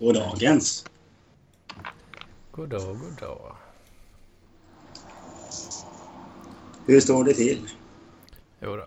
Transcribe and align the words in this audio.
God 0.00 0.14
dagens. 0.14 0.84
God 2.52 2.68
dag, 2.68 2.98
god 2.98 3.12
dag. 3.20 3.56
Hur 6.86 7.00
står 7.00 7.24
det 7.24 7.34
till? 7.34 7.68
Jo 8.62 8.76
då. 8.76 8.86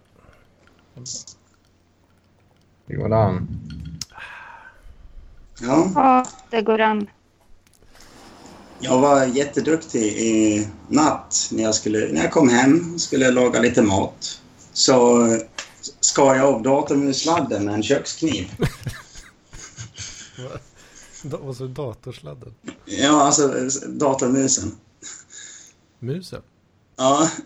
Det 2.86 2.96
går 2.96 3.14
an. 3.14 3.48
Ja, 5.62 5.91
Ja, 5.96 6.26
det 6.50 6.62
går 6.62 6.82
an. 6.82 7.08
jag 8.80 9.00
var 9.00 9.26
jätteduktig 9.26 10.04
i 10.04 10.68
natt 10.88 11.50
när 11.52 11.64
jag, 11.64 11.76
skulle, 11.76 12.14
när 12.14 12.22
jag 12.22 12.32
kom 12.32 12.50
hem 12.50 12.94
och 12.94 13.02
skulle 13.02 13.32
laga 13.32 13.59
lite 13.59 13.82
mat. 13.82 14.41
Så 14.73 15.27
skar 16.00 16.36
jag 16.36 16.45
av 16.45 16.64
datormussladden 16.64 17.66
med 17.66 17.73
en 17.73 17.84
kökskniv. 17.84 18.52
Da- 21.23 21.38
Och 21.38 21.55
så 21.55 21.68
datorsladden. 21.68 22.54
Ja, 22.86 23.22
alltså 23.23 23.48
datormusen. 23.88 24.72
Musen. 25.99 26.41
Ja. 26.98 27.30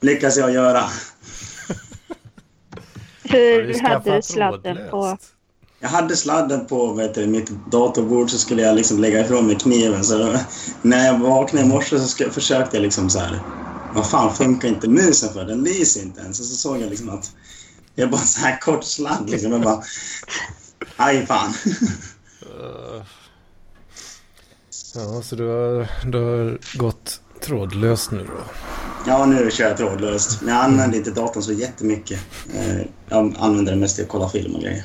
Lyckas 0.00 0.36
jag 0.36 0.52
göra. 0.52 0.84
Du 3.22 3.38
Hur 3.38 3.80
hade 3.80 4.16
du 4.16 4.22
sladden 4.22 4.76
på? 4.76 4.82
trådlöst? 4.90 5.24
Jag 5.80 5.88
hade 5.88 6.16
sladden 6.16 6.66
på 6.66 6.92
vet 6.92 7.14
du, 7.14 7.26
mitt 7.26 7.50
datorbord 7.70 8.30
så 8.30 8.38
skulle 8.38 8.62
jag 8.62 8.76
liksom 8.76 8.98
lägga 8.98 9.24
ifrån 9.24 9.46
mig 9.46 9.56
kniven. 9.56 10.04
Så 10.04 10.36
när 10.82 11.06
jag 11.06 11.18
vaknade 11.18 11.66
i 11.66 11.68
morse 11.68 11.98
så 11.98 12.30
försökte 12.30 12.76
jag 12.76 12.82
liksom 12.82 13.10
så 13.10 13.18
här. 13.18 13.40
Vad 13.94 14.10
fan 14.10 14.34
funkar 14.34 14.68
inte 14.68 14.88
musen 14.88 15.32
för? 15.32 15.44
Den 15.44 15.62
lyser 15.64 16.02
inte 16.02 16.20
ens. 16.20 16.40
Och 16.40 16.46
så 16.46 16.56
såg 16.56 16.80
jag 16.80 16.90
liksom 16.90 17.08
att 17.10 17.32
det 17.94 18.02
är 18.02 18.06
bara 18.06 18.20
så 18.20 18.40
här 18.40 18.60
kort 18.60 18.84
sladd 18.84 19.30
liksom. 19.30 19.52
Jag 19.52 19.62
bara... 19.62 19.82
Aj 20.96 21.26
fan. 21.26 21.54
Eh, 22.42 23.02
Ja, 24.94 25.22
så 25.22 25.36
du 25.36 25.46
har, 25.48 25.88
du 26.10 26.18
har 26.18 26.58
gått 26.78 27.20
trådlöst 27.40 28.10
nu 28.10 28.24
då? 28.26 28.44
Ja, 29.06 29.26
nu 29.26 29.50
kör 29.50 29.68
jag 29.68 29.76
trådlöst. 29.76 30.42
Men 30.42 30.54
jag 30.54 30.64
använder 30.64 30.98
inte 30.98 31.10
datorn 31.10 31.42
så 31.42 31.52
jättemycket. 31.52 32.20
Eh, 32.54 32.76
Jag 33.08 33.34
använder 33.38 33.72
den 33.72 33.80
mest 33.80 33.94
till 33.96 34.04
att 34.04 34.10
kolla 34.10 34.28
film 34.28 34.54
och 34.54 34.62
grejer. 34.62 34.84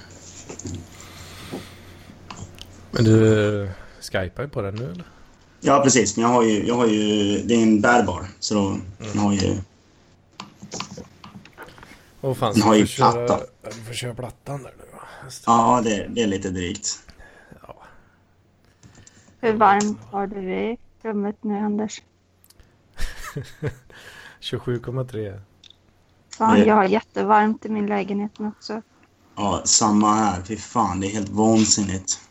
Men 2.91 3.03
du 3.03 3.69
skypar 4.01 4.43
ju 4.43 4.49
på 4.49 4.61
den 4.61 4.75
nu 4.75 4.91
eller? 4.91 5.05
Ja, 5.61 5.81
precis. 5.83 6.17
Men 6.17 6.23
jag 6.25 6.29
har 6.31 6.43
ju... 6.43 6.67
Jag 6.67 6.75
har 6.75 6.87
ju 6.87 7.37
det 7.43 7.53
är 7.55 7.63
en 7.63 7.81
bärbar. 7.81 8.27
Så 8.39 8.53
då, 8.53 8.77
jag 9.13 9.21
har 9.21 9.33
ju... 9.33 9.55
Åh 12.21 12.33
fan, 12.33 12.53
Den 12.53 12.61
har 12.63 12.75
ju 12.75 12.87
platta. 12.87 13.39
du 13.63 13.85
får 13.87 13.93
köra 13.93 14.13
plattan 14.13 14.63
där 14.63 14.73
nu 14.77 14.83
det. 15.35 15.43
Ja, 15.45 15.81
det, 15.83 16.07
det 16.09 16.23
är 16.23 16.27
lite 16.27 16.49
drygt. 16.49 16.99
Ja. 17.61 17.75
Hur 19.39 19.53
varmt 19.53 19.99
har 20.11 20.27
du 20.27 20.53
i 20.53 20.77
rummet 21.01 21.43
nu, 21.43 21.57
Anders? 21.57 22.01
27,3. 24.41 25.41
Fan, 26.37 26.59
jag 26.59 26.75
har 26.75 26.83
jättevarmt 26.83 27.65
i 27.65 27.69
min 27.69 27.85
lägenhet 27.87 28.39
nu 28.39 28.47
också. 28.47 28.81
Ja, 29.35 29.61
samma 29.65 30.13
här. 30.13 30.41
Fy 30.41 30.57
fan, 30.57 30.99
det 30.99 31.07
är 31.07 31.11
helt 31.11 31.29
vansinnigt. 31.29 32.21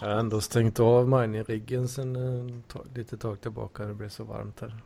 Jag 0.00 0.08
har 0.08 0.16
ändå 0.16 0.40
stängt 0.40 0.80
av 0.80 1.08
mining-riggen 1.08 1.88
sen 1.88 2.16
eh, 2.16 2.62
tag, 2.68 2.86
lite 2.94 3.16
tag 3.16 3.40
tillbaka. 3.40 3.84
Det 3.84 3.94
blev 3.94 4.08
så 4.08 4.24
varmt 4.24 4.60
här. 4.60 4.80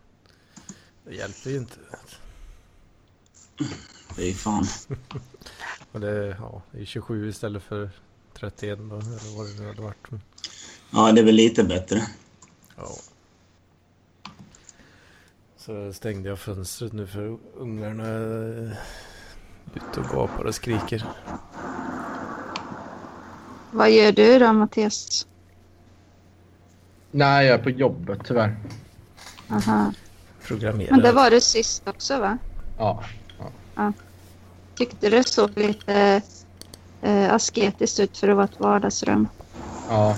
Det 1.05 1.15
hjälper 1.15 1.51
ju 1.51 1.57
inte. 1.57 1.77
Fy 4.17 4.35
fan. 4.35 4.65
Och 5.97 6.03
det, 6.03 6.11
är- 6.11 6.37
ja, 6.41 6.63
det 6.71 6.81
är 6.81 6.85
27 6.85 7.29
istället 7.29 7.63
för 7.63 7.91
31 8.39 8.79
då, 8.79 8.85
eller 8.85 9.37
vad 9.37 9.47
det 9.47 9.63
nu 9.63 9.69
hade 9.69 9.83
varit. 9.83 10.07
Ja, 10.91 11.13
det 11.13 11.21
är 11.21 11.25
väl 11.25 11.35
lite 11.35 11.65
bättre. 11.65 12.03
Ja. 12.77 12.89
Så 15.57 15.93
stängde 15.93 16.29
jag 16.29 16.39
fönstret 16.39 16.93
nu 16.93 17.07
för 17.07 17.39
ungarna 17.55 18.05
är 18.07 18.77
ute 19.75 20.01
och 20.01 20.07
gapar 20.07 20.45
och 20.45 20.55
skriker. 20.55 21.05
Vad 23.71 23.91
gör 23.91 24.13
du 24.13 24.39
då, 24.39 24.53
Mattias? 24.53 25.27
Nej, 27.11 27.47
jag 27.47 27.59
är 27.59 27.63
på 27.63 27.71
jobbet 27.71 28.21
tyvärr. 28.25 28.57
Aha. 29.51 29.93
Programmera. 30.43 30.91
Men 30.91 31.01
det 31.03 31.13
var 31.13 31.31
du 31.31 31.41
sist 31.41 31.89
också, 31.89 32.19
va? 32.21 32.39
Ja. 32.79 33.05
Tyckte 34.77 35.11
det 35.11 35.29
såg 35.29 35.51
lite 35.59 36.23
eh, 37.03 37.35
asketiskt 37.35 38.01
ut 38.01 38.19
för 38.19 38.29
att 38.29 38.37
vara 38.37 38.45
ett 38.45 38.61
vardagsrum. 38.61 39.29
Ja. 39.89 40.17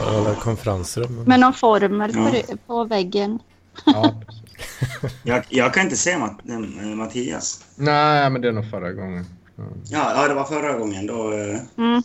Alla 0.00 0.34
konferensrum. 0.34 1.24
Med 1.24 1.40
någon 1.40 1.52
formel 1.54 2.12
Ja. 2.14 2.30
på, 2.48 2.56
på 2.66 2.84
väggen. 2.84 3.38
ja. 3.86 4.14
Jag, 5.24 5.44
jag 5.48 5.74
kan 5.74 5.82
inte 5.84 5.96
se 5.96 6.18
Matt, 6.18 6.38
äh, 6.48 6.58
Mattias. 6.96 7.64
Nej, 7.76 8.30
men 8.30 8.42
det 8.42 8.48
är 8.48 8.52
nog 8.52 8.70
förra 8.70 8.92
gången. 8.92 9.26
Ja. 9.56 9.64
Ja, 9.84 10.12
ja, 10.22 10.28
det 10.28 10.34
var 10.34 10.44
förra 10.44 10.78
gången. 10.78 11.06
Då, 11.06 11.32
eh, 11.32 11.60
Mm. 11.78 12.02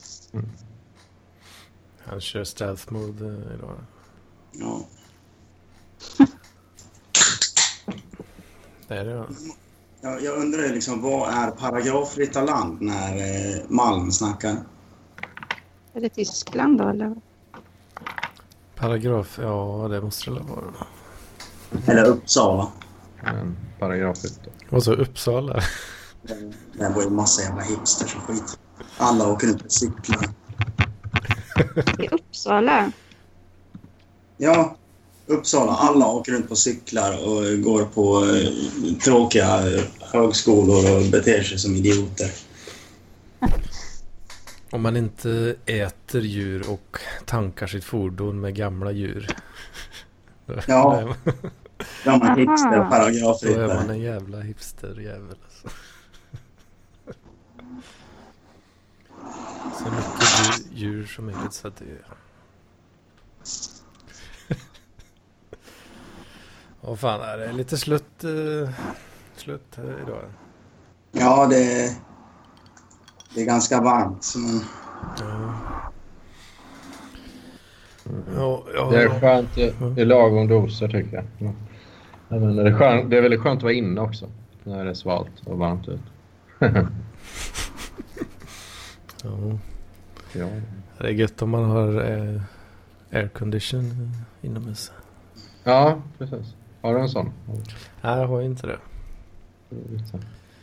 Han 2.05 2.21
kör 2.21 2.43
stealth 2.43 2.93
mode 2.93 3.25
eh, 3.25 3.53
idag. 3.55 3.77
ja. 4.51 4.79
Det 8.87 8.95
är 8.95 9.05
det. 9.05 9.25
Jag, 10.05 10.23
jag 10.23 10.37
undrar 10.37 10.69
liksom, 10.69 11.01
vad 11.01 11.29
är 11.29 11.51
paragrafrytta 11.51 12.41
land 12.41 12.81
när 12.81 13.17
eh, 13.17 13.61
Malm 13.67 14.11
snackar? 14.11 14.55
Är 15.93 16.01
det 16.01 16.09
Tyskland 16.09 16.77
då, 16.77 16.89
eller? 16.89 17.15
Paragraf, 18.75 19.39
ja 19.41 19.87
det 19.91 20.01
måste 20.01 20.29
det 20.29 20.35
väl 20.35 20.43
vara. 20.43 20.87
Eller 21.87 22.05
Uppsala. 22.05 22.71
En 23.23 23.57
paragraf 23.79 24.25
ute. 24.25 24.49
Och 24.69 24.83
så 24.83 24.93
Uppsala. 24.93 25.61
Där 26.73 26.93
bor 26.93 27.03
ju 27.03 27.09
massa 27.09 27.41
jävla 27.41 27.61
hipsters 27.61 28.15
och 28.15 28.21
skit. 28.21 28.59
Alla 28.97 29.31
åker 29.31 29.47
runt 29.47 29.63
på 29.63 29.69
cyklar. 29.69 30.29
I 31.99 32.07
Uppsala? 32.07 32.91
Ja, 34.37 34.75
Uppsala. 35.27 35.71
Alla 35.71 36.07
åker 36.07 36.31
runt 36.31 36.49
på 36.49 36.55
cyklar 36.55 37.25
och 37.25 37.61
går 37.63 37.85
på 37.85 38.25
eh, 38.25 38.97
tråkiga 39.03 39.71
eh, 39.75 39.83
högskolor 39.99 40.95
och 40.97 41.11
beter 41.11 41.43
sig 41.43 41.59
som 41.59 41.75
idioter. 41.75 42.31
Om 44.71 44.81
man 44.81 44.97
inte 44.97 45.55
äter 45.65 46.21
djur 46.21 46.69
och 46.69 46.97
tankar 47.25 47.67
sitt 47.67 47.83
fordon 47.83 48.41
med 48.41 48.55
gamla 48.55 48.91
djur. 48.91 49.35
Ja. 50.45 50.53
då 50.67 50.91
är 50.91 51.05
man- 51.05 51.17
De 52.03 52.09
är 52.09 52.25
Aha. 52.25 52.35
hipster 52.35 52.79
och 52.79 53.39
Då 53.41 53.61
är 53.61 53.75
man 53.75 53.89
en 53.89 53.99
jävla 54.01 54.41
hipsterjävel 54.41 55.35
alltså. 55.45 55.67
Så 59.83 59.91
mycket 59.91 60.69
djur, 60.73 60.91
djur 60.93 61.05
som 61.05 61.25
möjligt 61.25 61.53
så 61.53 61.67
att 61.67 61.77
det... 61.77 61.85
Vad 66.87 66.99
fan 66.99 67.21
är 67.21 67.37
det? 67.37 67.51
Lite 67.51 67.77
slutt, 67.77 68.23
uh, 68.23 68.69
slutt 69.35 69.75
här 69.77 69.99
idag. 70.07 70.21
Ja, 71.11 71.47
det, 71.49 71.89
det 73.33 73.41
är 73.41 73.45
ganska 73.45 73.81
varmt. 73.81 74.23
Så 74.23 74.39
man, 74.39 74.61
Ja. 75.19 75.53
Ja, 78.35 78.63
ja. 78.75 78.89
Det 78.91 79.03
är 79.03 79.19
skönt. 79.19 79.49
Det 79.55 79.75
det 79.95 80.01
är 80.01 80.05
lagom 80.05 80.47
doser 80.47 80.87
tycker 80.87 81.15
jag. 81.15 81.25
Ja. 81.37 81.53
Jag 82.29 82.41
menar, 82.41 82.63
det, 82.63 82.69
är 82.69 82.73
skönt, 82.73 83.09
det 83.09 83.17
är 83.17 83.21
väldigt 83.21 83.41
skönt 83.41 83.57
att 83.57 83.63
vara 83.63 83.73
inne 83.73 84.01
också. 84.01 84.29
När 84.63 84.83
det 84.83 84.89
är 84.89 84.93
svalt 84.93 85.31
och 85.45 85.57
varmt 85.57 85.87
ut. 85.87 86.01
ja. 89.23 89.59
ja. 90.33 90.47
Det 90.97 91.07
är 91.07 91.11
gött 91.11 91.41
om 91.41 91.49
man 91.49 91.63
har 91.63 92.11
eh, 92.11 92.41
aircondition 93.11 93.85
eh, 94.41 94.49
inomhus. 94.49 94.91
ja, 95.63 96.01
precis. 96.17 96.55
Har 96.85 96.93
du 96.95 96.99
en 97.01 97.09
sån? 97.09 97.31
Nej, 98.01 98.19
jag 98.19 98.27
har 98.27 98.41
inte 98.41 98.67
det. 98.67 98.79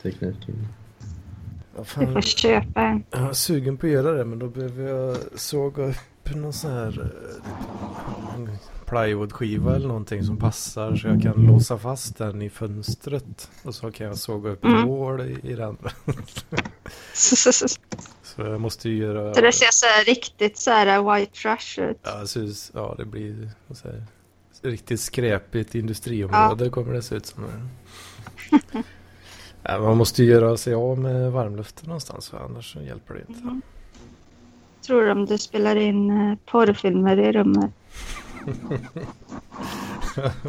Teknik. 0.02 0.36
Du 1.76 1.84
fan? 1.84 2.12
får 2.12 2.20
köpa 2.20 2.80
en. 2.82 3.04
Jag 3.10 3.20
är 3.28 3.32
sugen 3.32 3.76
på 3.76 3.86
att 3.86 3.92
göra 3.92 4.12
det 4.12 4.24
men 4.24 4.38
då 4.38 4.48
behöver 4.48 4.88
jag 4.88 5.16
såga 5.34 5.84
upp 5.84 6.34
någon 6.34 6.52
sån 6.52 6.70
här 6.72 7.00
eh, 7.00 8.34
en 8.34 8.50
plywoodskiva 8.86 9.74
eller 9.76 9.88
någonting 9.88 10.24
som 10.24 10.36
passar 10.36 10.96
så 10.96 11.08
jag 11.08 11.22
kan 11.22 11.32
låsa 11.46 11.78
fast 11.78 12.18
den 12.18 12.42
i 12.42 12.50
fönstret. 12.50 13.50
Och 13.64 13.74
så 13.74 13.90
kan 13.90 14.06
jag 14.06 14.16
såga 14.18 14.50
upp 14.50 14.64
Mm. 14.64 14.82
hål 14.88 15.20
i, 15.20 15.38
i 15.42 15.54
den. 15.54 15.76
Så 17.14 17.52
Så 18.22 18.42
jag 18.42 18.60
måste 18.60 18.88
ju 18.88 18.96
göra... 18.96 19.32
det 19.32 19.52
ser 19.52 19.70
så 19.70 19.86
här 19.86 20.04
riktigt 20.04 20.58
så 20.58 20.70
här 20.70 21.14
white 21.18 21.32
trash 21.42 21.80
ut. 21.84 21.98
Ja, 22.02 22.22
ut- 22.40 22.70
ja, 22.74 22.94
det 22.98 23.04
blir 23.04 23.50
säger, 23.74 23.96
jag, 23.96 24.04
riktigt 24.62 25.00
skräpigt 25.00 25.74
industriområde 25.74 26.70
kommer 26.70 26.92
det 26.94 27.02
se 27.02 27.14
ut 27.14 27.26
som. 27.26 27.44
ja, 29.62 29.78
man 29.78 29.96
måste 29.96 30.22
ju 30.22 30.30
göra 30.30 30.56
sig 30.56 30.74
av 30.74 30.98
med 30.98 31.32
varmluften 31.32 31.86
någonstans 31.86 32.28
för 32.28 32.38
annars 32.38 32.76
hjälper 32.76 33.14
det 33.14 33.20
inte. 33.28 33.40
Mm. 33.40 33.62
tror 34.86 35.06
de 35.06 35.26
du 35.26 35.38
spelar 35.38 35.76
in 35.76 36.10
eh, 36.10 36.38
porrfilmer 36.46 37.16
i 37.16 37.32
rummet. 37.32 37.70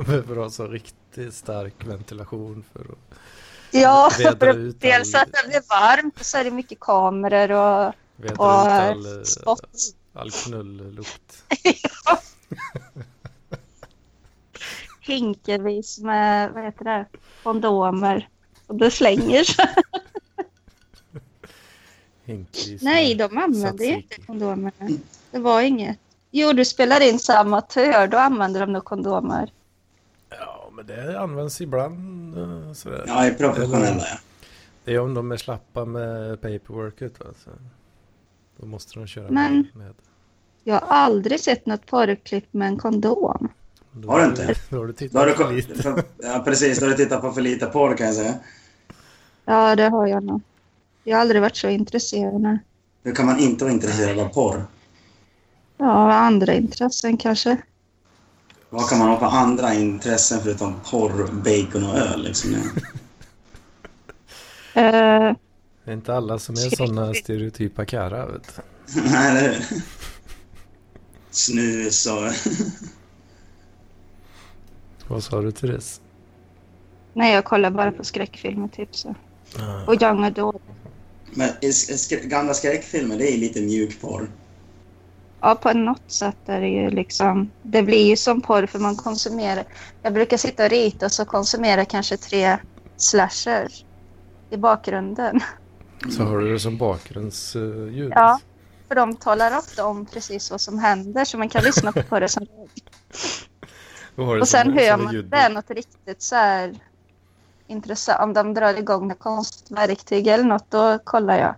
Det 0.08 0.28
bra 0.28 0.50
så 0.50 0.68
riktigt 0.68 1.34
stark 1.34 1.74
ventilation 1.86 2.64
för 2.74 2.80
att 2.82 3.18
Ja, 3.72 4.10
för 4.12 4.74
dels 4.80 5.16
all- 5.16 5.22
att 5.22 5.28
det 5.32 5.48
blir 5.48 5.62
varmt 5.70 6.20
och 6.20 6.26
så 6.26 6.38
är 6.38 6.44
det 6.44 6.52
mycket 6.52 6.80
kameror 6.80 7.52
och... 7.52 7.94
veta 8.16 8.36
Och, 8.42 8.50
all, 8.52 9.18
eh, 9.18 9.24
spott. 9.24 9.78
all 10.14 10.32
knulllukt. 10.32 11.44
hinkevis 15.04 16.00
med, 16.00 16.52
vad 16.54 16.64
heter 16.64 16.86
det, 16.86 17.06
kondomer. 17.44 18.30
Och 18.68 18.76
det 18.76 18.92
slänger 18.92 19.44
sig. 19.44 19.66
Hinkvis 22.26 22.82
Nej, 22.82 23.16
de 23.16 23.38
använde 23.38 23.86
ju 23.86 23.94
inte 23.96 24.22
kondomer. 24.22 24.72
Det 25.32 25.40
var 25.40 25.62
inget. 25.62 25.98
Jo, 26.32 26.54
du 26.54 26.66
spelar 26.66 27.02
in 27.10 27.20
som 27.20 27.36
amatör, 27.36 28.08
då 28.08 28.18
använder 28.18 28.60
de 28.60 28.74
nog 28.74 28.84
kondomer. 28.84 29.52
Ja, 30.30 30.70
men 30.72 30.86
det 30.88 31.20
används 31.20 31.62
ibland 31.62 32.38
eh, 32.38 32.74
sådär. 32.74 33.04
Ja, 33.08 33.26
är 33.26 33.34
professionella 33.34 34.04
ja. 34.12 34.18
Det 34.84 34.94
är 34.94 35.00
om 35.00 35.14
de 35.14 35.32
är 35.32 35.38
slappa 35.38 35.86
med 35.86 36.42
paperworket. 36.42 37.22
Alltså. 37.26 37.50
Då 38.58 38.66
måste 38.66 39.00
de 39.00 39.08
köra 39.08 39.32
Men- 39.32 39.68
med. 39.74 39.86
med. 39.86 39.94
Jag 40.64 40.74
har 40.80 40.88
aldrig 40.88 41.40
sett 41.40 41.66
något 41.66 41.86
porrklipp 41.86 42.54
med 42.54 42.68
en 42.68 42.78
kondom. 42.78 43.50
Då 43.94 44.12
Har 44.12 44.20
du 44.20 44.26
inte? 44.26 44.56
Då 44.70 44.78
har 44.78 44.86
du 44.86 44.92
Då 44.92 44.98
tittat 44.98 45.20
har 45.22 45.28
du, 45.28 45.34
för 45.36 45.44
ko- 45.44 45.50
lite. 45.52 45.84
för, 45.84 46.04
ja, 46.24 46.42
precis. 46.46 46.80
Då 46.80 46.86
har 46.86 46.92
du 46.92 46.98
tittat 46.98 47.22
på 47.22 47.32
för 47.32 47.42
lite 47.42 47.66
porr 47.66 47.98
kan 47.98 48.08
jag 48.08 48.16
säga. 48.16 48.34
Ja, 49.46 49.76
det 49.76 49.90
har 49.90 50.08
jag 50.08 50.24
nog. 50.24 50.42
Jag 51.04 51.18
har 51.18 51.22
aldrig 51.22 51.42
varit 51.42 51.56
så 51.58 51.70
intresserad. 51.70 52.42
nej. 52.42 52.58
Hur 53.04 53.16
kan 53.16 53.26
man 53.26 53.40
inte 53.40 53.64
vara 53.66 53.74
intresserad 53.74 54.20
av 54.20 54.28
porr? 54.34 54.66
Ja, 55.78 56.14
andra 56.14 56.54
intressen 56.54 57.18
kanske. 57.18 57.58
Vad 58.70 58.90
kan 58.90 59.00
man 59.00 59.08
ha 59.08 59.20
för 59.20 59.26
andra 59.38 59.74
intressen 59.74 60.40
förutom 60.44 60.76
porr, 60.92 61.28
bacon 61.32 61.84
och 61.90 61.98
öl? 61.98 62.24
Liksom? 62.24 62.56
Eh, 64.76 65.34
Det 65.86 65.92
är 65.92 65.94
inte 65.94 66.14
alla 66.16 66.40
som 66.40 66.56
är 66.56 66.76
sådana 66.76 67.14
stereotypa 67.14 67.86
karlar. 67.86 68.40
Nej, 69.06 69.30
eller 69.30 69.42
hur? 69.54 69.66
Snus 71.32 72.06
och... 72.06 72.32
Vad 75.14 75.24
sa 75.24 75.42
du 75.42 75.52
Therese? 75.52 76.02
nej, 77.14 77.34
jag 77.34 77.46
kollar 77.46 77.70
bara 77.72 77.92
på 77.92 78.04
skräckfilmer 78.04 78.68
typ 78.68 78.96
så. 78.96 79.16
Ah. 79.60 79.86
Och 79.88 80.02
young 80.02 80.24
adult. 80.24 80.62
Men 81.34 81.50
sk- 81.62 82.28
gamla 82.28 82.54
skräckfilmer, 82.54 83.18
det 83.18 83.34
är 83.34 83.38
lite 83.38 83.62
mjuk 83.62 84.02
porr. 84.02 84.32
Ja, 85.42 85.56
på 85.56 85.74
något 85.74 86.12
sätt 86.12 86.38
är 86.46 86.62
det 86.62 86.68
ju 86.68 86.90
liksom... 86.90 87.52
Det 87.62 87.84
blir 87.84 88.08
ju 88.08 88.18
som 88.18 88.42
porr 88.42 88.66
för 88.66 88.80
man 88.80 88.96
konsumerar... 88.96 89.64
Jag 90.02 90.14
brukar 90.14 90.38
sitta 90.38 90.64
och 90.64 90.70
rita 90.70 91.06
och 91.06 91.12
så 91.12 91.26
konsumerar 91.26 91.86
kanske 91.86 92.18
tre 92.18 92.58
slashers 92.98 93.86
i 94.50 94.58
bakgrunden. 94.58 95.40
Så 96.18 96.24
har 96.24 96.38
du 96.40 96.54
det 96.54 96.60
som 96.60 96.78
bakgrundsljud? 96.78 98.12
Ja. 98.16 98.40
För 98.88 98.96
de 98.96 99.16
talar 99.16 99.58
ofta 99.58 99.86
om 99.86 100.06
precis 100.06 100.52
vad 100.52 100.62
som 100.62 100.80
händer 100.80 101.26
så 101.26 101.38
man 101.38 101.50
kan 101.50 101.64
lyssna 101.64 101.92
på 101.92 102.20
det 102.20 102.30
som... 102.30 102.48
Och, 104.16 104.48
sen 104.48 104.66
som- 104.66 104.78
hör 104.78 104.98
man 104.98 105.30
det 105.30 105.38
är 105.38 105.50
något 105.50 105.70
riktigt 105.70 106.22
så 106.22 106.36
här 106.36 106.74
intressant. 107.68 108.22
Om 108.22 108.34
de 108.34 108.54
drar 108.54 108.78
igång 108.80 109.08
något 109.08 109.20
konstverktyg 109.20 110.28
eller 110.28 110.44
något, 110.44 110.72
då 110.72 111.00
kollar 111.04 111.40
jag. 111.40 111.56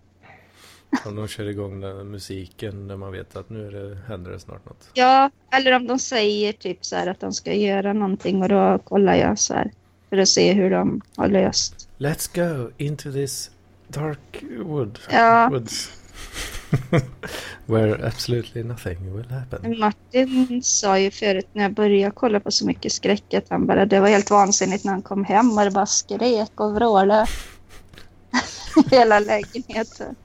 Om 1.05 1.15
de 1.15 1.27
kör 1.27 1.43
igång 1.49 1.79
den 1.81 2.11
musiken 2.11 2.87
när 2.87 2.97
man 2.97 3.11
vet 3.11 3.35
att 3.35 3.49
nu 3.49 3.67
är 3.67 3.71
det, 3.71 3.97
händer 4.07 4.31
det 4.31 4.39
snart 4.39 4.65
något. 4.65 4.89
Ja, 4.93 5.29
eller 5.51 5.71
om 5.75 5.87
de 5.87 5.99
säger 5.99 6.53
typ 6.53 6.85
så 6.85 6.95
här 6.95 7.07
att 7.07 7.19
de 7.19 7.33
ska 7.33 7.53
göra 7.53 7.93
någonting 7.93 8.43
och 8.43 8.49
då 8.49 8.79
kollar 8.83 9.15
jag 9.15 9.39
så 9.39 9.53
här 9.53 9.71
för 10.09 10.17
att 10.17 10.27
se 10.29 10.53
hur 10.53 10.69
de 10.71 11.01
har 11.15 11.27
löst. 11.27 11.89
Let's 11.97 12.35
go 12.35 12.71
into 12.77 13.11
this 13.11 13.51
dark 13.87 14.43
wood. 14.65 14.99
Ja. 15.11 15.49
Woods. 15.51 15.89
Where 17.65 18.07
absolutely 18.07 18.63
nothing 18.63 19.15
will 19.17 19.31
happen. 19.31 19.79
Martin 19.79 20.63
sa 20.63 20.99
ju 20.99 21.11
förut 21.11 21.47
när 21.53 21.63
jag 21.63 21.73
började 21.73 22.11
kolla 22.15 22.39
på 22.39 22.51
så 22.51 22.65
mycket 22.65 22.91
skräck 22.91 23.33
att 23.33 23.49
han 23.49 23.65
bara, 23.67 23.85
det 23.85 23.99
var 23.99 24.07
helt 24.07 24.31
vansinnigt 24.31 24.83
när 24.83 24.91
han 24.91 25.01
kom 25.01 25.25
hem 25.25 25.57
och 25.57 25.63
det 25.63 25.71
bara 25.71 25.85
skrek 25.85 26.59
och 26.59 26.75
vrålade. 26.75 27.27
Hela 28.91 29.19
lägenheten. 29.19 30.15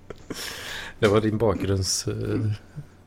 Det 0.98 1.08
var 1.08 1.20
din 1.20 1.38
bakgrunds, 1.38 2.06
eh, 2.06 2.14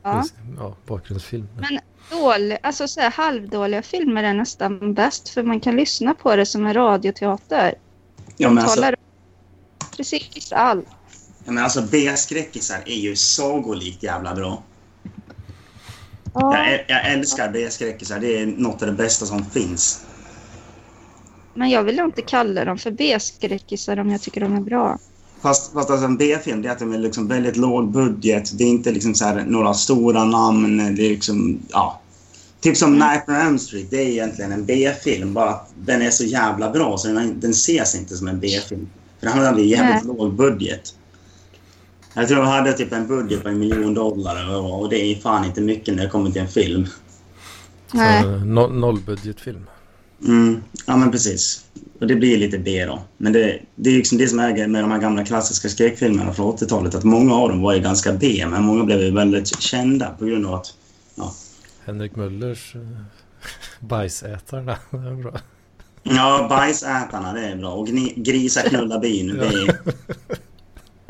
Ja. 0.02 0.24
ja, 0.58 0.76
bakgrundsfilm. 0.86 1.48
Men 1.54 1.78
dålig, 2.10 2.58
alltså 2.62 2.88
så 2.88 3.00
här, 3.00 3.10
halvdåliga 3.10 3.82
filmer 3.82 4.22
är 4.22 4.34
nästan 4.34 4.94
bäst 4.94 5.28
för 5.28 5.42
man 5.42 5.60
kan 5.60 5.76
lyssna 5.76 6.14
på 6.14 6.36
det 6.36 6.46
som 6.46 6.66
en 6.66 6.74
radioteater. 6.74 7.74
Ja, 8.36 8.48
De 8.48 8.54
men 8.54 8.64
alltså, 8.64 8.80
talar 8.80 8.94
om 8.98 9.86
precis 9.96 10.52
allt. 10.52 10.86
Ja, 11.44 11.52
men 11.52 11.64
alltså 11.64 11.82
B-skräckisar 11.90 12.82
är 12.86 12.94
ju 12.96 13.16
sagolikt 13.16 14.02
jävla 14.02 14.34
bra. 14.34 14.62
Ja, 16.34 16.56
Jag, 16.58 16.66
äl- 16.74 16.84
jag 16.88 17.12
älskar 17.12 17.50
B-skräckisar. 17.52 18.18
Det 18.20 18.38
är 18.38 18.46
något 18.46 18.82
av 18.82 18.88
det 18.88 18.94
bästa 18.94 19.26
som 19.26 19.44
finns. 19.44 20.00
men 21.54 21.70
jag 21.70 21.82
vill 21.82 21.98
inte 21.98 22.22
kalla 22.22 22.64
dem 22.64 22.78
för 22.78 22.90
B-skräckisar 22.90 23.98
om 23.98 24.10
jag 24.10 24.22
tycker 24.22 24.40
de 24.40 24.56
är 24.56 24.60
bra. 24.60 24.98
Fast, 25.40 25.72
fast 25.72 25.90
alltså 25.90 26.06
en 26.06 26.16
B-film, 26.16 26.62
det 26.62 26.68
är 26.68 26.72
att 26.72 26.78
de 26.78 26.92
är 26.92 26.98
liksom 26.98 27.28
väldigt 27.28 27.56
låg 27.56 27.90
budget. 27.92 28.58
Det 28.58 28.64
är 28.64 28.68
inte 28.68 28.90
liksom 28.92 29.14
så 29.14 29.24
här 29.24 29.44
några 29.46 29.74
stora 29.74 30.24
namn. 30.24 30.94
Det 30.96 31.06
är 31.06 31.10
liksom, 31.10 31.58
ja. 31.70 32.00
Typ 32.60 32.76
som 32.76 32.92
Nightmare 32.92 33.40
on 33.40 33.46
Elm 33.46 33.58
Street, 33.58 33.86
det 33.90 33.96
är 33.96 34.06
egentligen 34.06 34.52
en 34.52 34.64
B-film. 34.64 35.34
Bara 35.34 35.50
att 35.50 35.68
den 35.84 36.02
är 36.02 36.10
så 36.10 36.24
jävla 36.24 36.70
bra 36.70 36.98
så 36.98 37.08
den, 37.08 37.40
den 37.40 37.50
ses 37.50 37.94
inte 37.94 38.16
som 38.16 38.28
en 38.28 38.40
B-film. 38.40 38.88
För 39.20 39.26
den 39.26 39.38
hade 39.38 39.62
jävligt 39.62 40.04
låg 40.04 40.34
budget. 40.34 40.94
Jag 42.14 42.28
tror 42.28 42.40
jag 42.40 42.46
hade 42.46 42.72
typ 42.72 42.92
en 42.92 43.06
budget 43.06 43.42
på 43.42 43.48
en 43.48 43.58
miljon 43.58 43.94
dollar 43.94 44.56
och 44.56 44.88
det 44.88 44.96
är 44.96 45.14
fan 45.14 45.44
inte 45.44 45.60
mycket 45.60 45.94
när 45.94 46.02
det 46.02 46.10
kommer 46.10 46.30
till 46.30 46.42
en 46.42 46.48
film. 46.48 46.86
Nej. 47.92 48.24
No, 48.44 48.66
nollbudgetfilm. 48.66 49.66
Mm, 50.26 50.62
ja 50.86 50.96
men 50.96 51.10
precis. 51.10 51.64
Och 52.00 52.06
det 52.06 52.14
blir 52.14 52.38
lite 52.38 52.58
B 52.58 52.86
då. 52.86 53.02
Men 53.16 53.32
det, 53.32 53.60
det 53.74 53.90
är 53.90 53.96
liksom 53.96 54.18
det 54.18 54.28
som 54.28 54.38
är 54.38 54.66
med 54.66 54.84
de 54.84 54.90
här 54.90 54.98
gamla 54.98 55.24
klassiska 55.24 55.68
skräckfilmerna 55.68 56.32
från 56.32 56.56
80-talet. 56.56 56.94
Att 56.94 57.04
många 57.04 57.34
av 57.34 57.48
dem 57.48 57.62
var 57.62 57.74
ju 57.74 57.80
ganska 57.80 58.12
B, 58.12 58.46
men 58.48 58.62
många 58.62 58.84
blev 58.84 59.00
ju 59.00 59.10
väldigt 59.10 59.60
kända 59.60 60.10
på 60.10 60.24
grund 60.24 60.46
av 60.46 60.54
att... 60.54 60.74
Henrik 61.84 62.16
Möllers 62.16 62.74
uh, 62.76 62.82
Bajsätarna. 63.80 64.76
Det 64.90 64.96
är 64.96 65.22
bra. 65.22 65.32
Ja, 66.02 66.46
Bajsätarna, 66.48 67.32
det 67.32 67.46
är 67.46 67.56
bra. 67.56 67.70
Och 67.70 67.86
gni, 67.86 68.12
Grisa 68.16 68.62
knulla 68.62 68.98
bin, 68.98 69.36
det 69.36 69.46
är... 69.46 69.78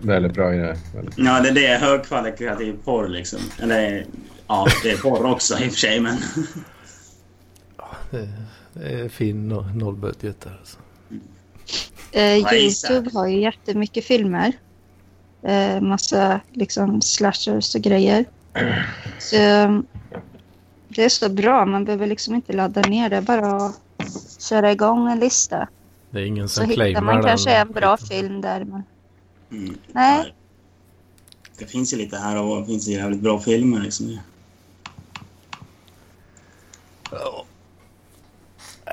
Väldigt 0.04 0.32
bra. 0.34 0.48
Väldigt. 0.48 1.14
Ja, 1.16 1.40
det, 1.40 1.50
det 1.50 1.66
är 1.66 1.78
högkvalitativ 1.78 2.76
porr 2.84 3.08
liksom. 3.08 3.38
Eller 3.62 4.06
ja, 4.46 4.66
det 4.82 4.90
är 4.90 4.96
porr 4.96 5.26
också 5.26 5.58
i 5.58 5.68
och 5.68 5.72
för 5.72 5.78
sig, 5.78 6.00
men... 6.00 6.16
Det, 8.10 8.28
det 8.72 9.00
är 9.00 9.08
fin 9.08 9.48
no, 9.48 9.70
nollbudget 9.74 10.40
där 10.40 10.58
alltså. 10.60 10.78
Eh? 12.12 12.54
Youtube 12.54 13.10
har 13.14 13.26
ju 13.26 13.40
jättemycket 13.40 14.04
filmer. 14.04 14.52
Eh, 15.42 15.80
massa 15.80 16.40
liksom 16.52 17.02
slashers 17.02 17.74
och 17.74 17.80
grejer. 17.80 18.24
Så, 19.18 19.36
det 20.88 21.04
är 21.04 21.08
så 21.08 21.28
bra, 21.28 21.66
man 21.66 21.84
behöver 21.84 22.06
liksom 22.06 22.34
inte 22.34 22.52
ladda 22.52 22.80
ner 22.80 23.10
det. 23.10 23.22
Bara 23.22 23.72
köra 24.38 24.72
igång 24.72 25.10
en 25.10 25.18
lista. 25.18 25.68
Det 26.10 26.20
är 26.20 26.24
ingen 26.24 26.48
Så 26.48 26.54
som 26.54 26.64
hittar 26.70 26.74
claimar 26.74 27.00
man 27.02 27.14
den 27.14 27.24
kanske 27.24 27.50
en 27.50 27.72
bra 27.72 27.96
film 27.96 28.40
där. 28.40 28.64
Men... 28.64 28.82
Mm. 29.54 29.78
Nej. 29.92 30.34
Det 31.58 31.66
finns 31.66 31.92
ju 31.92 31.96
lite 31.96 32.16
här 32.16 32.42
och 32.42 32.60
det 32.60 32.66
finns 32.66 32.88
ju 32.88 32.92
jävligt 32.92 33.20
bra 33.20 33.40
filmer 33.40 33.80
liksom. 33.80 34.18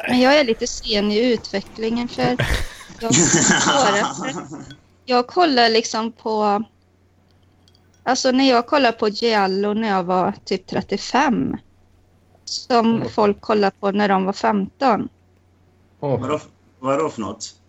Men 0.07 0.19
jag 0.19 0.39
är 0.39 0.43
lite 0.43 0.67
sen 0.67 1.11
i 1.11 1.33
utvecklingen 1.33 2.07
för 2.07 2.37
jag, 2.99 3.15
svårare. 3.15 4.05
jag 5.05 5.27
kollar 5.27 5.69
liksom 5.69 6.11
på... 6.11 6.63
Alltså 8.03 8.31
när 8.31 8.49
jag 8.49 8.67
kollar 8.67 8.91
på 8.91 9.09
Giallo 9.09 9.73
när 9.73 9.87
jag 9.87 10.03
var 10.03 10.33
typ 10.45 10.67
35. 10.67 11.57
Som 12.45 13.09
folk 13.09 13.41
kollar 13.41 13.71
på 13.71 13.91
när 13.91 14.09
de 14.09 14.25
var 14.25 14.33
15. 14.33 15.09
Åh, 15.99 16.21
Vadå, 16.21 16.39
vadå 16.79 17.09
för 17.09 17.21
något? 17.21 17.60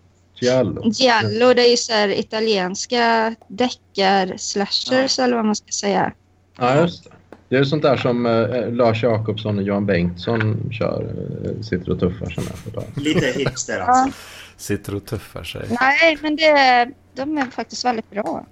Giallo. 0.43 0.83
Giallo 0.85 1.55
det 1.55 1.63
är 1.67 1.71
ju 1.71 1.77
så 1.77 1.93
här 1.93 2.09
italienska 2.09 3.35
deckar 3.49 4.37
slashers 4.37 5.19
eller 5.19 5.37
vad 5.37 5.45
man 5.45 5.57
ska 5.57 5.73
säga. 5.73 6.13
Ja, 6.59 6.81
just 6.81 7.05
det. 7.05 7.11
Det 7.49 7.57
är 7.59 7.65
sånt 7.65 7.83
där 7.83 7.97
som 7.97 8.27
eh, 8.27 8.73
Lars 8.73 9.03
Jakobsson 9.03 9.59
och 9.59 9.65
Johan 9.65 9.87
Bengtsson 9.87 10.71
kör. 10.73 11.15
Eh, 11.45 11.63
sitter 11.63 11.91
och 11.91 12.01
tuffar 12.01 12.31
sig 12.31 12.45
med. 12.45 12.85
Lite 13.05 13.27
hipster 13.27 13.81
alltså. 13.81 14.19
Sitter 14.57 14.95
och 14.95 15.05
tuffar 15.07 15.45
sig. 15.45 15.67
Nej, 15.81 16.19
men 16.23 16.37
det, 16.37 16.47
är- 16.47 16.93
de 17.15 17.39
är 17.39 17.45
faktiskt 17.47 17.85
väldigt 17.85 18.11
bra. 18.11 18.47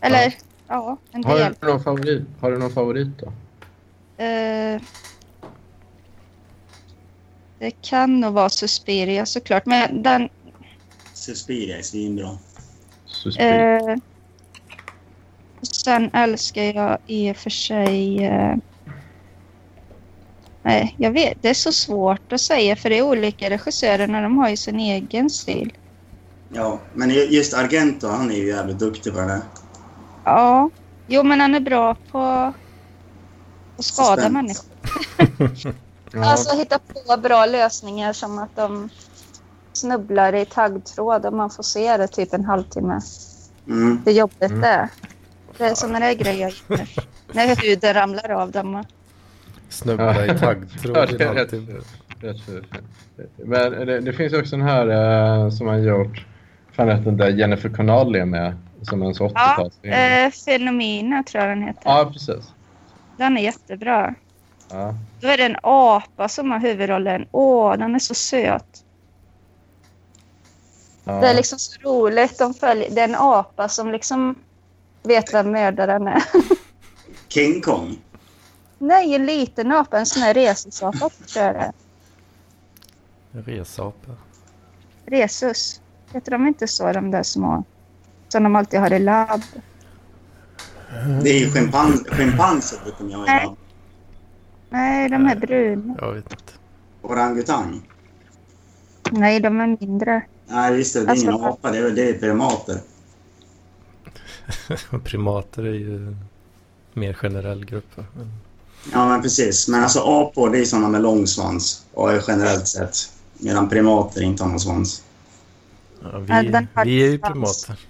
Eller, 0.00 0.24
ja. 0.24 0.34
ja, 0.68 0.98
en 1.12 1.24
Har 1.24 1.38
del. 1.38 1.54
du 1.60 1.66
någon 1.66 1.82
favorit, 1.84 2.22
har 2.40 2.50
du 2.50 2.58
någon 2.58 2.70
favorit 2.72 3.08
då? 3.18 3.26
Eh, 4.24 4.80
det 7.58 7.70
kan 7.82 8.20
nog 8.20 8.32
vara 8.34 8.48
Suspiria 8.48 9.26
såklart. 9.26 9.66
Men 9.66 10.02
den... 10.02 10.28
Suspiria 11.22 11.78
är 11.78 11.82
svinbra. 11.82 12.38
Suspir. 13.06 13.44
Eh, 13.46 13.96
sen 15.62 16.10
älskar 16.12 16.62
jag 16.62 16.98
i 17.06 17.32
och 17.32 17.36
för 17.36 17.50
sig... 17.50 18.24
Eh, 18.24 18.56
nej, 20.62 20.94
jag 20.98 21.10
vet. 21.10 21.42
Det 21.42 21.48
är 21.48 21.54
så 21.54 21.72
svårt 21.72 22.32
att 22.32 22.40
säga 22.40 22.76
för 22.76 22.90
det 22.90 22.98
är 22.98 23.02
olika 23.02 23.50
regissörer 23.50 24.06
när 24.06 24.22
de 24.22 24.38
har 24.38 24.48
ju 24.48 24.56
sin 24.56 24.80
egen 24.80 25.30
stil. 25.30 25.72
Ja, 26.48 26.80
men 26.94 27.10
just 27.10 27.54
Argento, 27.54 28.08
han 28.08 28.30
är 28.30 28.36
ju 28.36 28.46
jävligt 28.48 28.78
duktig 28.78 29.12
på 29.12 29.18
det 29.20 29.26
där. 29.26 29.40
Ja, 30.24 30.70
jo 31.06 31.22
men 31.22 31.40
han 31.40 31.54
är 31.54 31.60
bra 31.60 31.96
på 32.10 32.18
att 32.18 33.84
skada 33.84 34.22
Suspens. 34.22 34.32
människor. 34.32 34.64
Ja. 35.64 35.72
Alltså 36.24 36.56
hitta 36.56 36.78
på 36.78 37.16
bra 37.16 37.46
lösningar 37.46 38.12
som 38.12 38.38
att 38.38 38.56
de 38.56 38.90
snubblar 39.72 40.34
i 40.34 40.44
taggtråd 40.44 41.26
och 41.26 41.32
man 41.32 41.50
får 41.50 41.62
se 41.62 41.96
det 41.96 42.06
typ 42.08 42.32
en 42.34 42.44
halvtimme. 42.44 43.00
Mm. 43.68 44.02
Hur 44.04 44.12
jobbigt 44.12 44.42
Mm. 44.50 44.60
det 44.60 44.66
är. 44.68 44.88
Det 45.58 45.64
är 45.64 45.74
sådana 45.74 46.00
där 46.00 46.12
grejer. 46.14 46.54
När 47.32 47.56
huden 47.62 47.94
ramlar 47.94 48.30
av 48.30 48.50
dem. 48.50 48.84
Snubbla 49.68 50.24
i 50.24 50.28
Ja, 50.28 50.38
taggtråd 50.38 50.94
det 51.18 51.24
i 51.24 51.26
en 51.26 51.30
är 51.30 51.34
rätt, 51.34 51.52
rätt. 52.20 52.72
Men 53.36 53.86
det, 53.86 54.00
det 54.00 54.12
finns 54.12 54.32
ju 54.32 54.40
också 54.40 54.56
den 54.56 54.66
här 54.68 54.86
eh, 55.44 55.50
som 55.50 55.66
har 55.66 55.76
gjort... 55.78 56.26
Fan 56.72 56.86
vet 56.86 57.04
den 57.04 57.16
där 57.16 57.28
Jennifer 57.30 57.68
Connelly 57.68 58.18
är 58.18 58.24
med. 58.24 58.56
Som 58.82 59.02
en 59.02 59.14
så 59.14 59.30
Ja, 59.34 59.56
80-talsfilm. 59.58 60.24
eh, 60.26 60.30
Fenomena 60.30 61.22
tror 61.22 61.44
jag 61.44 61.50
den 61.56 61.62
heter. 61.66 61.82
Ja, 61.84 62.10
precis. 62.12 62.52
Den 63.16 63.36
är 63.36 63.42
jättebra. 63.42 64.14
Ja. 64.70 64.94
Då 65.20 65.28
är 65.28 65.36
det 65.36 65.44
en 65.44 65.56
apa 65.62 66.28
som 66.28 66.50
har 66.50 66.58
huvudrollen. 66.58 67.26
Åh, 67.30 67.76
den 67.78 67.94
är 67.94 67.98
så 67.98 68.14
söt. 68.14 68.84
Ja. 71.04 71.12
Det 71.12 71.28
är 71.28 71.34
liksom 71.34 71.58
så 71.58 71.80
roligt. 71.80 72.38
De 72.38 72.54
följer, 72.54 72.90
det 72.90 73.00
är 73.00 73.08
en 73.08 73.14
apa 73.14 73.68
som 73.68 73.92
liksom 73.92 74.34
vet 75.02 75.34
vem 75.34 75.50
mördaren 75.50 76.06
är. 76.06 76.22
King 77.28 77.60
Kong. 77.60 77.98
Nej, 78.78 79.14
en 79.14 79.26
liten 79.26 79.72
apa. 79.72 79.98
En 79.98 80.06
sån 80.06 80.22
här 80.22 80.34
resesapa 80.34 81.10
tror 81.26 81.44
jag 81.44 81.54
det 81.54 81.72
resapa. 83.32 84.12
Resus. 85.06 85.80
Heter 86.12 86.30
de 86.30 86.46
inte 86.46 86.68
så, 86.68 86.92
de 86.92 87.10
där 87.10 87.22
små? 87.22 87.64
Som 88.28 88.42
de 88.42 88.56
alltid 88.56 88.80
har 88.80 88.92
i 88.92 88.98
labb. 88.98 89.42
Det 91.22 91.30
är 91.30 91.38
ju 91.38 91.50
schimpans, 91.50 92.04
schimpanser 92.08 92.78
brukar 92.84 93.04
man 93.04 93.12
ha 93.14 93.24
i 93.24 93.26
Nej. 93.26 93.46
labb. 93.46 93.56
Nej, 94.70 95.08
de 95.08 95.26
är 95.26 95.36
bruna. 95.36 95.96
Jag 96.00 96.12
vet 96.12 96.30
inte. 96.30 96.52
Orangutang. 97.02 97.88
Nej, 99.10 99.40
de 99.40 99.60
är 99.60 99.66
mindre. 99.80 100.22
Nej, 100.46 100.76
just 100.76 100.94
det. 100.94 101.04
Det 101.04 101.12
är 101.12 101.16
ingen 101.16 101.32
Alltså- 101.34 101.48
apa. 101.48 101.70
Det 101.70 101.78
är, 101.78 101.90
det 101.90 102.08
är 102.08 102.18
primater. 102.18 102.80
Primater 105.04 105.62
är 105.62 105.74
ju 105.74 105.96
en 105.96 106.16
mer 106.92 107.12
generell 107.12 107.64
grupp. 107.64 107.90
Ja, 108.92 109.08
men 109.08 109.22
precis. 109.22 109.68
Men 109.68 109.82
alltså 109.82 110.00
apor, 110.00 110.50
det 110.50 110.58
är 110.58 110.64
sådana 110.64 110.88
med 110.88 111.02
lång 111.02 111.26
svans. 111.26 111.84
Och 111.94 112.12
är 112.12 112.22
generellt 112.28 112.68
sett. 112.68 112.96
Medan 113.38 113.68
primater 113.68 114.22
inte 114.22 114.42
har 114.42 114.50
någon 114.50 114.60
svans. 114.60 115.02
ja, 116.02 116.18
vi, 116.18 116.66
vi 116.84 117.02
är 117.02 117.10
ju 117.10 117.18
primater. 117.18 117.80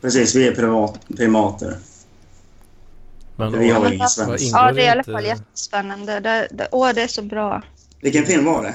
Precis, 0.00 0.34
vi 0.34 0.48
är 0.48 0.54
privat, 0.54 1.00
primater. 1.16 1.78
Men 3.36 3.58
Vi 3.58 3.70
har 3.70 3.92
ingen 3.92 4.08
svans. 4.08 4.42
Ja, 4.52 4.72
det 4.72 4.82
är 4.82 4.86
i 4.86 4.88
alla 4.88 5.04
fall 5.04 5.24
jättespännande. 5.24 6.20
Det, 6.20 6.48
det, 6.50 6.68
åh, 6.72 6.90
det 6.94 7.02
är 7.02 7.08
så 7.08 7.22
bra. 7.22 7.62
Vilken 8.00 8.24
film 8.24 8.44
var 8.44 8.62
det? 8.62 8.74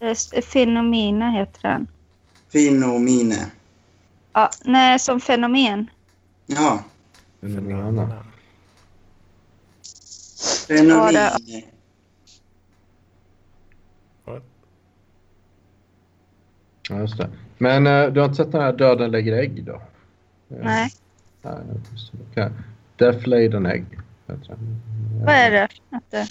Är 0.00 0.40
Fenomena 0.42 1.30
heter 1.30 1.62
den. 1.62 1.86
Finomine. 2.48 3.50
Ja, 4.32 4.50
nej, 4.64 4.98
som 4.98 5.20
fenomen. 5.20 5.90
Jaha. 6.46 6.78
Fenomena. 7.40 8.24
Fenomine. 10.68 11.30
Ja, 16.88 16.98
just 17.00 17.18
det. 17.18 17.30
Men 17.58 17.86
eh, 17.86 18.06
du 18.06 18.20
har 18.20 18.24
inte 18.24 18.36
sett 18.36 18.52
den 18.52 18.60
här 18.60 18.72
Döden 18.72 19.10
lägger 19.10 19.32
ägg 19.32 19.64
då? 19.64 19.72
Eh, 19.74 20.64
Nej, 20.64 20.90
Nej, 21.42 21.54
just 21.92 22.12
det. 22.12 22.18
Okej. 22.30 22.50
Death 22.96 23.28
laid 23.28 23.54
an 23.54 23.66
egg. 23.66 23.84
Heter 24.30 24.48
den. 24.48 24.80
vad 25.24 25.34
är 25.34 25.50
det? 25.50 25.68
Att 25.90 26.10
det? 26.10 26.26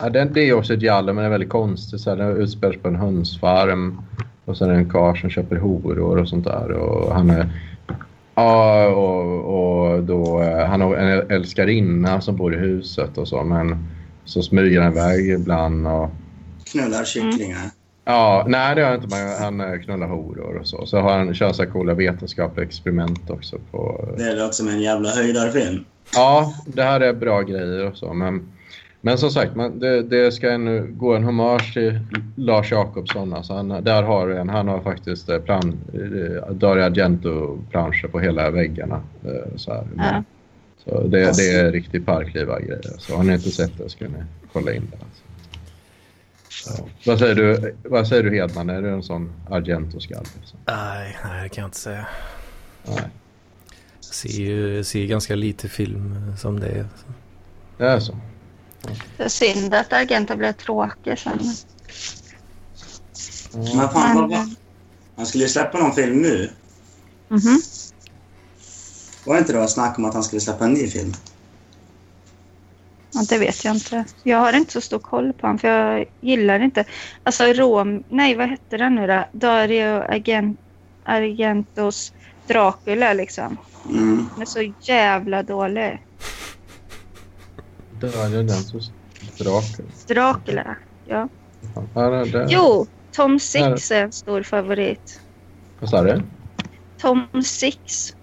Ja, 0.00 0.08
den, 0.10 0.32
det 0.32 0.40
är 0.48 0.52
också 0.54 0.74
ett 0.74 0.82
giallo, 0.82 1.12
men 1.12 1.16
det 1.16 1.26
är 1.26 1.30
väldigt 1.30 1.48
konstigt. 1.48 2.00
Så 2.00 2.10
här, 2.10 2.16
den 2.16 2.36
utspelar 2.36 2.72
sig 2.72 2.82
på 2.82 2.88
en 2.88 2.96
hönsfarm. 2.96 4.02
Och 4.44 4.56
sen 4.56 4.68
är 4.68 4.72
det 4.72 4.78
en 4.78 4.90
karl 4.90 5.16
som 5.16 5.30
köper 5.30 5.56
horor 5.56 6.18
och 6.18 6.28
sånt 6.28 6.44
där. 6.44 6.70
Och 6.72 7.14
han 7.14 7.30
är... 7.30 7.48
Ja, 8.34 8.86
och, 8.88 9.94
och 9.94 10.02
då... 10.02 10.42
eh, 10.42 10.66
Han 10.66 10.80
har 10.80 10.96
en 10.96 11.30
älskarinna 11.30 12.20
som 12.20 12.36
bor 12.36 12.54
i 12.54 12.58
huset 12.58 13.18
och 13.18 13.28
så, 13.28 13.42
men 13.44 13.86
så 14.24 14.42
smyger 14.42 14.80
han 14.80 14.92
iväg 14.92 15.30
ibland 15.30 15.86
och... 15.86 16.10
Knullar 16.72 17.04
kycklingar. 17.04 17.70
Ja, 18.04 18.44
nej 18.48 18.74
det 18.74 18.84
han 18.84 18.94
inte. 18.94 19.08
Men 19.16 19.42
han 19.42 19.60
eh, 19.72 19.78
knullar 19.80 20.06
horor 20.08 20.56
och 20.60 20.66
så. 20.66 20.86
Så 20.86 20.98
har 21.00 21.18
han 21.18 21.34
kör 21.34 21.52
så 21.52 21.62
här 21.62 21.70
coola 21.70 21.94
vetenskapliga 21.94 22.66
experiment 22.66 23.30
också 23.30 23.56
på... 23.70 24.08
Det 24.18 24.34
låter 24.34 24.52
som 24.52 24.68
en 24.68 24.80
jävla 24.80 25.08
höjdarfilm. 25.10 25.84
Ja, 26.14 26.54
det 26.66 26.82
här 26.82 27.00
är 27.00 27.12
bra 27.12 27.42
grejer 27.42 27.86
och 27.86 27.96
så. 27.96 28.12
Men, 28.12 28.48
men 29.00 29.18
som 29.18 29.30
sagt, 29.30 29.56
man, 29.56 29.78
det, 29.78 30.02
det 30.02 30.32
ska 30.32 30.50
en, 30.50 30.98
gå 30.98 31.14
en 31.16 31.24
hommage 31.24 31.72
till 31.72 32.00
Lars 32.36 32.70
Jakobsson. 32.72 33.32
Alltså 33.34 33.52
han, 33.54 33.68
där 33.68 34.02
har 34.02 34.26
du 34.28 34.36
en, 34.38 34.48
han 34.48 34.68
har 34.68 34.80
faktiskt 34.80 35.28
eh, 35.28 35.38
plan, 35.38 35.76
eh, 35.94 36.52
Dario 36.54 36.82
Argento-planscher 36.82 38.08
på 38.08 38.20
hela 38.20 38.50
väggarna. 38.50 39.00
eh, 39.24 39.56
Så, 39.56 39.72
här. 39.72 39.84
Men, 39.94 40.04
Ja. 40.06 40.22
så 40.84 41.02
det, 41.02 41.36
det 41.36 41.50
är 41.50 41.72
riktigt 41.72 42.06
parkliva-grejer. 42.06 42.80
Så 42.98 43.16
har 43.16 43.24
ni 43.24 43.32
inte 43.32 43.50
sett 43.50 43.78
det 43.78 43.88
ska 43.90 44.04
ni 44.04 44.24
kolla 44.52 44.72
in 44.72 44.88
det. 44.90 44.96
Alltså. 45.04 45.22
Så, 46.50 46.88
vad, 47.10 47.18
säger 47.18 47.34
du, 47.34 47.74
vad 47.84 48.08
säger 48.08 48.22
du 48.22 48.36
Hedman? 48.36 48.70
Är 48.70 48.82
du 48.82 48.88
en 48.90 49.02
sån 49.02 49.32
Argento-skalle? 49.50 50.26
Liksom? 50.40 50.58
Nej, 50.66 51.16
nej, 51.24 51.42
det 51.42 51.48
kan 51.48 51.62
jag 51.62 51.68
inte 51.68 51.78
säga. 51.78 52.06
Nej. 52.88 53.02
Ser 54.10 54.28
ju 54.28 54.84
ser 54.84 55.06
ganska 55.06 55.34
lite 55.34 55.68
film 55.68 56.36
som 56.38 56.60
det 56.60 56.68
är. 56.68 56.86
Det 57.78 57.84
är 57.84 58.00
så? 58.00 58.16
Det 59.16 59.24
är 59.24 59.28
synd 59.28 59.74
att 59.74 59.92
Argenta 59.92 60.36
blev 60.36 60.52
tråkig 60.52 61.18
sen. 61.18 61.38
Men 63.54 63.88
fan, 63.88 64.30
vad 64.30 64.56
Han 65.16 65.26
skulle 65.26 65.44
ju 65.44 65.48
släppa 65.48 65.78
någon 65.78 65.94
film 65.94 66.22
nu. 66.22 66.50
Mhm. 67.28 67.60
Var 69.26 69.34
det 69.34 69.40
inte 69.40 69.52
det 69.52 69.58
var 69.58 69.66
snack 69.66 69.98
om 69.98 70.04
att 70.04 70.14
han 70.14 70.24
skulle 70.24 70.40
släppa 70.40 70.64
en 70.64 70.72
ny 70.72 70.86
film? 70.86 71.12
Ja, 73.12 73.24
det 73.28 73.38
vet 73.38 73.64
jag 73.64 73.74
inte. 73.74 74.04
Jag 74.22 74.38
har 74.38 74.52
inte 74.52 74.72
så 74.72 74.80
stor 74.80 74.98
koll 74.98 75.32
på 75.32 75.46
honom 75.46 75.58
för 75.58 75.68
jag 75.68 76.06
gillar 76.20 76.60
inte... 76.60 76.84
Alltså 77.24 77.44
Rom... 77.44 78.04
Nej, 78.08 78.34
vad 78.34 78.48
hette 78.48 78.76
den 78.76 78.94
nu 78.94 79.06
då? 79.06 79.24
Dario 79.32 80.02
Argent, 80.12 80.60
Argentos 81.04 82.12
Dracula 82.48 83.12
liksom. 83.12 83.56
Mm. 83.90 84.28
Den 84.34 84.42
är 84.42 84.46
så 84.46 84.72
jävla 84.80 85.42
dålig. 85.42 86.02
Dario 88.00 88.20
Argentos 88.20 88.90
Dracula. 89.38 89.88
Dracula. 90.06 90.76
Ja. 91.06 91.28
Ja, 91.94 92.24
Jo, 92.48 92.86
Tom 93.12 93.40
Six 93.40 93.90
är 93.90 94.02
en 94.04 94.12
stor 94.12 94.42
favorit. 94.42 95.20
Vad 95.80 95.90
sa 95.90 96.02
du? 96.02 96.22
Tom 96.98 97.26
Six 97.44 98.14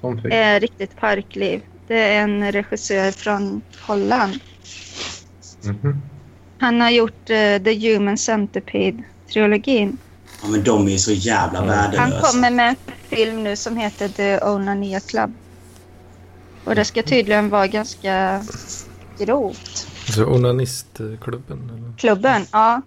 Tom 0.00 0.22
fick. 0.22 0.32
är 0.32 0.60
riktigt 0.60 0.96
parkliv. 0.96 1.62
Det 1.86 1.98
är 2.14 2.22
en 2.22 2.52
regissör 2.52 3.10
från 3.10 3.62
Holland. 3.86 4.40
Mhm. 5.64 6.00
Han 6.58 6.80
har 6.80 6.90
gjort 6.90 7.30
eh, 7.30 7.62
The 7.62 7.92
Human 7.94 8.16
Centipede-trilogin. 8.16 9.96
Ja, 10.42 10.48
men 10.48 10.64
de 10.64 10.88
är 10.88 10.96
så 10.98 11.12
jävla 11.12 11.58
Mm. 11.62 11.68
Han 11.74 11.90
värdelösa. 11.90 12.26
kommer 12.30 12.50
med 12.50 12.68
en 12.68 12.76
film 13.08 13.44
nu 13.44 13.56
som 13.56 13.76
heter 13.76 14.08
The 14.08 14.40
Onania 14.40 15.00
Club. 15.00 15.32
Och 16.64 16.74
det 16.74 16.84
ska 16.84 17.02
tydligen 17.02 17.48
vara 17.48 17.66
ganska 17.66 18.44
grovt. 19.18 19.88
Så 20.14 20.26
onanistklubben 20.26 21.70
eller? 21.74 21.98
Klubben, 21.98 22.46
ja. 22.52 22.82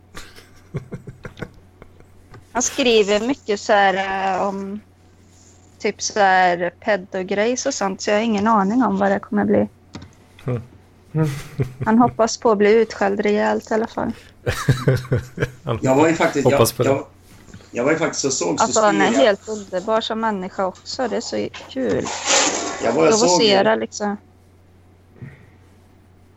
Han 2.52 2.62
skriver 2.62 3.28
mycket 3.28 3.60
så 3.60 3.74
här 3.74 4.36
eh, 4.36 4.48
om 4.48 4.80
typ 5.80 6.02
så 6.02 6.20
här 6.20 6.74
pedogrejs 6.80 7.66
och 7.66 7.74
sånt 7.74 8.02
så 8.02 8.10
jag 8.10 8.18
har 8.18 8.24
ingen 8.24 8.48
aning 8.48 8.84
om 8.84 8.98
vad 8.98 9.12
det 9.12 9.20
kommer 9.20 9.46
bli. 9.46 9.68
Mm. 10.46 10.62
Han 11.86 11.98
hoppas 11.98 12.38
på 12.38 12.52
att 12.52 12.58
bli 12.58 12.74
utskälld 12.74 13.20
rejält 13.20 13.72
i 13.72 13.74
alla 13.74 13.88
fall. 13.88 14.12
Jag 15.82 15.96
var 15.96 16.08
ju 16.08 16.14
faktiskt... 16.14 16.46
Jag, 16.46 16.58
Hoppas 16.58 16.74
på 16.74 16.84
det. 16.84 16.90
jag, 16.90 17.06
jag 17.72 17.84
var 17.84 17.92
ju 17.92 17.98
faktiskt 17.98 18.26
och 18.26 18.34
såg 18.34 18.62
Alltså 18.62 18.82
han 18.82 19.02
är 19.02 19.12
helt 19.12 19.50
underbar 19.50 20.02
som 20.02 20.20
människa 20.20 20.66
också. 20.66 21.08
Det 21.08 21.18
är 21.18 21.22
så 21.22 21.50
kul. 21.70 22.06
Jag 22.84 22.94
var 22.94 23.08
och 23.08 23.14
såg... 23.14 23.28
provocera 23.28 23.76
liksom. 23.76 24.18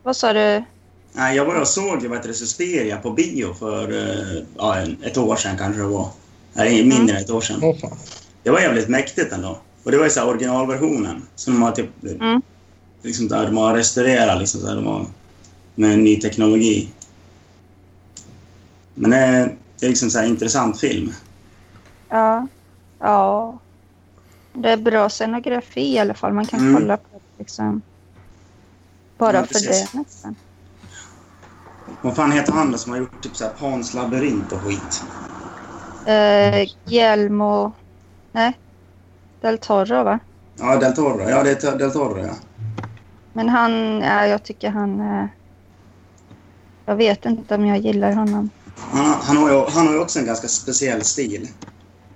Vad 0.02 0.16
sa 0.16 0.32
du? 0.32 0.64
Nej, 1.12 1.36
jag 1.36 1.44
var 1.44 1.60
och 1.60 1.68
såg 1.68 2.02
vad 2.02 2.18
heter 2.18 2.28
det, 2.28 2.34
Suspiria 2.34 2.96
på 2.96 3.10
bio 3.10 3.54
för 3.54 3.92
eh, 3.92 4.42
ja, 4.56 4.78
ett 5.02 5.18
år 5.18 5.36
sedan 5.36 5.58
kanske 5.58 5.82
det 5.82 5.88
var. 5.88 6.08
Nej, 6.52 6.84
mindre 6.84 7.16
än 7.16 7.22
ett 7.22 7.30
år 7.30 7.40
sedan. 7.40 7.74
Det 8.42 8.50
var 8.50 8.60
jävligt 8.60 8.88
mäktigt 8.88 9.32
ändå. 9.32 9.58
Och 9.82 9.90
det 9.90 9.96
var 9.96 10.04
ju 10.04 10.10
så 10.10 10.20
här 10.20 10.28
originalversionen 10.28 11.22
som 11.36 11.54
de 11.54 11.62
har 11.62 11.72
typ... 11.72 12.04
Mm. 12.20 12.42
Liksom 13.02 13.28
där 13.28 13.44
de 13.44 13.56
har 13.56 13.74
restaurerat 13.74 14.38
liksom 14.38 14.60
så 14.60 14.68
här, 14.68 14.74
de 14.74 14.86
har, 14.86 15.06
med 15.74 15.98
ny 15.98 16.20
teknologi. 16.20 16.88
Men 18.94 19.10
det 19.10 19.16
är, 19.16 19.56
det 19.80 19.86
är 19.86 19.90
liksom 19.90 20.10
så 20.10 20.18
här 20.18 20.26
intressant 20.26 20.80
film. 20.80 21.12
Ja. 22.08 22.46
Ja. 22.98 23.58
Det 24.52 24.70
är 24.70 24.76
bra 24.76 25.08
scenografi 25.08 25.94
i 25.94 25.98
alla 25.98 26.14
fall. 26.14 26.32
Man 26.32 26.46
kan 26.46 26.60
Mm. 26.60 26.74
kolla 26.74 26.96
på 26.96 27.02
det 27.12 27.20
liksom. 27.38 27.82
Bara 29.18 29.36
Ja, 29.36 29.44
för 29.44 29.54
det 29.54 29.94
nästan. 29.94 30.34
Vad 32.02 32.16
fan 32.16 32.32
heter 32.32 32.52
han 32.52 32.78
som 32.78 32.92
har 32.92 32.98
gjort 32.98 33.22
typ 33.22 33.36
så 33.36 33.44
här 33.44 33.52
Pans 33.52 33.94
labyrint 33.94 34.52
och 34.52 34.60
skit? 34.60 35.02
Eh, 36.06 36.68
Guillermo... 36.88 37.72
Nej. 38.32 38.58
Del 39.40 39.58
Toro 39.58 40.04
va? 40.04 40.18
Ja, 40.56 40.76
Del 40.76 40.94
Toro. 40.94 41.28
Ja, 41.30 41.42
det 41.42 41.64
är 41.64 41.78
Del 41.78 41.92
Toro, 41.92 42.18
ja. 42.26 42.34
Men 43.32 43.48
han... 43.48 44.00
Ja, 44.00 44.26
jag 44.26 44.42
tycker 44.42 44.70
han... 44.70 45.00
Eh, 45.00 45.26
jag 46.86 46.96
vet 46.96 47.26
inte 47.26 47.54
om 47.54 47.66
jag 47.66 47.78
gillar 47.78 48.12
honom. 48.12 48.50
Han, 48.80 49.20
han, 49.20 49.36
har 49.36 49.50
ju, 49.50 49.64
han 49.68 49.86
har 49.86 49.94
ju 49.94 50.00
också 50.00 50.18
en 50.18 50.26
ganska 50.26 50.48
speciell 50.48 51.04
stil. 51.04 51.48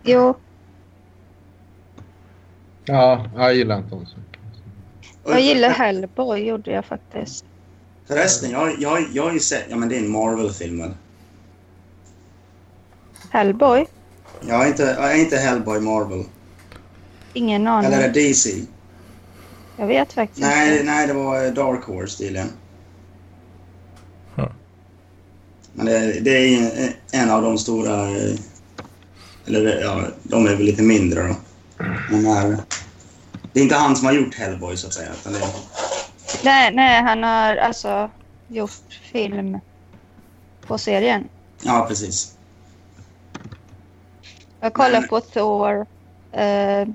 Jo, 0.02 0.34
Ja, 2.86 3.26
jag 3.36 3.54
gillar 3.54 3.76
inte 3.78 3.90
honom 3.90 4.06
så 4.06 4.16
mycket. 4.18 4.40
jag 5.24 5.40
gillar 5.40 5.70
Hellboy 5.70 6.46
gjorde 6.46 6.70
jag 6.70 6.84
faktiskt. 6.84 7.44
Förresten, 8.06 8.50
jag, 8.50 8.80
jag, 8.80 9.06
jag 9.12 9.22
har 9.22 9.32
ju 9.32 9.40
sett... 9.40 9.64
Ja, 9.68 9.76
men 9.76 9.88
det 9.88 9.96
är 9.96 10.00
en 10.00 10.10
Marvel-film 10.10 10.78
väl? 10.78 10.94
Hellboy? 13.30 13.86
Jag 14.48 14.62
är 14.64 14.66
inte, 14.68 14.82
jag 14.82 15.12
är 15.12 15.16
inte 15.16 15.36
Hellboy 15.36 15.80
Marvel. 15.80 16.24
Ingen 17.32 17.66
aning. 17.66 17.92
Eller 17.92 18.04
är 18.04 18.12
det 18.12 18.28
DC? 18.28 18.50
Jag 19.76 19.86
vet 19.86 20.12
faktiskt 20.12 20.40
Nej, 20.40 20.72
inte. 20.72 20.84
nej, 20.84 21.06
det 21.06 21.12
var 21.14 21.50
Dark 21.50 21.84
Horse 21.84 22.18
tydligen. 22.18 22.48
Men 25.74 25.86
det, 25.86 26.20
det 26.20 26.30
är 26.54 26.92
en, 27.12 27.30
av 27.30 27.42
de 27.42 27.58
stora... 27.58 28.08
eh, 28.10 28.34
Eller 29.46 29.80
ja, 29.82 30.02
de 30.22 30.46
är 30.46 30.50
väl 30.54 30.64
lite 30.66 30.82
mindre 30.82 31.22
då. 31.28 31.34
Men 32.10 32.26
här, 32.26 32.56
det 33.52 33.60
är 33.60 33.62
inte 33.64 33.74
han 33.76 33.96
som 33.96 34.06
har 34.06 34.12
gjort 34.14 34.34
Hellboy 34.34 34.76
så 34.76 34.86
att 34.86 34.92
säga. 34.94 35.08
Utan 35.20 35.32
det 35.32 35.38
är, 35.38 35.48
Nej, 36.44 36.74
nej, 36.74 37.02
han 37.02 37.22
har 37.22 37.56
alltså 37.56 38.10
gjort 38.48 39.00
film 39.12 39.58
på 40.66 40.78
serien. 40.78 41.28
ja, 41.62 41.84
precis. 41.88 42.34
Jag 44.60 44.72
kollade 44.72 45.00
Men- 45.00 45.08
på 45.08 45.20
Thor 45.20 45.86
eh, 46.32 46.88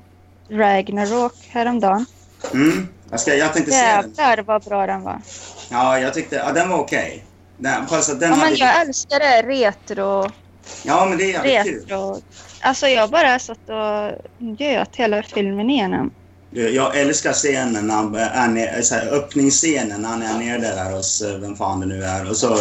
Ragnarok 0.49 1.33
häromdagen. 1.49 2.05
Mm. 2.53 2.87
Jag, 3.09 3.19
ska, 3.19 3.35
jag 3.35 3.53
tänkte 3.53 3.71
se 3.71 3.77
den. 3.85 4.13
Jävlar 4.17 4.43
vad 4.43 4.63
bra 4.63 4.87
den 4.87 5.01
var. 5.03 5.21
Ja, 5.71 5.99
jag 5.99 6.13
tyckte... 6.13 6.35
Ja, 6.35 6.51
den 6.53 6.69
var 6.69 6.77
okej. 6.77 7.25
Den, 7.59 7.83
att 7.83 8.19
den 8.19 8.29
Ja, 8.31 8.35
men 8.37 8.55
jag 8.55 8.81
älskar 8.81 9.19
det 9.19 9.41
retro, 9.41 10.31
ja, 10.83 11.05
men 11.05 11.17
det 11.17 11.23
är 11.23 11.45
jävligt 11.45 11.63
kul. 11.73 11.81
retro. 11.81 12.21
Alltså 12.61 12.87
jag 12.87 13.09
bara 13.09 13.39
satt 13.39 13.69
och 13.69 14.25
njöt 14.37 14.95
hela 14.95 15.23
filmen 15.23 15.69
igenom. 15.69 16.11
Du, 16.51 16.69
Jag 16.69 16.97
älskar 16.97 17.33
scenen 17.33 17.87
när 17.87 17.95
han 17.95 18.15
är 18.15 18.47
ner, 18.47 18.81
så 18.81 18.95
här, 18.95 19.07
öppningsscenen 19.13 20.01
när 20.01 20.09
han 20.09 20.21
är 20.21 20.37
nere 20.37 20.57
där 20.61 20.91
hos 20.91 21.21
eh, 21.21 21.37
vem 21.37 21.55
fan 21.55 21.79
det 21.79 21.85
nu 21.85 22.03
är. 22.03 22.29
Och 22.29 22.37
så 22.37 22.57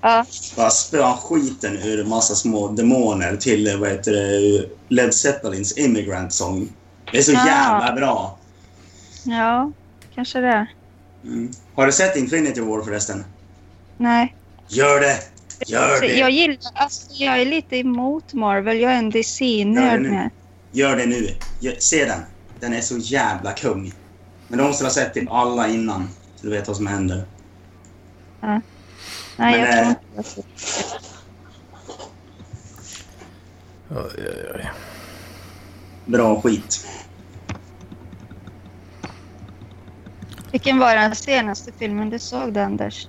Ja, 0.00 0.24
bara 0.56 0.70
spöar 0.70 1.04
han 1.04 1.16
skiten 1.16 1.76
ur 1.76 2.00
en 2.00 2.08
massa 2.08 2.34
små 2.34 2.68
demoner 2.68 3.36
till 3.36 3.66
eh, 3.68 3.76
vad 3.76 3.88
heter 3.90 4.12
det, 4.12 4.64
Led 4.88 5.14
Zeppelins 5.14 5.78
Immigrant 5.78 6.32
Song. 6.32 6.68
Det 7.12 7.18
är 7.18 7.22
så 7.22 7.32
Ja. 7.32 7.46
jävla 7.46 7.92
bra. 7.92 8.38
ja, 9.24 9.72
kanske 10.14 10.40
det. 10.40 10.66
Mm. 11.24 11.50
Har 11.74 11.86
du 11.86 11.92
sett 11.92 12.16
Infinity 12.16 12.60
War 12.60 12.82
förresten? 12.82 13.24
Nej. 14.02 14.36
Gör 14.68 15.00
det! 15.00 15.18
Gör 15.66 16.00
det! 16.00 16.06
jag 16.06 16.30
gillar, 16.30 16.58
alltså 16.74 17.12
jag 17.12 17.40
är 17.40 17.46
lite 17.46 17.76
emot 17.76 18.32
Marvel. 18.32 18.80
Jag 18.80 18.92
är 18.92 18.98
en 18.98 19.04
Ja, 19.04 19.10
DC-nörd. 19.10 20.30
Gör 20.72 20.96
det 20.96 21.06
nu! 21.06 21.28
Gör, 21.60 21.74
se 21.78 22.04
den! 22.04 22.20
Den 22.60 22.72
är 22.72 22.80
så 22.80 22.98
jävla 22.98 23.52
kung. 23.52 23.92
Men 24.48 24.58
de 24.58 24.64
måste 24.64 24.84
ha 24.84 24.90
sett 24.90 25.14
typ 25.14 25.30
alla 25.30 25.68
innan. 25.68 26.08
Så 26.36 26.46
du 26.46 26.52
vet 26.52 26.68
vad 26.68 26.76
som 26.76 26.86
händer. 26.86 27.24
Nej, 28.40 28.60
Men, 29.36 29.60
jag 29.60 29.68
eh, 29.68 29.74
tror 29.74 29.96
inte 30.16 30.30
ser. 30.30 30.44
Oj, 33.90 34.10
oj, 34.16 34.52
oj. 34.54 34.70
Bra 36.06 36.40
skit. 36.40 36.86
Vilken 40.52 40.78
var 40.78 40.94
den 40.94 41.14
senaste 41.14 41.72
filmen 41.78 42.10
du 42.10 42.18
såg, 42.18 42.58
Anders? 42.58 43.08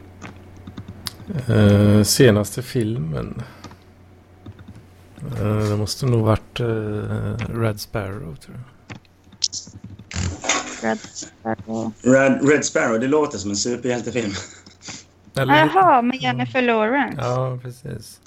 Eh, 1.48 2.04
senaste 2.04 2.62
filmen. 2.62 3.42
Eh, 5.40 5.58
det 5.70 5.78
måste 5.78 6.06
nog 6.06 6.26
varit 6.26 6.60
eh, 6.60 6.66
Red 7.60 7.80
Sparrow 7.80 8.36
tror 8.36 8.56
jag. 8.58 8.98
Red 10.84 11.00
Sparrow. 11.00 11.94
Red, 12.02 12.50
Red 12.50 12.66
Sparrow, 12.66 13.00
det 13.00 13.08
låter 13.08 13.38
som 13.38 13.50
en 13.50 13.56
superhjältefilm. 13.58 14.32
Eller, 15.36 15.56
Jaha, 15.58 16.02
med 16.02 16.16
Jennifer 16.22 16.62
Lawrence. 16.62 17.18
Ja, 17.22 17.60
precis. 17.62 18.22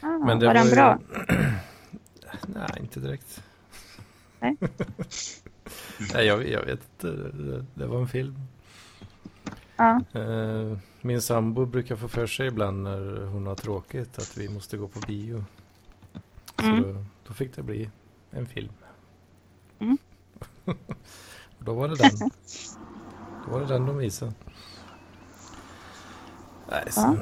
Ah, 0.00 0.06
Men 0.08 0.38
det 0.38 0.46
var 0.46 0.54
var, 0.54 0.60
den 0.60 0.68
ju- 0.68 0.74
bra? 0.74 0.98
Nej, 2.46 2.68
inte 2.80 3.00
direkt. 3.00 3.42
Nej. 4.40 4.56
Nej, 6.14 6.26
jag, 6.26 6.48
jag 6.48 6.64
vet 6.64 6.80
inte. 6.94 7.06
Det, 7.36 7.64
det 7.74 7.86
var 7.86 8.00
en 8.00 8.08
film. 8.08 8.36
Ja. 9.76 10.00
Eh, 10.20 10.78
min 11.00 11.22
sambo 11.22 11.66
brukar 11.66 11.96
få 11.96 12.08
för 12.08 12.26
sig 12.26 12.46
ibland 12.46 12.82
när 12.82 13.26
hon 13.26 13.46
har 13.46 13.54
tråkigt 13.54 14.18
att 14.18 14.36
vi 14.36 14.48
måste 14.48 14.76
gå 14.76 14.88
på 14.88 15.00
bio. 15.00 15.44
Så 16.58 16.66
Mm. 16.66 16.82
då, 16.94 17.04
då 17.28 17.34
fick 17.34 17.56
det 17.56 17.62
bli 17.62 17.90
en 18.30 18.46
film. 18.46 18.72
Mm. 19.78 19.98
Då 21.58 21.74
var 21.74 21.88
det 21.88 21.94
den. 21.96 22.10
Då 23.46 23.52
var 23.52 23.60
det 23.60 23.66
den 23.66 23.86
de 23.86 23.96
visade. 23.98 24.32
Nej, 26.70 26.84
så, 26.90 27.16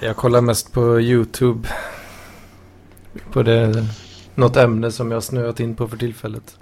Jag 0.00 0.16
kollar 0.16 0.40
mest 0.40 0.72
på 0.72 1.00
YouTube. 1.00 1.68
På 3.32 3.42
det, 3.42 3.86
något 4.34 4.56
ämne 4.56 4.92
som 4.92 5.10
jag 5.10 5.22
snöat 5.22 5.60
in 5.60 5.76
på 5.76 5.88
för 5.88 5.96
tillfället. 5.96 6.58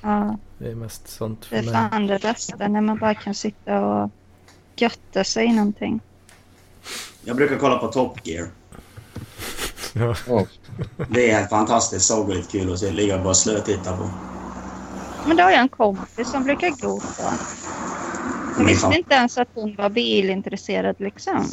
ja, 0.00 0.38
Det 0.58 0.70
är 0.70 0.74
mest 0.74 1.08
sånt 1.08 1.40
det 1.40 1.46
för 1.46 1.56
är 1.56 1.62
mig. 1.62 1.72
fan 1.72 2.06
det 2.06 2.22
bästa 2.22 2.68
när 2.68 2.80
man 2.80 2.98
bara 2.98 3.14
kan 3.14 3.34
sitta 3.34 3.84
och 3.86 4.10
götta 4.80 5.24
sig 5.24 5.46
i 5.46 5.52
någonting. 5.52 6.00
Jag 7.24 7.36
brukar 7.36 7.56
kolla 7.58 7.78
på 7.78 7.88
Top 7.88 8.26
Gear. 8.26 8.48
Ja. 9.92 10.46
Det 11.08 11.30
är 11.30 11.36
helt 11.38 11.50
fantastiskt 11.50 12.06
sagolikt 12.06 12.50
kul 12.52 12.72
att 12.72 12.78
se, 12.78 12.90
ligga 12.90 13.16
och 13.16 13.22
bara 13.24 13.34
slötitta 13.34 13.96
på. 13.96 14.10
Men 15.26 15.36
då 15.36 15.42
har 15.42 15.50
jag 15.50 15.60
en 15.60 15.68
kompis 15.68 16.30
som 16.30 16.44
brukar 16.44 16.70
gå 16.70 17.00
på. 17.00 17.04
Jag 17.18 17.32
Men 18.56 18.66
visste 18.66 18.80
fan, 18.82 18.92
inte 18.92 19.14
ens 19.14 19.38
att 19.38 19.48
hon 19.54 19.74
var 19.76 19.88
bilintresserad 19.90 20.96
liksom. 20.98 21.48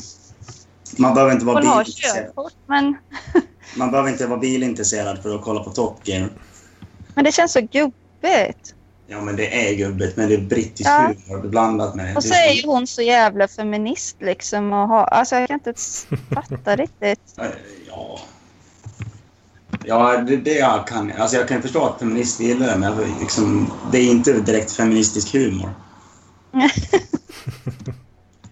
Man 0.98 1.14
behöver 1.14 1.34
inte 1.34 1.46
vara 1.46 1.58
Hon 1.60 1.68
har 1.68 1.84
bilintresserad. 1.84 2.26
körkort 2.26 2.54
men, 2.68 2.98
Man 3.78 3.92
behöver 3.92 4.10
inte 4.10 4.28
vara 4.28 4.40
bilintresserad 4.40 5.22
för 5.22 5.36
att 5.36 5.42
kolla 5.42 5.64
på 5.64 5.70
Top 5.70 6.08
Gear. 6.08 6.30
men 7.16 7.26
det 7.26 7.32
känns 7.32 7.52
så 7.52 7.62
gubbigt. 7.62 8.76
Ja, 9.12 9.22
men 9.22 9.36
det 9.36 9.70
är 9.70 9.76
gubbigt, 9.76 10.18
men 10.18 10.30
det 10.30 10.36
är 10.36 10.42
brittisk 10.42 10.90
Ja. 10.90 11.14
humor 11.28 11.48
blandat 11.48 11.96
med... 11.96 12.16
Och 12.16 12.24
så 12.24 12.34
är 12.34 12.54
ju 12.54 12.68
hon 12.68 12.88
så 12.88 13.02
jävla 13.02 13.48
feminist 13.48 14.16
liksom. 14.20 14.74
Och 14.74 14.88
ha, 14.88 15.04
alltså 15.04 15.36
jag 15.36 15.48
kan 15.48 15.54
inte 15.66 15.74
fatta 16.34 16.76
riktigt. 16.76 17.20
Ja. 17.88 18.20
Ja, 19.86 20.18
det, 20.18 20.38
det 20.38 20.54
jag 20.54 20.88
kan... 20.88 21.12
Alltså 21.18 21.38
jag 21.38 21.48
kan 21.48 21.62
förstå 21.62 21.86
att 21.86 22.00
feminister 22.00 22.44
gillar 22.44 22.68
det, 22.68 22.78
men 22.78 22.94
liksom, 23.20 23.72
det 23.92 23.98
är 23.98 24.12
inte 24.12 24.34
direkt 24.34 24.72
feministisk 24.72 25.34
humor. 25.34 25.70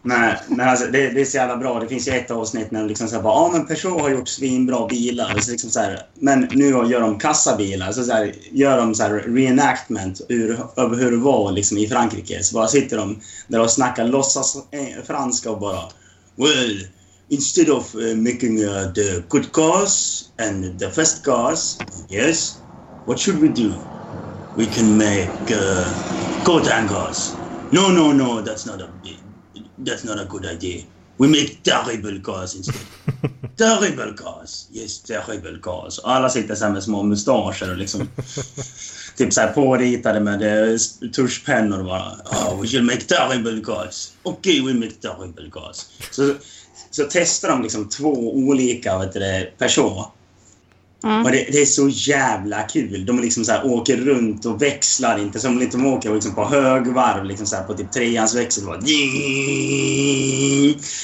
Nej, 0.04 0.38
men 0.48 0.70
alltså, 0.70 0.86
det, 0.86 1.10
det 1.10 1.22
är 1.22 1.26
så 1.26 1.38
jävla 1.38 1.58
bra. 1.58 1.80
Det 1.80 1.88
finns 1.88 2.08
ju 2.08 2.12
ett 2.12 2.32
avsnitt 2.32 2.72
när 2.72 2.80
de 2.80 2.88
liksom 2.88 3.08
här, 3.12 3.22
bara 3.22 3.34
ja 3.34 3.50
men 3.54 3.66
Peugeot 3.66 4.02
har 4.02 4.10
gjort 4.10 4.28
svinbra 4.28 4.88
bilar. 4.88 5.40
Så 5.40 5.52
liksom 5.52 5.70
så 5.70 5.80
här, 5.80 6.02
men 6.14 6.48
nu 6.52 6.66
gör 6.66 7.02
de 7.02 7.20
kassabilar. 7.20 7.92
Så, 7.92 8.04
så 8.04 8.14
här, 8.14 8.34
gör 8.52 8.78
de 8.78 8.96
så 8.96 9.04
här 9.04 9.10
reenactment 9.10 10.22
ur, 10.30 10.60
över 10.78 10.98
hur 10.98 11.12
det 11.12 11.18
var 11.18 11.52
liksom 11.52 11.78
i 11.78 11.88
Frankrike. 11.88 12.44
Så 12.44 12.56
bara 12.56 12.68
sitter 12.68 12.98
de 12.98 13.20
där 13.48 13.62
och 13.62 13.72
snackar 13.72 14.06
låtsas 14.06 14.56
eh, 14.56 15.04
franska 15.08 15.52
och 15.52 15.60
bara 15.60 15.82
Well, 16.36 16.88
instead 17.30 17.70
of 17.70 17.96
uh, 17.96 18.16
making 18.16 18.64
uh, 18.64 18.94
the 18.94 19.24
good 19.30 19.52
cars 19.52 20.24
and 20.38 20.80
the 20.80 20.90
fast 20.90 21.26
cars, 21.26 21.78
yes, 22.10 22.58
what 23.06 23.20
should 23.20 23.40
we 23.40 23.50
do? 23.50 23.74
We 24.56 24.66
can 24.66 24.98
make 24.98 25.30
uh, 25.52 26.44
good 26.46 26.68
hangers. 26.68 27.36
No, 27.72 27.92
no, 27.92 28.14
no, 28.14 28.42
that's 28.42 28.66
not 28.66 28.82
a 28.82 28.90
that's 29.86 30.04
not 30.04 30.20
a 30.20 30.26
good 30.26 30.46
idea. 30.46 30.84
We 31.18 31.28
make 31.28 31.64
terrible 31.64 32.20
cars 32.22 32.56
instead. 32.56 32.82
terrible 33.58 34.14
cars. 34.14 34.68
Yes, 34.72 35.00
terrible 35.00 35.60
cars. 35.60 35.98
Och 35.98 36.12
alla 36.12 36.30
sitter 36.30 36.56
så 36.56 36.66
här 36.66 36.72
med 36.72 36.84
små 36.84 37.04
mustascher 37.04 37.72
och 37.72 37.78
liksom 37.78 38.02
typ 39.18 39.34
så 39.34 39.42
här 39.42 39.54
påritade 39.54 40.20
med 40.20 40.72
eh, 40.72 40.78
tuschpennor 41.16 41.84
bara 41.84 42.12
oh, 42.26 42.62
we 42.62 42.68
should 42.68 42.86
make 42.86 43.02
terrible 43.02 43.62
cars. 43.62 44.12
Okej, 44.24 44.62
okay, 44.62 44.74
we 44.74 44.80
make 44.80 44.92
terrible 44.92 45.52
cars. 45.52 45.86
Så, 46.12 46.34
så 46.92 47.04
testar 47.10 47.50
de 47.50 47.62
liksom 47.62 47.90
två 47.90 48.36
olika 48.36 48.98
vet 48.98 49.14
du, 49.14 49.52
Peugeot. 49.58 50.08
Mm. 51.04 51.26
Och 51.26 51.32
det, 51.32 51.48
det, 51.52 51.62
är 51.62 51.66
så 51.66 51.90
jävla 51.90 52.64
kul. 52.64 53.06
De 53.06 53.20
liksom 53.20 53.46
så 53.46 53.52
här, 53.52 53.66
åker 53.66 53.98
runt 53.98 54.46
och 54.46 54.62
växlar 54.62 55.20
inte 55.20 55.40
som 55.40 55.70
de 55.72 55.86
åker 55.86 56.14
liksom 56.14 56.36
på 56.36 56.46
högvarv 56.46 57.26
liksom 57.26 57.46
så 57.48 57.56
här, 57.56 57.64
på 57.64 57.74
typ 57.74 57.92
treans 57.92 58.36
växel. 58.36 58.66
Bara, 58.66 58.82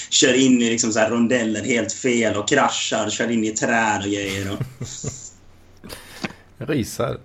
kör 0.09 0.33
in 0.33 0.61
i 0.61 0.69
liksom 0.69 0.93
så 0.93 0.99
här, 0.99 1.09
rondeller 1.09 1.63
helt 1.63 1.93
fel 1.93 2.35
och 2.35 2.47
kraschar. 2.47 3.09
Kör 3.09 3.31
in 3.31 3.43
i 3.43 3.51
träd 3.51 4.01
och 4.05 4.11
grejer. 4.11 4.51
Och... 4.51 4.59
Risar. 6.69 7.17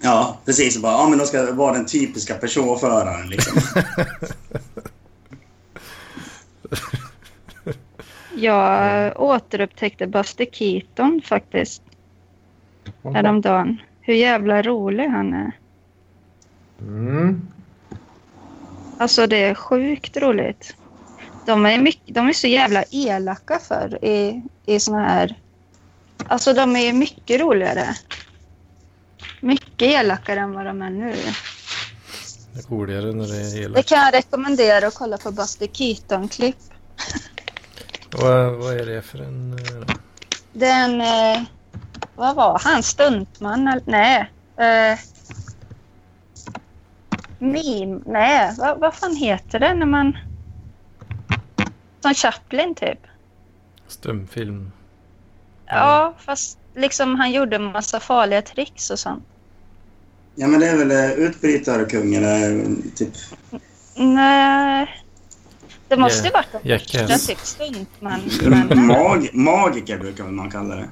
Ja, 0.00 0.40
precis. 0.44 0.76
Och 0.76 0.82
bara, 0.82 0.92
ja, 0.92 1.08
men 1.08 1.18
de 1.18 1.26
ska 1.26 1.52
vara 1.52 1.72
den 1.72 1.86
typiska 1.86 2.34
Peugeot-föraren. 2.34 3.28
Liksom. 3.28 3.62
Jag 8.40 9.20
återupptäckte 9.20 10.06
Buster 10.06 10.46
Keaton 10.52 11.22
faktiskt. 11.24 11.82
Häromdagen. 13.04 13.76
Hur 14.00 14.14
jävla 14.14 14.62
rolig 14.62 15.08
han 15.08 15.34
är. 15.34 15.52
Mm. 16.80 17.48
Alltså 18.98 19.26
det 19.26 19.36
är 19.36 19.54
sjukt 19.54 20.16
roligt. 20.16 20.76
De 21.46 21.66
är, 21.66 21.78
mycket, 21.78 22.14
de 22.14 22.28
är 22.28 22.32
så 22.32 22.46
jävla 22.46 22.84
elaka 22.90 23.58
för 23.58 24.04
i, 24.04 24.42
i 24.66 24.80
såna 24.80 25.08
här... 25.08 25.34
Alltså 26.26 26.52
de 26.52 26.76
är 26.76 26.92
mycket 26.92 27.40
roligare. 27.40 27.94
Mycket 29.40 29.82
elakare 29.82 30.40
än 30.40 30.52
vad 30.52 30.66
de 30.66 30.82
är 30.82 30.90
nu. 30.90 31.14
Det 32.52 32.58
är 32.58 32.70
roligare 32.70 33.12
när 33.12 33.26
det 33.26 33.36
är 33.36 33.62
elakt. 33.62 33.76
Det 33.76 33.94
kan 33.94 34.04
jag 34.04 34.14
rekommendera 34.14 34.86
att 34.86 34.94
kolla 34.94 35.18
på 35.18 35.30
Buster 35.30 35.66
Keaton-klipp. 35.66 36.56
Vad, 38.10 38.52
vad 38.52 38.80
är 38.80 38.86
det 38.86 39.02
för 39.02 39.18
en... 39.18 39.52
Uh... 39.52 39.86
Det 40.52 40.66
är 40.66 40.84
en... 40.84 41.00
Uh, 41.00 41.46
vad 42.14 42.36
var 42.36 42.60
han? 42.64 42.82
Stuntman? 42.82 43.80
Nej. 43.84 44.30
Uh, 44.60 44.98
meme? 47.38 48.00
Nej. 48.06 48.54
Vad, 48.58 48.80
vad 48.80 48.94
fan 48.94 49.16
heter 49.16 49.58
det 49.58 49.74
när 49.74 49.86
man... 49.86 50.18
Som 52.00 52.14
Chaplin 52.14 52.74
typ. 52.74 53.00
Stumfilm. 53.86 54.72
Ja, 55.66 56.14
fast 56.18 56.58
liksom 56.74 57.14
han 57.14 57.32
gjorde 57.32 57.56
en 57.56 57.64
massa 57.64 58.00
farliga 58.00 58.42
tricks 58.42 58.90
och 58.90 58.98
sånt. 58.98 59.24
Ja, 60.34 60.46
men 60.46 60.60
det 60.60 60.68
är 60.68 60.76
väl 60.76 61.18
utbrytarkungen, 61.18 62.92
typ? 62.96 63.12
Nej. 63.94 65.02
Det 65.88 65.96
måste 65.96 66.26
ju 66.26 66.32
varit 66.32 66.46
de 66.62 66.78
första 66.78 67.18
typ 67.18 67.38
stuntman. 67.38 68.20
Mag 68.86 69.28
magiker 69.32 69.98
brukar 69.98 70.24
man 70.24 70.50
kalla 70.50 70.74
det. 70.74 70.88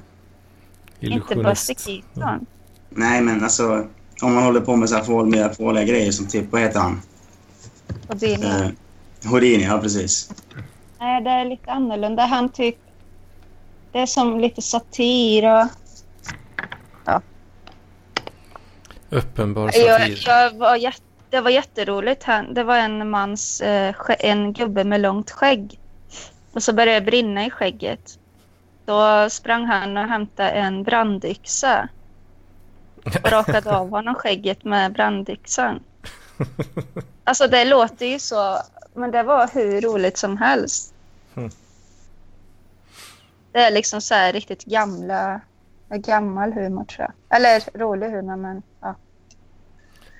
Inte 0.99 1.35
Buster 1.35 1.73
Keaton. 1.73 2.23
Mm. 2.23 2.45
Nej, 2.89 3.21
men 3.21 3.43
alltså 3.43 3.87
om 4.21 4.33
man 4.33 4.43
håller 4.43 4.61
på 4.61 4.75
med 4.75 4.89
så 4.89 4.95
här 4.95 5.03
fåliga, 5.03 5.53
fåliga 5.53 5.83
grejer 5.83 6.11
som 6.11 6.27
typ, 6.27 6.51
vad 6.51 6.61
heter 6.61 6.79
han? 6.79 7.01
Houdini. 8.07 8.45
Eh, 8.45 9.29
Houdini, 9.29 9.63
ja 9.63 9.79
precis. 9.79 10.29
Nej, 10.99 11.23
det 11.23 11.29
är 11.29 11.45
lite 11.45 11.71
annorlunda. 11.71 12.25
Han 12.25 12.49
typ... 12.49 12.75
Det 13.91 13.99
är 13.99 14.05
som 14.05 14.39
lite 14.39 14.61
satir 14.61 15.43
och... 15.43 15.67
Ja. 17.05 17.21
Uppenbar 19.09 19.69
satir. 19.69 19.85
Jag, 19.85 20.09
jag 20.09 20.57
var 20.57 20.75
jätte 20.75 21.01
det 21.29 21.41
var 21.41 21.49
jätteroligt. 21.49 22.25
Det 22.49 22.63
var 22.63 22.77
en 22.77 23.09
mans, 23.09 23.61
eh, 23.61 23.95
en 24.19 24.53
gubbe 24.53 24.83
med 24.83 25.01
långt 25.01 25.31
skägg. 25.31 25.79
Och 26.51 26.63
så 26.63 26.73
började 26.73 26.99
det 26.99 27.05
brinna 27.05 27.45
i 27.45 27.49
skägget. 27.49 28.19
Då 28.85 29.29
sprang 29.29 29.65
han 29.65 29.97
och 29.97 30.03
hämtade 30.03 30.49
en 30.49 30.83
brandyxa. 30.83 31.89
Och 33.05 33.31
rakade 33.31 33.75
av 33.75 33.89
honom 33.89 34.15
skägget 34.15 34.63
med 34.63 34.93
brandyxan. 34.93 35.79
Alltså 37.23 37.47
det 37.47 37.65
låter 37.65 38.05
ju 38.05 38.19
så, 38.19 38.57
men 38.93 39.11
det 39.11 39.23
var 39.23 39.49
hur 39.53 39.81
roligt 39.81 40.17
som 40.17 40.37
helst. 40.37 40.93
Mm. 41.35 41.49
Det 43.51 43.59
är 43.59 43.71
liksom 43.71 44.01
så 44.01 44.13
här 44.13 44.33
riktigt 44.33 44.65
gamla, 44.65 45.41
gammal 45.89 46.53
humor 46.53 46.83
tror 46.83 47.07
jag. 47.07 47.37
Eller 47.37 47.79
rolig 47.79 48.09
humor 48.09 48.35
men 48.35 48.63
ja. 48.81 48.95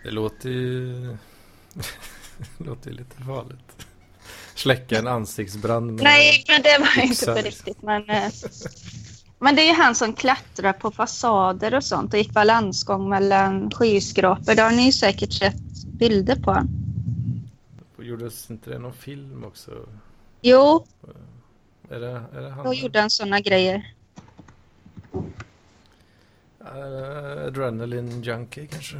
Det 0.07 0.11
låter 0.11 0.49
ju... 0.49 0.93
det 1.73 1.85
låter 2.65 2.89
ju 2.89 2.97
lite 2.97 3.23
farligt. 3.23 3.87
Släcka 4.55 4.99
en 4.99 5.07
ansiktsbrand 5.07 5.91
med 5.91 6.03
Nej, 6.03 6.45
men 6.47 6.61
det 6.61 6.77
var 6.79 7.03
inte 7.03 7.25
på 7.25 7.47
riktigt. 7.47 7.81
Men, 7.81 8.09
eh, 8.09 8.31
men 9.39 9.55
det 9.55 9.61
är 9.61 9.67
ju 9.67 9.73
han 9.73 9.95
som 9.95 10.13
klättrar 10.13 10.73
på 10.73 10.91
fasader 10.91 11.73
och 11.73 11.83
sånt 11.83 12.13
och 12.13 12.19
gick 12.19 12.31
balansgång 12.31 13.09
mellan 13.09 13.71
skyskrapor. 13.71 14.55
Det 14.55 14.61
har 14.61 14.71
ni 14.71 14.91
säkert 14.91 15.33
sett 15.33 15.85
bilder 15.85 16.35
på. 16.35 16.63
Gjordes 17.99 18.49
inte 18.49 18.69
det 18.69 18.79
någon 18.79 18.93
film 18.93 19.43
också? 19.43 19.71
Jo. 20.41 20.85
Är 21.89 21.99
det, 21.99 22.21
är 22.33 22.41
det 22.41 22.49
han? 22.49 22.65
Då 22.65 22.73
gjorde 22.73 22.99
han 22.99 23.09
sådana 23.09 23.39
grejer. 23.39 23.93
Uh, 26.61 27.45
adrenaline 27.47 28.23
junkie 28.23 28.67
kanske? 28.67 28.97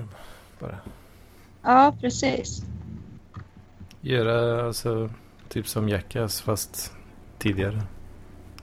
bara. 0.59 0.79
Ja, 1.67 1.93
precis. 2.01 2.61
Göra 4.01 4.67
alltså 4.67 5.09
typ 5.49 5.67
som 5.67 5.89
Jackass 5.89 6.41
fast 6.41 6.91
tidigare. 7.37 7.81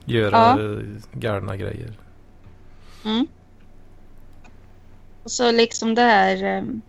Göra 0.05 0.59
ja. 0.61 0.79
galna 1.11 1.57
grejer. 1.57 1.99
Mm. 3.05 3.27
Och 5.23 5.31
så 5.31 5.51
liksom 5.51 5.95
det 5.95 6.01
här... 6.01 6.43
Ehm, 6.43 6.81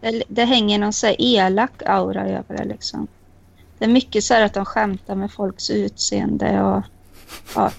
det, 0.00 0.22
det 0.28 0.44
hänger 0.44 0.78
någon 0.78 0.92
så 0.92 1.14
elak 1.18 1.82
aura 1.86 2.28
över 2.28 2.56
det 2.56 2.64
liksom. 2.64 3.08
Det 3.78 3.84
är 3.84 3.88
mycket 3.88 4.24
så 4.24 4.34
här 4.34 4.42
att 4.42 4.54
de 4.54 4.64
skämtar 4.64 5.14
med 5.14 5.32
folks 5.32 5.70
utseende 5.70 6.62
och 6.62 6.82
ja, 7.54 7.70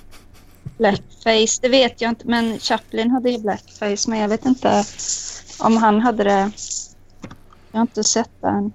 blackface. 0.77 1.59
Det 1.61 1.69
vet 1.69 2.01
jag 2.01 2.11
inte, 2.11 2.27
men 2.27 2.59
Chaplin 2.59 3.11
hade 3.11 3.29
ju 3.29 3.39
blackface, 3.39 4.09
men 4.09 4.19
jag 4.19 4.29
vet 4.29 4.45
inte 4.45 4.83
om 5.59 5.77
han 5.77 6.01
hade 6.01 6.23
det. 6.23 6.51
Jag 7.71 7.79
har 7.79 7.81
inte 7.81 8.03
sett 8.03 8.31
den. 8.41 8.73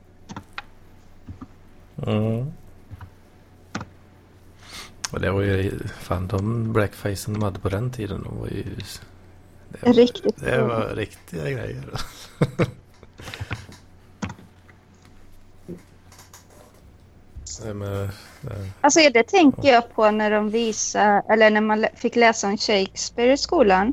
Mm. 2.07 2.53
Och 5.13 5.21
det 5.21 5.31
var 5.31 5.43
ju 5.43 5.79
fan 5.89 6.27
de 6.27 6.73
blackfacen 6.73 7.35
de 7.35 7.43
hade 7.43 7.59
på 7.59 7.69
den 7.69 7.91
tiden. 7.91 8.23
De 8.23 8.39
var 8.39 8.49
ju... 8.49 8.65
Det 9.69 9.87
var, 9.87 9.93
Riktigt 9.93 10.37
Det 10.37 10.63
var 10.63 10.95
riktiga 10.95 11.51
grejer. 11.51 11.85
det 17.63 17.75
med, 17.75 18.11
det. 18.41 18.71
Alltså 18.81 19.01
det 19.15 19.29
tänker 19.29 19.69
jag 19.73 19.95
på 19.95 20.11
när 20.11 20.31
de 20.31 20.51
visar, 20.51 21.23
eller 21.33 21.51
när 21.51 21.61
man 21.61 21.87
fick 21.95 22.17
läsa 22.17 22.49
om 22.49 22.57
Shakespeare 22.57 23.33
i 23.33 23.37
skolan 23.37 23.93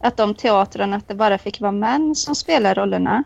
att 0.00 0.16
de 0.16 0.34
teatrarna 0.34 0.96
att 0.96 1.08
det 1.08 1.14
bara 1.14 1.38
fick 1.38 1.60
vara 1.60 1.72
män 1.72 2.14
som 2.14 2.34
spelar 2.34 2.74
rollerna. 2.74 3.24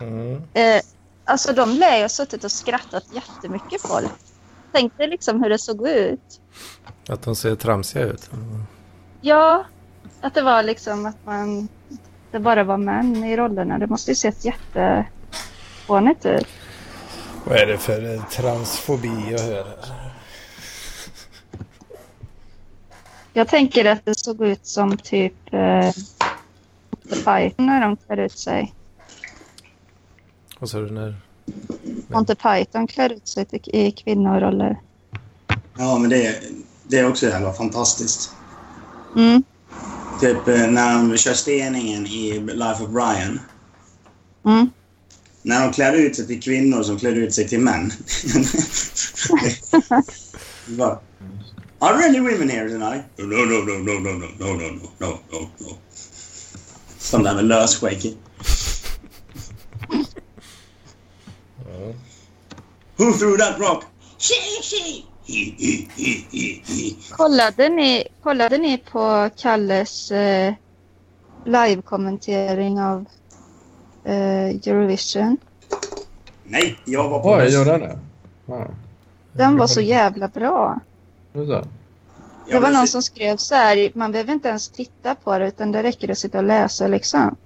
Mm. 0.00 0.42
Eh, 0.54 0.82
alltså 1.24 1.52
de 1.52 1.70
lär 1.70 2.02
ju 2.02 2.08
suttit 2.08 2.44
och 2.44 2.52
skrattat 2.52 3.04
jättemycket 3.12 3.82
folk. 3.82 4.12
Tänk 4.72 4.96
dig 4.98 5.08
liksom 5.08 5.42
hur 5.42 5.50
det 5.50 5.58
såg 5.58 5.88
ut. 5.88 6.40
Att 7.08 7.22
de 7.22 7.36
ser 7.36 7.54
tramsiga 7.54 8.02
ut? 8.02 8.30
Ja, 9.20 9.64
att 10.20 10.34
det 10.34 10.42
var 10.42 10.62
liksom 10.62 11.06
att 11.06 11.26
man... 11.26 11.68
Det 12.30 12.38
bara 12.38 12.64
var 12.64 12.76
män 12.76 13.24
i 13.24 13.36
rollerna. 13.36 13.78
Det 13.78 13.86
måste 13.86 14.10
ju 14.10 14.14
sett 14.14 14.44
jättefånigt 14.44 16.26
ut. 16.26 16.46
Vad 17.44 17.56
är 17.56 17.66
det 17.66 17.78
för 17.78 18.18
transfobi 18.30 19.30
jag 19.30 19.38
hör 19.38 19.64
här? 19.64 20.14
Jag 23.32 23.48
tänker 23.48 23.84
att 23.84 24.04
det 24.04 24.18
såg 24.18 24.46
ut 24.46 24.66
som 24.66 24.96
typ 24.96 25.54
eh, 25.54 25.90
Python 27.08 27.66
när 27.66 27.80
de 27.80 27.96
klär 27.96 28.16
ut 28.16 28.38
sig. 28.38 28.74
Vad 30.64 30.70
sa 30.70 30.80
du 30.80 30.90
när? 30.90 31.14
Monty 32.08 32.34
Python 32.34 32.86
klär 32.86 33.12
ut 33.12 33.28
sig 33.28 33.46
i 33.64 33.90
kvinnoroller. 33.90 34.80
Ja, 35.78 35.98
men 35.98 36.10
det, 36.10 36.42
det 36.88 36.98
är 36.98 37.08
också 37.08 37.26
jävla 37.26 37.52
fantastiskt. 37.52 38.30
Mm. 39.16 39.42
Typ 40.20 40.48
eh, 40.48 40.66
när 40.66 40.94
de 40.94 41.16
kör 41.16 41.32
steningen 41.32 42.06
i 42.06 42.40
Life 42.40 42.84
of 42.84 42.90
Brian. 42.90 43.40
Mm. 44.44 44.70
när 45.42 45.66
de 45.66 45.72
klär 45.72 45.92
ut 45.92 46.16
sig 46.16 46.26
till 46.26 46.42
kvinnor 46.42 46.82
som 46.82 46.98
klär 46.98 47.12
ut 47.12 47.34
sig 47.34 47.48
till 47.48 47.60
män. 47.60 47.92
Bara, 50.78 50.98
Are 51.80 51.98
there 51.98 52.08
any 52.08 52.20
women 52.20 52.48
here 52.48 52.68
tonight? 52.68 53.04
No, 53.18 53.26
no, 53.26 53.44
no, 53.44 53.64
no, 53.64 53.78
no, 53.78 53.98
no, 53.98 54.12
no, 54.12 54.28
no, 54.38 54.56
no, 54.56 54.70
no, 54.70 54.90
no, 55.00 55.18
no, 55.32 55.50
no. 55.58 55.78
Som 56.98 57.22
där 57.22 57.34
med 57.34 57.44
lösskägg. 57.44 58.16
Who 62.96 63.12
threw 63.12 63.36
that 63.36 63.58
rock? 63.58 63.84
She, 64.18 64.62
she! 64.62 65.04
He, 65.26 65.54
he, 65.58 66.62
he. 66.66 66.96
Kollade 67.10 67.68
ni, 67.68 68.04
kollade 68.22 68.58
ni 68.58 68.78
på 68.78 69.30
Kalles 69.36 70.10
eh, 70.10 70.54
live-kommentering 71.44 72.80
av 72.80 73.04
eh, 74.04 74.48
Eurovision? 74.48 75.36
Nej, 76.44 76.78
jag 76.84 77.08
var 77.08 77.22
på 77.22 77.30
Oj, 77.30 77.54
gjorde 77.54 77.70
han 77.70 77.80
det? 77.80 77.98
Ja. 78.46 78.66
Den 79.32 79.56
var 79.56 79.66
så 79.66 79.80
jävla 79.80 80.28
bra. 80.28 80.80
Det 81.32 82.58
var 82.58 82.70
någon 82.70 82.88
som 82.88 83.02
skrev 83.02 83.36
så 83.36 83.54
här, 83.54 83.92
man 83.94 84.12
behöver 84.12 84.32
inte 84.32 84.48
ens 84.48 84.68
titta 84.68 85.14
på 85.14 85.38
det 85.38 85.48
utan 85.48 85.72
det 85.72 85.82
räcker 85.82 86.10
att 86.10 86.18
sitta 86.18 86.38
och 86.38 86.44
läsa 86.44 86.86
liksom. 86.86 87.36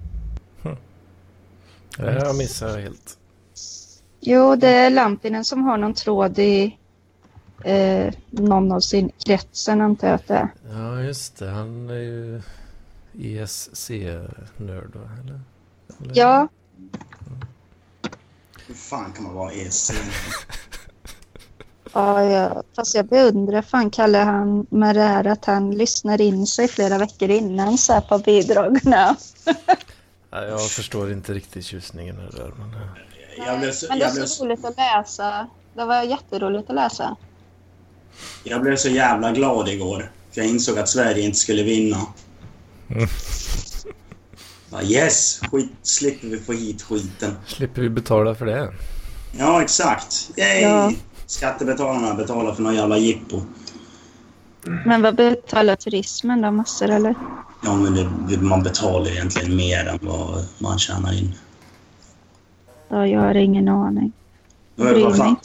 Det 1.97 2.11
här 2.11 2.33
missar 2.33 2.69
jag 2.69 2.77
helt. 2.77 3.18
Jo, 4.19 4.55
det 4.55 4.69
är 4.69 4.89
Lampinen 4.89 5.45
som 5.45 5.63
har 5.63 5.77
någon 5.77 5.93
tråd 5.93 6.39
i 6.39 6.77
eh, 7.63 8.13
någon 8.29 8.71
av 8.71 8.79
sin 8.79 9.11
kretsen 9.25 9.81
antar 9.81 10.07
jag 10.07 10.15
att 10.15 10.27
det 10.27 10.35
är. 10.35 10.49
Ja, 10.71 11.01
just 11.01 11.37
det. 11.37 11.49
Han 11.49 11.89
är 11.89 11.93
ju 11.93 12.41
ESC-nörd, 13.19 14.95
va? 14.95 15.09
Eller? 15.23 15.39
Eller? 16.01 16.11
Ja, 16.13 16.47
Hur 18.67 18.75
fan 18.75 19.13
kan 19.13 19.23
man 19.23 19.33
vara 19.33 19.51
ESC? 19.51 19.91
ja, 21.93 22.23
ja, 22.23 22.63
fast 22.75 22.95
jag 22.95 23.05
beundrar 23.05 23.61
fan 23.61 23.91
Kalle 23.91 24.17
han 24.17 24.65
med 24.69 24.95
det 24.95 25.01
här 25.01 25.27
att 25.27 25.45
han 25.45 25.71
lyssnar 25.71 26.21
in 26.21 26.47
sig 26.47 26.67
flera 26.67 26.97
veckor 26.97 27.29
innan 27.29 27.77
så 27.77 27.93
här 27.93 28.01
på 28.01 28.17
bidragen. 28.17 28.81
Ja, 30.31 30.45
jag 30.45 30.71
förstår 30.71 31.11
inte 31.11 31.33
riktigt 31.33 31.65
tjusningen 31.65 32.15
det 32.15 32.37
där. 32.37 32.53
Men, 32.57 32.73
eh, 32.73 32.87
Jag 33.45 33.59
blev 33.59 33.71
så, 33.71 33.85
Men 33.89 33.99
det 33.99 34.05
är 34.05 34.09
så 34.09 34.27
så, 34.27 34.45
roligt 34.45 34.65
att 34.65 34.77
läsa. 34.77 35.47
Det 35.73 35.85
var 35.85 36.03
jätteroligt 36.03 36.69
att 36.69 36.75
läsa. 36.75 37.15
jag 38.43 38.61
blev 38.61 38.75
så 38.75 38.89
jävla 38.89 39.31
glad 39.31 39.69
igår. 39.69 40.11
För 40.31 40.41
jag 40.41 40.49
insåg 40.49 40.79
att 40.79 40.89
Sverige 40.89 41.25
inte 41.25 41.37
skulle 41.37 41.63
vinna. 41.63 41.97
Mm. 42.89 43.07
Bara, 44.69 44.83
yes! 44.83 45.39
Skit, 45.51 45.71
slipper 45.81 46.27
vi 46.27 46.39
få 46.39 46.53
hit 46.53 46.81
skiten. 46.81 47.35
slipper 47.47 47.81
vi 47.81 47.89
betala 47.89 48.35
för 48.35 48.45
det. 48.45 48.73
Ja, 49.37 49.61
exakt. 49.61 50.31
Yay! 50.37 50.61
Ja. 50.61 50.91
Skattebetalarna 51.25 52.13
betalar 52.13 52.53
för 52.53 52.63
någon 52.63 52.75
jävla 52.75 52.97
jippo. 52.97 53.41
Men 54.85 55.01
vad 55.01 55.15
betalar 55.15 55.75
turismen 55.75 56.41
då? 56.41 56.51
Massor 56.51 56.89
eller? 56.89 57.15
Ja, 57.63 57.75
men 57.75 57.95
det, 58.27 58.37
man 58.41 58.63
betalar 58.63 59.11
egentligen 59.11 59.55
mer 59.55 59.85
än 59.85 59.99
vad 60.01 60.45
man 60.57 60.79
tjänar 60.79 61.13
in. 61.13 61.35
Ja, 62.89 63.07
jag 63.07 63.19
har 63.21 63.35
ingen 63.35 63.67
aning. 63.67 64.11
Vad, 64.75 65.17
fan, 65.17 65.35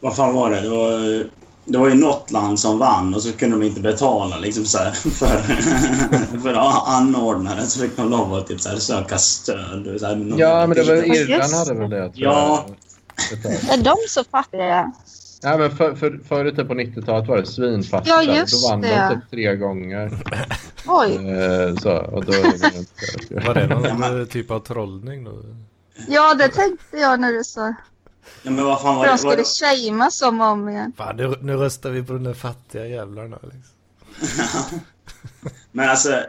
vad 0.00 0.16
fan 0.16 0.34
var 0.34 0.50
det? 0.50 0.60
Det 0.60 0.68
var, 0.68 1.24
det 1.64 1.78
var 1.78 1.88
ju 1.88 1.94
något 1.94 2.30
land 2.30 2.60
som 2.60 2.78
vann 2.78 3.14
och 3.14 3.22
så 3.22 3.32
kunde 3.32 3.56
de 3.58 3.66
inte 3.66 3.80
betala 3.80 4.38
liksom 4.38 4.64
så 4.64 4.78
här, 4.78 4.90
för, 4.92 6.38
för 6.42 6.54
anordnaren. 6.96 7.66
Så 7.66 7.80
fick 7.80 7.96
de 7.96 8.10
lov 8.10 8.34
att 8.34 8.46
typ 8.46 8.60
så 8.60 8.68
här, 8.68 8.76
söka 8.76 9.18
stöd. 9.18 9.96
Så 10.00 10.06
här, 10.06 10.34
Ja, 10.36 10.66
men 10.66 10.76
det 10.76 10.82
var 10.82 11.16
Irland 11.16 11.52
det. 11.52 11.56
hade 11.56 11.74
väl 11.74 11.90
det. 11.90 12.10
Ja. 12.14 12.66
Är 13.70 13.84
de 13.84 13.94
så 14.08 14.24
fattiga? 14.24 14.92
Ja, 15.42 15.56
men 15.56 15.70
för, 15.76 15.94
för, 15.94 16.20
förut 16.28 16.56
på 16.56 16.74
90-talet 16.74 17.28
var 17.28 17.36
det 17.36 17.46
svinfattigt. 17.46 18.08
Ja, 18.08 18.22
just 18.22 18.62
Då 18.62 18.68
vann 18.68 18.80
det. 18.80 19.08
de 19.10 19.14
typ 19.20 19.30
tre 19.30 19.56
gånger. 19.56 20.12
Oj. 20.86 21.14
Eh, 21.14 21.74
så, 21.76 21.90
och 21.90 22.24
då. 22.24 22.32
Var 23.46 23.54
det 23.54 23.66
någon 23.66 24.26
typ 24.26 24.50
av 24.50 24.60
trollning 24.60 25.24
då? 25.24 25.32
Ja, 26.08 26.34
det 26.34 26.48
tänkte 26.48 26.96
jag 26.96 27.20
när 27.20 27.32
du 27.32 27.44
sa. 27.44 27.74
Ja, 28.42 28.50
men 28.50 28.64
vad 28.64 28.80
fan 28.82 28.96
var 28.96 29.04
För 29.04 29.10
de 29.10 29.16
det? 29.16 29.26
Var 29.26 29.44
skulle 29.44 29.76
det 29.76 29.86
shamea 29.88 30.10
som 30.10 30.40
om 30.40 30.68
igen. 30.68 30.92
Fan, 30.96 31.16
nu, 31.16 31.34
nu 31.40 31.56
röstar 31.56 31.90
vi 31.90 32.02
på 32.02 32.12
de 32.12 32.24
där 32.24 32.34
fattiga 32.34 32.86
jävlarna. 32.86 33.38
Liksom. 33.42 34.80
men 35.72 35.88
alltså... 35.88 36.20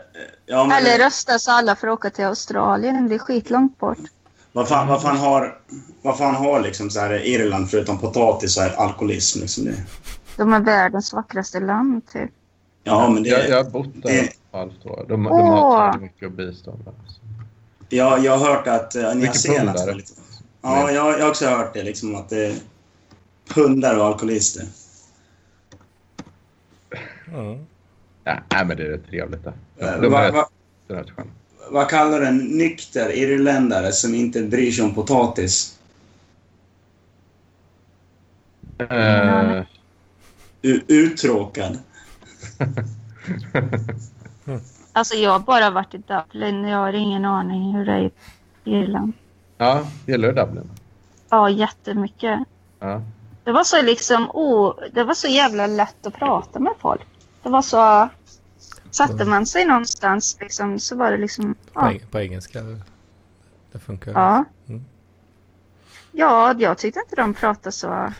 Ja, 0.46 0.66
men, 0.66 0.78
Eller 0.78 1.06
rösta 1.06 1.40
så 1.40 1.52
alla 1.52 1.76
får 1.76 1.88
åka 1.90 2.10
till 2.10 2.26
Australien. 2.26 3.10
Det 3.10 3.16
är 3.16 3.20
skitlångt 3.20 3.80
bort. 3.80 3.98
vad, 4.52 4.68
fan, 4.68 4.88
vad 4.88 5.02
fan 5.02 5.18
har, 5.18 5.60
vad 6.02 6.18
fan 6.18 6.36
har 6.36 6.60
liksom 6.60 6.90
så 6.90 7.00
här, 7.00 7.26
Irland 7.26 7.70
förutom 7.70 8.00
potatis 8.00 8.58
och 8.58 8.64
alkoholism? 8.64 9.40
Liksom 9.40 9.66
det? 9.66 9.76
De 10.38 10.54
är 10.54 10.60
världens 10.60 11.14
vackraste 11.14 11.60
land 11.60 12.08
typ. 12.12 12.32
Ja, 12.84 13.10
men 13.10 13.24
det... 13.24 13.30
jag, 13.30 13.50
jag 13.50 13.64
har 13.64 13.72
bott 13.72 13.94
där 13.94 14.02
det- 14.10 14.20
ett 14.20 14.38
halvt 14.52 14.86
år. 14.86 15.06
De, 15.10 15.24
de 15.24 15.26
har 15.26 15.94
så 15.94 16.00
mycket 16.00 16.32
bistånd 16.32 16.86
där. 16.86 16.94
Jag, 17.94 18.26
jag 18.26 18.38
har 18.38 18.48
hört 18.54 18.68
att 18.68 18.96
uh, 18.96 19.16
Nya 19.16 19.34
Zeeland. 19.34 19.80
Ja, 20.62 20.92
jag, 20.92 20.94
jag 20.94 21.22
har 21.22 21.30
också 21.30 21.46
hört 21.48 21.74
det. 21.74 21.84
Liksom, 21.84 22.16
att 22.16 22.30
det 22.30 22.46
är 22.46 22.56
pundare 23.48 23.98
och 24.00 24.06
alkoholister. 24.06 24.66
Mm. 27.34 27.66
Ja, 28.24 28.38
nej, 28.52 28.66
men 28.66 28.78
det 28.78 28.84
är 28.84 28.90
rätt 28.90 29.08
trevligt 29.08 29.44
där. 29.44 29.54
Eh, 29.78 30.02
De 30.02 30.12
va- 30.12 30.24
är 30.24 30.32
va- 30.32 30.50
sköna. 30.88 31.06
Vad 31.70 31.90
kallar 31.90 32.22
en 32.22 32.38
nykter 32.38 33.12
irländare 33.12 33.92
som 33.92 34.16
inte 34.16 34.42
bryr 34.44 34.72
sig 34.72 34.84
om 34.84 34.96
potatis? 34.96 35.78
Eh, 38.78 39.62
U- 40.62 40.84
uttråkad. 40.88 41.80
Alltså 44.94 45.16
jag 45.16 45.32
har 45.32 45.40
bara 45.40 45.70
varit 45.70 45.94
i 45.94 45.98
Dublin. 45.98 46.64
Jag 46.64 46.78
har 46.78 46.94
ingen 46.94 47.26
aning 47.26 47.74
hur 47.76 47.86
det 47.86 47.92
är 47.94 48.00
i 48.02 48.12
Irland. 48.64 49.14
ja, 49.58 49.84
gillar 50.06 50.28
du 50.28 50.34
Dublin? 50.34 50.70
Ja, 51.30 51.50
jättemycket. 51.50 52.40
Ja. 52.80 53.02
Det 53.44 53.52
var 53.52 53.64
så 53.64 53.82
liksom, 53.82 54.30
oh, 54.34 54.74
det 54.94 55.04
var 55.04 55.14
så 55.14 55.28
jävla 55.28 55.68
lätt 55.68 56.06
att 56.08 56.14
prata 56.14 56.60
med 56.60 56.74
folk. 56.80 57.02
Det 57.44 57.50
var 57.50 57.62
så, 57.62 58.10
satte 58.92 59.26
man 59.26 59.46
sig 59.46 59.66
någonstans 59.66 60.38
liksom 60.40 60.80
så 60.80 60.96
var 60.96 61.12
det 61.12 61.18
liksom, 61.18 61.54
På, 61.54 61.60
ja. 61.82 61.92
eng- 61.92 62.06
på 62.12 62.20
engelska. 62.20 62.60
Det 63.72 63.80
funkar. 63.80 64.12
Ja. 64.12 64.44
Mm. 64.70 64.86
Ja, 66.12 66.56
jag 66.58 66.78
tyckte 66.78 67.00
inte 67.00 67.16
de 67.16 67.34
pratade 67.34 67.72
så 67.72 68.14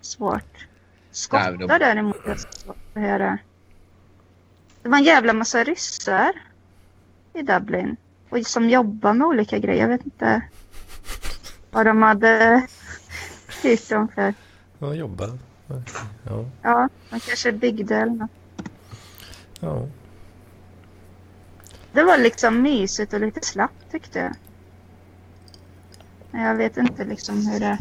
svårt. 0.00 0.34
Nej, 0.54 0.66
Skottar 1.10 1.52
de- 1.52 1.66
däremot 1.66 2.26
är 2.26 2.34
svårt 2.36 2.76
att 2.94 3.02
höra. 3.02 3.38
Det 4.84 4.90
var 4.90 4.98
en 4.98 5.04
jävla 5.04 5.32
massa 5.32 5.64
ryssar 5.64 6.32
i 7.34 7.42
Dublin. 7.42 7.96
Och 8.28 8.46
som 8.46 8.70
jobbar 8.70 9.12
med 9.14 9.26
olika 9.26 9.58
grejer. 9.58 9.80
Jag 9.82 9.88
vet 9.88 10.04
inte 10.04 10.42
vad 11.70 11.86
de 11.86 12.02
hade 12.02 12.66
hyrt 13.62 13.88
dem 13.88 14.08
för. 14.08 14.34
Ja, 14.78 14.94
jobba. 14.94 15.38
Ja. 16.26 16.44
Ja, 16.62 16.88
de 17.10 17.20
kanske 17.20 17.52
byggde 17.52 17.96
eller 17.96 18.12
något. 18.12 18.30
ja. 19.60 19.86
Det 21.92 22.02
var 22.02 22.18
liksom 22.18 22.62
mysigt 22.62 23.12
och 23.12 23.20
lite 23.20 23.40
slappt 23.44 23.90
tyckte 23.90 24.18
jag. 24.18 24.34
Men 26.30 26.42
Jag 26.42 26.54
vet 26.54 26.76
inte 26.76 27.04
liksom 27.04 27.46
hur 27.46 27.60
det... 27.60 27.78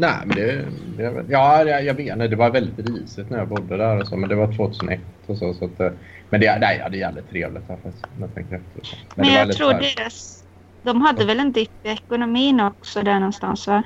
Nej, 0.00 0.12
men 0.26 0.36
det... 0.36 0.64
det 0.96 1.24
ja, 1.28 1.64
jag, 1.64 1.84
jag 1.84 1.94
vet 1.94 2.12
inte. 2.12 2.28
Det 2.28 2.36
var 2.36 2.50
väldigt 2.50 2.88
risigt 2.90 3.30
när 3.30 3.38
jag 3.38 3.48
bodde 3.48 3.76
där 3.76 4.00
och 4.00 4.06
så. 4.08 4.16
Men 4.16 4.28
det 4.28 4.34
var 4.34 4.52
2001 4.52 5.00
och 5.26 5.36
så. 5.38 5.54
så 5.54 5.64
att, 5.64 5.80
eh, 5.80 5.90
men 6.30 6.40
det, 6.40 6.58
nej, 6.60 6.78
ja, 6.82 6.88
det 6.88 6.96
är 6.96 7.00
jävligt 7.00 7.30
trevligt 7.30 7.62
här 7.68 7.76
faktiskt. 7.82 8.06
när 8.18 8.26
jag 8.26 8.34
tänker 8.34 8.56
efter. 8.56 8.98
Men, 9.14 9.26
var 9.26 9.32
jag 9.34 9.52
tror 9.52 9.72
här- 9.72 9.80
deras... 9.96 10.44
De 10.82 11.00
hade 11.00 11.24
väl 11.24 11.40
en 11.40 11.52
dipp 11.52 11.70
i 11.82 11.88
ekonomin 11.88 12.60
också 12.60 13.02
där 13.02 13.14
någonstans 13.14 13.66
va? 13.66 13.82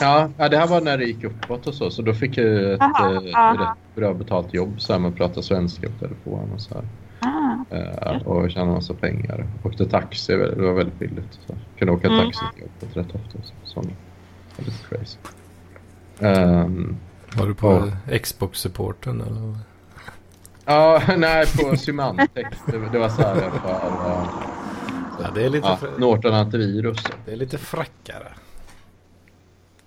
Ja, 0.00 0.30
ja, 0.38 0.48
det 0.48 0.56
här 0.56 0.66
var 0.66 0.80
när 0.80 0.98
det 0.98 1.04
gick 1.04 1.24
uppåt 1.24 1.66
och 1.66 1.74
så. 1.74 1.90
Så 1.90 2.02
då 2.02 2.14
fick 2.14 2.36
jag 2.38 2.72
ett, 2.72 2.80
Aha, 2.80 3.12
eh, 3.12 3.38
aha. 3.38 3.62
rätt 3.62 3.94
bra 3.96 4.14
betalt 4.14 4.54
jobb. 4.54 4.80
Så 4.80 4.92
här, 4.92 5.00
man 5.00 5.12
pratade 5.12 5.42
svenska 5.42 5.88
på 5.88 5.98
telefon 5.98 6.50
och 6.54 6.60
så 6.60 6.74
här. 6.74 6.84
Ah, 7.20 7.76
Eh, 7.76 8.22
och 8.26 8.50
tjänade 8.50 8.72
massa 8.72 8.94
pengar. 8.94 9.46
Åkte 9.64 9.86
taxi, 9.86 10.32
det 10.36 10.54
var 10.62 10.72
väldigt 10.72 10.98
billigt. 10.98 11.38
Så. 11.46 11.54
Kunde 11.78 11.92
åka 11.92 12.08
Mm. 12.08 12.24
taxi 12.24 12.40
till 12.54 12.62
jobbet 12.62 12.96
rätt 12.96 13.14
ofta. 13.14 13.38
Så. 13.42 13.52
Sånt. 13.64 13.88
Lite 14.58 14.72
crazy. 14.88 15.18
Ehm, 16.20 16.96
Var 17.36 17.46
du 17.46 17.54
på. 17.54 17.92
Xbox-supporten 18.22 19.20
eller? 19.20 19.58
Ja, 20.64 21.02
nej, 21.18 21.46
på 21.46 21.76
Symantec. 21.76 22.46
Det, 22.66 22.78
det 22.92 22.98
var 22.98 23.08
så 23.08 23.22
här 23.22 23.34
för 23.34 23.46
uh, 23.46 24.28
Ja, 25.22 25.30
det 25.34 25.44
är 25.44 25.48
lite, 25.50 25.66
ja, 25.66 25.78
fr- 25.82 25.98
Norton 26.00 26.34
antivirus. 26.34 26.98
det 27.26 27.32
är 27.32 27.36
lite 27.36 27.58
frackare. 27.58 28.32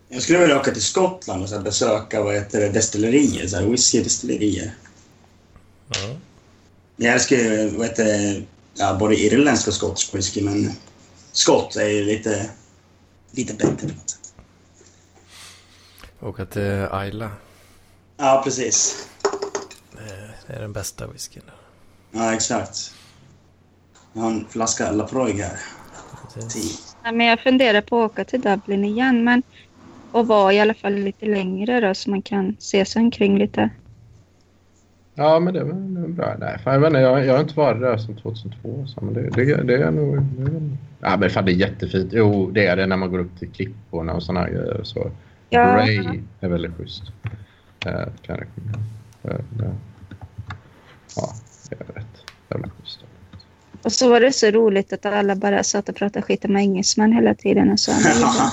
Jag 0.10 0.22
skulle 0.22 0.40
vilja 0.40 0.60
åka 0.60 0.72
till 0.72 0.84
Skottland 0.84 1.44
och 1.44 1.50
så 1.50 1.60
besöka 1.60 2.24
vad 2.24 2.34
heter 2.34 2.60
det, 2.60 2.70
destillerier, 2.70 3.48
så 3.48 3.58
här 3.58 3.66
whiskydestillerier. 3.66 4.74
Ja. 5.88 6.16
Jag 6.96 7.14
älskar 7.14 7.36
ju 7.36 7.70
vad 7.78 7.88
heter 7.88 8.06
det, 8.06 8.42
ja, 8.78 8.98
både 9.00 9.16
irländsk 9.16 9.68
och 9.68 9.74
skotsk 9.74 10.16
whisky, 10.16 10.44
men 10.44 10.72
skott 11.32 11.76
är 11.76 11.88
ju 11.90 12.04
lite 12.06 12.50
lite 13.32 13.54
bättre. 13.54 13.88
Åka 16.22 16.46
till 16.46 16.88
Ayla. 16.92 17.32
Ja, 18.18 18.42
precis. 18.44 19.08
Det 20.48 20.54
är 20.54 20.62
den 20.62 20.74
bästa 20.74 21.08
whiskyn. 21.08 21.44
Ja, 22.12 22.34
exakt. 22.34 22.94
Jag 24.14 24.22
har 24.22 24.32
en 24.32 24.46
flaska 24.50 24.92
Laproig 24.92 25.34
här. 25.34 25.60
Nej, 27.04 27.14
men 27.14 27.28
jag 27.28 27.40
funderar 27.40 27.82
på 27.82 28.04
att 28.04 28.12
åka 28.12 28.24
till 28.24 28.42
Dublin 28.42 28.86
igen, 28.86 29.24
men 29.24 29.44
och 30.12 30.28
vara 30.28 30.54
i 30.54 30.60
alla 30.60 30.74
fall 30.74 30.94
lite 30.94 31.26
längre 31.26 31.80
då 31.80 31.94
så 31.94 32.10
man 32.10 32.22
kan 32.22 32.56
se 32.60 32.86
sig 32.86 33.02
omkring 33.02 33.38
lite. 33.38 33.70
Ja, 35.16 35.40
men 35.40 35.54
det 35.54 35.64
var, 35.64 35.74
det 35.74 36.02
var 36.02 36.08
bra. 36.08 36.36
Nej, 36.40 36.60
fan, 36.64 36.74
jag, 36.74 36.90
inte, 36.90 37.00
jag, 37.00 37.26
jag 37.26 37.34
har 37.34 37.42
inte 37.42 37.56
varit 37.56 37.82
där 37.82 37.98
sedan 37.98 38.16
2002. 38.16 38.88
Så, 38.88 39.06
men 39.06 39.14
det, 39.14 39.30
det, 39.30 39.64
det 39.64 39.76
är 39.84 39.92
nog... 39.92 40.22
Det 40.22 40.52
är, 40.52 40.62
ja, 41.00 41.18
men 41.18 41.30
fan, 41.30 41.46
det 41.46 41.52
är 41.52 41.56
jättefint. 41.56 42.10
Jo, 42.14 42.52
det 42.52 42.66
är 42.66 42.76
det 42.76 42.86
när 42.86 42.98
man 42.98 43.12
går 43.12 43.20
upp 43.20 43.40
till 43.40 43.50
klipporna 43.50 44.14
och 44.14 44.24
såna 44.24 44.40
här 44.40 44.50
grejer. 44.50 44.82
Så. 44.84 45.12
Ja. 45.50 45.74
Bray 45.74 46.22
är 46.40 46.48
väldigt 46.50 46.78
schysst. 46.78 47.04
Eh, 47.86 47.92
kan 47.92 48.12
jag 48.26 48.42
rekommendera. 48.42 48.82
Eh, 49.24 49.40
det- 49.50 49.76
Ja, 51.16 51.34
det 51.70 51.76
är 51.76 51.94
rätt. 51.94 52.06
Väldigt 52.50 52.72
schysst. 52.80 53.00
Och 53.84 53.92
så 53.92 54.10
var 54.10 54.20
det 54.20 54.34
så 54.34 54.52
roligt 54.52 54.94
att 54.94 55.06
alla 55.06 55.36
bara 55.36 55.64
satt 55.64 55.90
och 55.90 55.96
pratade 55.96 56.22
skit 56.26 56.46
om 56.46 56.58
engelsmän 56.58 57.14
hela 57.14 57.36
tiden. 57.36 57.72
Och 57.72 57.80
så. 57.80 57.92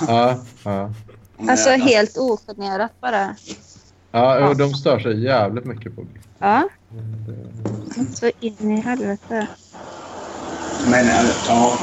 Ja, 0.09 0.39
ja. 0.65 0.93
Alltså 1.49 1.71
helt 1.71 2.17
ogenerat 2.19 2.93
bara. 3.01 3.37
Ja, 4.13 4.49
och 4.49 4.57
de 4.57 4.75
stör 4.75 4.99
sig 4.99 5.25
jävligt 5.25 5.65
mycket 5.65 5.97
på 5.97 6.03
det. 6.03 6.09
Ja, 6.39 6.69
Det- 7.27 8.17
så 8.17 8.31
in 8.41 8.71
i 8.71 8.81
helvete. 8.81 9.47
Men 10.91 11.07
ja... 11.49 11.79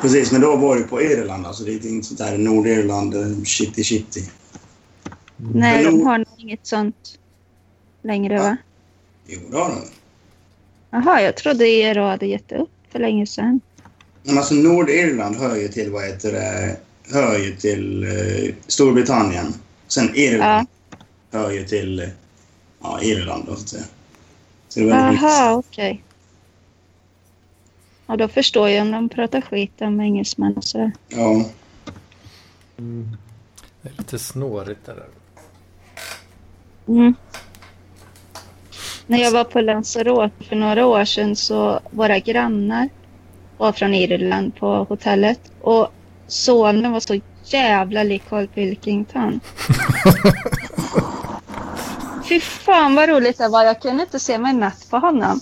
Precis, 0.00 0.32
men 0.32 0.40
då 0.40 0.56
var 0.56 0.76
det 0.76 0.82
på 0.82 1.02
Irland. 1.02 1.46
Alltså 1.46 1.64
det 1.64 1.72
är 1.72 1.86
inte 1.86 2.06
sånt 2.06 2.18
där 2.18 2.38
Nordirland, 2.38 3.14
eh, 3.14 3.42
shitty 3.44 3.84
shitty. 3.84 4.20
Nej, 5.36 5.84
Men 5.84 5.98
de 5.98 6.06
har 6.06 6.18
nog 6.18 6.26
inget 6.36 6.66
sånt 6.66 7.18
längre 8.02 8.38
va? 8.38 8.56
Jo, 9.26 9.40
det 9.50 9.56
har 9.56 9.68
de. 9.68 9.82
Jaha, 10.90 11.22
jag 11.22 11.36
trodde 11.36 11.68
ERO 11.68 12.02
hade 12.02 12.26
gett 12.26 12.52
upp 12.52 12.70
för 12.92 12.98
länge 12.98 13.26
sedan. 13.26 13.60
Men 14.22 14.38
alltså 14.38 14.54
Nordirland 14.54 15.36
hör 15.36 15.56
ju 15.56 15.68
till, 15.68 15.90
vad 15.90 16.04
heter 16.04 16.32
det, 16.32 16.76
hör 17.12 17.38
ju 17.38 17.56
till 17.56 18.04
eh, 18.04 18.54
Storbritannien. 18.66 19.54
Sen 19.88 20.14
Irland 20.14 20.68
hör 21.32 21.50
ju 21.50 21.64
till 21.64 22.00
eh, 22.00 22.08
ja, 22.82 23.00
Irland 23.02 23.44
då, 23.46 23.54
så 23.54 23.62
att 23.62 23.68
säga. 23.68 23.84
Så 24.68 24.80
det 24.80 24.86
är 24.86 24.90
väldigt 24.90 25.22
Jaha, 25.22 25.54
okej. 25.56 26.02
Ja, 28.06 28.16
då 28.16 28.28
förstår 28.28 28.68
jag 28.68 28.82
om 28.82 28.90
de 28.90 29.08
pratar 29.08 29.40
skit 29.40 29.80
om 29.80 30.00
engelsmän 30.00 30.56
och 30.56 30.64
sådär. 30.64 30.92
Ja. 31.08 31.44
Mm. 32.78 33.16
Det 33.82 33.88
är 33.88 33.94
lite 33.98 34.18
snårigt 34.18 34.86
där. 34.86 35.04
Mm. 36.88 37.14
När 39.06 39.18
jag 39.18 39.30
var 39.30 39.44
på 39.44 39.60
Lanzarote 39.60 40.44
för 40.44 40.56
några 40.56 40.86
år 40.86 41.04
sedan 41.04 41.36
så 41.36 41.80
våra 41.90 42.18
grannar 42.18 42.88
var 43.56 43.72
från 43.72 43.94
Irland 43.94 44.56
på 44.56 44.86
hotellet 44.88 45.40
och 45.60 45.88
sonen 46.26 46.92
var 46.92 47.00
så 47.00 47.20
jävla 47.44 48.02
lik 48.02 48.22
Carl 48.28 48.46
Pilkington. 48.46 49.40
Fy 52.28 52.40
fan 52.40 52.94
vad 52.94 53.08
roligt 53.08 53.38
det 53.38 53.48
var. 53.48 53.64
Jag 53.64 53.82
kunde 53.82 54.02
inte 54.02 54.20
se 54.20 54.38
mig 54.38 54.52
natt 54.52 54.86
på 54.90 54.98
honom. 54.98 55.40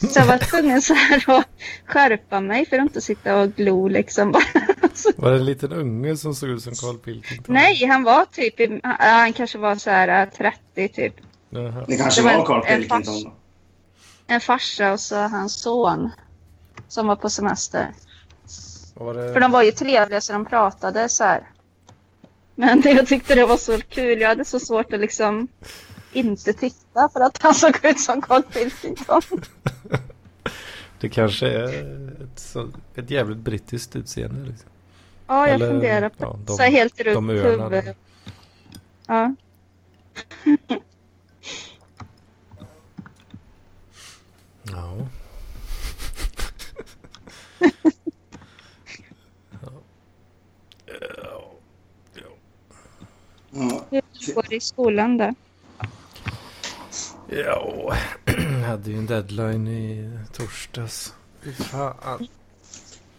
Så 0.00 0.18
jag 0.20 0.26
var 0.26 0.38
tvungen 0.38 0.82
så 0.82 0.94
här 0.94 1.24
att 1.38 1.46
skärpa 1.86 2.40
mig 2.40 2.66
för 2.66 2.76
att 2.76 2.82
inte 2.82 3.00
sitta 3.00 3.36
och 3.40 3.54
glo 3.54 3.88
liksom. 3.88 4.32
Var 5.16 5.30
det 5.30 5.36
en 5.36 5.44
liten 5.44 5.72
unge 5.72 6.16
som 6.16 6.34
såg 6.34 6.48
ut 6.50 6.62
som 6.62 6.74
Carl 6.74 6.98
Pilkington? 6.98 7.54
Nej, 7.54 7.86
han 7.86 8.02
var 8.02 8.24
typ, 8.24 8.54
han 8.98 9.32
kanske 9.32 9.58
var 9.58 9.74
så 9.76 9.90
här 9.90 10.22
äh, 10.22 10.28
30 10.74 10.88
typ. 10.88 11.14
Jaha. 11.50 11.84
Det 11.88 11.96
kanske 11.96 12.20
Det 12.20 12.24
var 12.24 12.32
var 12.32 12.40
en- 12.40 12.46
Carl 12.46 12.62
en 12.66 12.80
Pilkington. 12.80 13.02
fars- 13.14 13.24
då. 13.24 13.32
En 14.26 14.40
farsa 14.40 14.92
och 14.92 15.00
så 15.00 15.16
hans 15.16 15.54
son 15.62 16.10
som 16.88 17.06
var 17.06 17.16
på 17.16 17.30
semester. 17.30 17.88
Var 18.94 19.14
det... 19.14 19.32
För 19.32 19.40
de 19.40 19.50
var 19.52 19.62
ju 19.62 19.70
trevliga 19.72 20.20
så 20.20 20.32
de 20.32 20.44
pratade 20.44 21.08
så 21.08 21.24
här. 21.24 21.40
Men 22.54 22.82
jag 22.84 23.06
tyckte 23.06 23.34
det 23.34 23.46
var 23.46 23.56
så 23.56 23.78
kul. 23.88 24.20
Jag 24.20 24.28
hade 24.28 24.44
så 24.44 24.60
svårt 24.60 24.92
att 24.92 25.00
liksom 25.00 25.48
inte 26.16 26.52
titta 26.52 27.08
för 27.12 27.20
att 27.20 27.42
han 27.42 27.54
såg 27.54 27.84
ut 27.84 28.00
som 28.00 28.22
Carl 28.22 28.42
Pilkington. 28.42 29.22
Det 31.00 31.08
kanske 31.08 31.48
är 31.48 31.68
ett, 32.22 32.38
så, 32.38 32.68
ett 32.94 33.10
jävligt 33.10 33.38
brittiskt 33.38 33.96
utseende. 33.96 34.50
Liksom. 34.50 34.68
Ja, 35.26 35.46
jag 35.46 35.54
Eller, 35.54 35.68
funderar 35.70 36.08
på 36.08 36.24
ja, 36.24 36.38
de- 36.46 36.56
så 36.56 36.62
helt 36.62 37.00
runt 37.00 37.30
öarna 37.30 37.68
huvud. 37.68 37.70
där. 37.84 37.94
Ja. 39.06 39.34
Ja. 44.72 44.96
ja. 49.64 51.52
Ja. 53.50 53.86
Hur 53.90 54.34
går 54.34 54.46
det 54.48 54.56
i 54.56 54.60
skolan 54.60 55.16
då? 55.18 55.34
Ja, 57.28 57.94
jag 58.24 58.68
hade 58.68 58.90
ju 58.90 58.98
en 58.98 59.06
deadline 59.06 59.68
i 59.68 60.18
torsdags. 60.32 61.14
Fy 61.42 61.52
fan. 61.52 62.26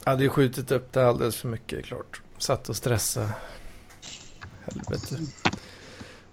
Jag 0.03 0.11
hade 0.11 0.23
ju 0.23 0.29
skjutit 0.29 0.71
upp 0.71 0.93
det 0.93 1.07
alldeles 1.07 1.35
för 1.35 1.47
mycket 1.47 1.85
klart. 1.85 2.21
Satt 2.37 2.69
och 2.69 2.75
stressade. 2.75 3.29
Helvete. 4.65 5.15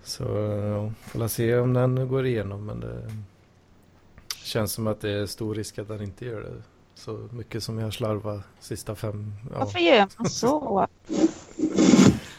Så 0.02 0.24
ja, 0.24 0.92
får 1.10 1.28
se 1.28 1.56
om 1.58 1.72
den 1.74 2.08
går 2.08 2.26
igenom. 2.26 2.66
Men 2.66 2.80
det 2.80 3.10
känns 4.37 4.72
som 4.72 4.87
att 4.87 5.00
det 5.00 5.10
är 5.10 5.26
stor 5.26 5.54
risk 5.54 5.78
att 5.78 5.88
den 5.88 6.02
inte 6.02 6.24
gör 6.24 6.40
det. 6.40 6.62
Så 6.94 7.28
mycket 7.32 7.62
som 7.62 7.78
jag 7.78 7.94
slarvar 7.94 8.42
sista 8.60 8.94
fem. 8.94 9.32
Ja, 9.52 9.58
Varför 9.58 9.78
gör 9.78 10.08
man 10.18 10.30
så? 10.30 10.87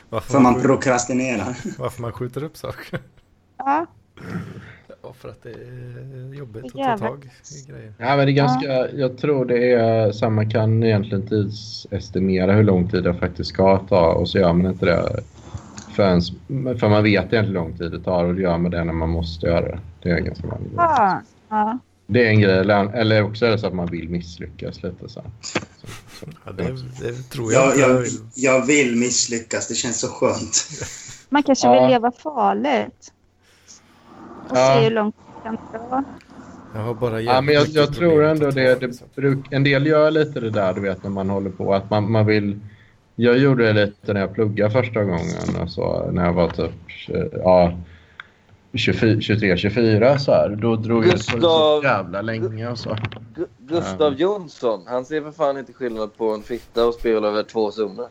varför, 0.10 0.32
För 0.32 0.40
man 0.40 0.54
skjuter, 0.56 0.68
prokrastinerar. 0.68 1.58
varför 1.78 2.02
man 2.02 2.12
skjuter 2.14 2.44
upp 2.44 2.58
saker. 2.58 3.00
Ja, 3.58 3.86
Ja, 5.06 5.14
för 5.14 5.30
att 5.30 5.44
det 5.44 5.50
är 5.50 6.34
jobbigt 6.34 6.66
att 6.66 6.72
ta 6.72 6.98
tag 6.98 7.30
i 7.52 7.72
grejer. 7.72 7.94
Ja, 7.98 8.16
men 8.16 8.26
det 8.26 8.32
är 8.32 8.34
ganska, 8.34 8.90
jag 8.92 9.18
tror 9.18 9.46
det 9.46 9.74
är 9.74 10.12
så 10.12 10.30
man 10.30 10.50
kan 10.50 10.84
egentligen 10.84 11.28
tidsestimera 11.28 12.54
hur 12.54 12.64
lång 12.64 12.90
tid 12.90 13.04
det 13.04 13.14
faktiskt 13.14 13.50
ska 13.50 13.78
ta 13.78 14.14
och 14.14 14.30
så 14.30 14.38
gör 14.38 14.54
man 14.54 14.72
inte 14.72 14.86
det 14.86 15.24
förrän, 15.96 16.22
för 16.80 16.90
man 16.90 17.04
vet 17.04 17.14
egentligen 17.26 17.46
hur 17.46 17.54
lång 17.54 17.78
tid 17.78 17.92
det 17.92 18.00
tar 18.04 18.24
och 18.26 18.36
det 18.36 18.42
gör 18.42 18.58
man 18.58 18.72
det 18.72 18.84
när 18.84 18.94
man 18.94 19.10
måste 19.10 19.46
göra 19.48 19.62
det. 19.62 19.80
Det 20.04 20.10
är 20.10 20.18
en 20.18 20.26
ganska 20.26 20.48
vanlig 20.48 20.68
grej. 20.70 20.76
ja. 20.78 21.22
ja. 21.50 21.80
Det 22.08 22.26
är 22.26 22.30
en 22.30 22.40
grej, 22.40 22.58
eller, 22.60 22.94
eller 22.94 23.24
också 23.24 23.46
är 23.46 23.50
det 23.50 23.58
så 23.60 23.68
att 23.68 23.74
man 23.74 23.86
vill 23.88 24.10
misslyckas 24.10 24.84
lite 24.84 25.10
så. 25.10 25.24
så, 25.42 25.60
så. 26.20 26.26
Ja, 26.46 26.52
det, 26.52 26.64
det 27.02 27.14
tror 27.30 27.54
jag 27.54 27.78
Jag, 27.78 27.90
jag 27.90 28.06
jag 28.36 28.66
vill 28.66 28.96
misslyckas. 28.96 29.68
Det 29.68 29.76
känns 29.76 30.00
så 30.00 30.08
skönt. 30.08 30.68
Man 31.30 31.44
kanske 31.44 31.68
Ja. 31.68 31.82
vill 31.82 31.90
leva 31.92 32.12
farligt. 32.12 33.12
Och 34.50 34.58
Ja. 34.58 34.76
se 34.78 34.84
hur 34.84 34.92
långt 34.92 35.16
det 35.44 35.44
kan 35.44 35.58
dra. 35.90 36.04
Jag 36.74 36.82
har 36.82 36.94
bara 36.94 37.22
Ja, 37.22 37.42
men 37.42 37.54
jag, 37.56 37.68
jag 37.68 37.94
tror 37.96 38.24
ändå 38.24 38.52
det, 38.52 38.76
det 38.80 39.16
bruk, 39.16 39.46
en 39.52 39.64
del 39.64 39.86
gör 39.88 40.12
lite 40.12 40.40
det 40.40 40.50
där 40.50 40.74
du 40.74 40.82
vet 40.82 41.04
när 41.04 41.10
man 41.10 41.30
håller 41.30 41.50
på 41.50 41.74
att 41.74 41.90
man, 41.90 42.12
man 42.12 42.26
vill 42.26 42.60
jag 43.16 43.38
gjorde 43.38 43.74
det 43.74 43.86
lite 43.86 44.14
när 44.14 44.22
jag 44.22 44.34
pluggade 44.34 44.72
första 44.72 45.04
gången 45.04 45.60
alltså, 45.62 46.10
när 46.12 46.26
jag 46.26 46.34
var 46.34 46.50
typ 46.50 46.72
ja, 47.44 47.74
23-24 48.74 50.18
så 50.18 50.32
här. 50.32 50.50
Då 50.62 50.76
drog 50.76 51.04
jag 51.06 51.12
på 51.12 51.18
det 51.18 51.24
så 51.24 51.38
Gustav- 51.38 51.84
jävla 51.84 52.22
länge 52.22 52.70
och 52.70 52.80
så. 52.80 52.90
Gu- 53.36 53.48
Gustav 53.58 54.14
Jonsson, 54.14 54.82
han 54.88 55.06
ser 55.06 55.22
för 55.22 55.32
fan 55.32 55.58
inte 55.58 55.74
skillnad 55.74 56.18
på 56.18 56.34
en 56.34 56.42
fitta 56.44 56.86
och 56.86 56.94
spela 56.94 57.28
över 57.28 57.44
två 57.44 57.72
summor. 57.72 58.06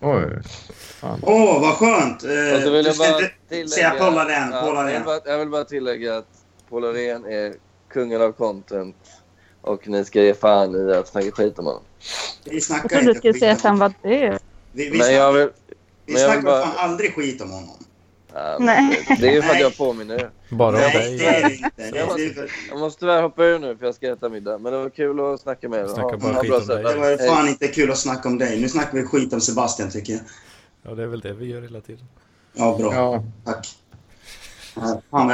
Oj. 0.00 0.42
Fan. 0.74 1.20
Åh, 1.22 1.60
vad 1.60 1.74
skönt! 1.74 2.24
Eh, 2.24 2.28
vill 2.30 2.72
du 2.72 2.80
jag 2.80 2.94
ska 2.94 3.04
bara 3.04 3.18
inte 3.18 3.30
tillägga... 3.48 3.68
säga 3.68 3.90
Paul 3.90 4.18
Arén. 4.18 4.50
Ja, 4.52 4.90
jag, 4.90 5.04
bara, 5.04 5.20
jag 5.24 5.38
vill 5.38 5.48
bara 5.48 5.64
tillägga 5.64 6.16
att 6.16 6.26
Paul 6.70 6.84
Arén 6.84 7.24
är 7.24 7.54
kungen 7.88 8.22
av 8.22 8.32
content. 8.32 8.96
Och 9.60 9.88
ni 9.88 10.04
ska 10.04 10.22
ge 10.22 10.34
fan 10.34 10.88
i 10.88 10.92
att 10.94 11.08
snacka 11.08 11.30
skit 11.30 11.58
om 11.58 11.66
honom. 11.66 11.82
Vi 12.44 12.54
Jag 12.54 12.62
snackar 12.62 12.88
trodde 12.88 13.12
du 13.12 13.14
skulle 13.14 13.34
säga 13.34 13.52
att 13.52 13.60
han 13.60 13.78
var 13.78 13.92
död. 14.02 14.38
Vi, 14.72 14.90
vi 14.90 14.98
Men 14.98 15.14
jag 15.14 15.32
vill... 15.32 15.50
vi 16.06 16.12
men 16.12 16.22
jag 16.22 16.34
vill 16.36 16.44
bara- 16.44 16.62
fan 16.62 16.90
aldrig 16.90 17.14
skit 17.14 17.42
om 17.42 17.50
honom. 17.50 17.84
Men 18.32 18.64
Nej. 18.66 19.06
det, 19.20 19.28
är 19.28 19.32
ju 19.32 19.42
för 19.42 19.54
att 19.54 19.60
jag 19.60 19.76
påminner 19.76 20.14
er. 20.14 20.30
Bara 20.50 20.76
Nej, 20.76 20.92
dig. 20.92 21.18
det 21.18 21.26
är 21.26 21.48
det 21.48 21.54
inte. 21.54 21.70
Det 21.76 21.82
är, 21.82 21.92
det 21.92 22.24
är, 22.24 22.34
för- 22.34 22.50
Jag 22.68 22.78
måste 22.78 23.00
tyvärr 23.00 23.22
hoppa 23.22 23.44
ur 23.44 23.58
nu 23.58 23.76
för 23.76 23.86
jag 23.86 23.94
ska 23.94 24.12
äta 24.12 24.28
middag. 24.28 24.58
Men 24.58 24.72
det 24.72 24.78
var 24.78 24.90
kul 24.90 25.20
att 25.20 25.40
snacka 25.40 25.68
med 25.68 25.80
er. 25.80 25.86
Snacka 25.86 26.16
bara 26.16 26.32
ha 26.32 26.40
skit 26.40 26.50
bra 26.50 26.58
om 26.58 26.66
dig. 26.66 26.82
det 26.82 26.94
var 26.98 27.06
Hej. 27.06 27.28
fan 27.28 27.48
inte 27.48 27.68
kul 27.68 27.90
att 27.90 27.98
snacka 27.98 28.28
om 28.28 28.38
dig. 28.38 28.60
Nu 28.60 28.68
snackar 28.68 28.92
vi 28.92 29.04
skit 29.04 29.32
om 29.32 29.40
Sebastian, 29.40 29.90
tycker 29.90 30.12
jag. 30.12 30.22
Ja, 30.82 30.94
det 30.94 31.02
är 31.02 31.06
väl 31.06 31.20
det 31.20 31.32
vi 31.32 31.46
gör 31.46 31.62
hela 31.62 31.80
tiden. 31.80 32.04
Ja, 32.54 32.76
bra. 32.78 32.94
Ja. 32.94 33.24
Tack. 33.44 33.66
Fan, 35.10 35.32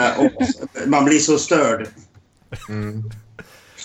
man 0.86 1.04
blir 1.04 1.18
så 1.18 1.38
störd. 1.38 1.88
Mm. 2.68 3.10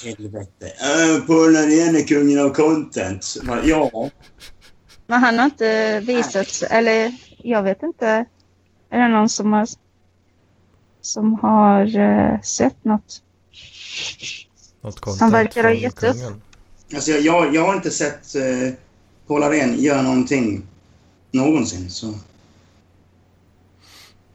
Helvete. 0.06 0.66
Uh, 0.66 1.26
Paul 1.28 1.56
Arén 1.56 1.96
är 1.96 2.08
kungen 2.08 2.40
av 2.40 2.50
content. 2.50 3.38
Ja. 3.64 4.10
Men 5.08 5.20
han 5.20 5.38
har 5.40 5.46
inte 5.46 6.00
visat 6.00 6.48
sig, 6.48 6.68
eller 6.72 7.12
jag 7.38 7.64
vet 7.64 7.84
inte. 7.84 8.26
Är 8.90 9.00
det 9.00 9.08
någon 9.08 9.30
som 9.30 9.54
har, 9.54 9.68
som 11.02 11.40
har 11.40 11.98
eh, 11.98 12.42
sett 12.42 12.86
något? 12.86 13.24
Något 14.82 15.00
content 15.00 15.22
Han 15.22 15.32
verkar 15.32 15.64
ha 15.64 15.72
gett 15.72 16.04
upp. 16.04 16.16
Alltså 16.94 17.12
jag, 17.12 17.22
jag, 17.22 17.56
jag 17.56 17.66
har 17.66 17.76
inte 17.76 17.92
sett 17.92 18.36
eh, 18.36 18.74
Paul 19.28 19.44
Arén 19.44 19.80
göra 19.80 20.02
någonting 20.02 20.68
någonsin. 21.32 21.90
Så. 21.90 22.14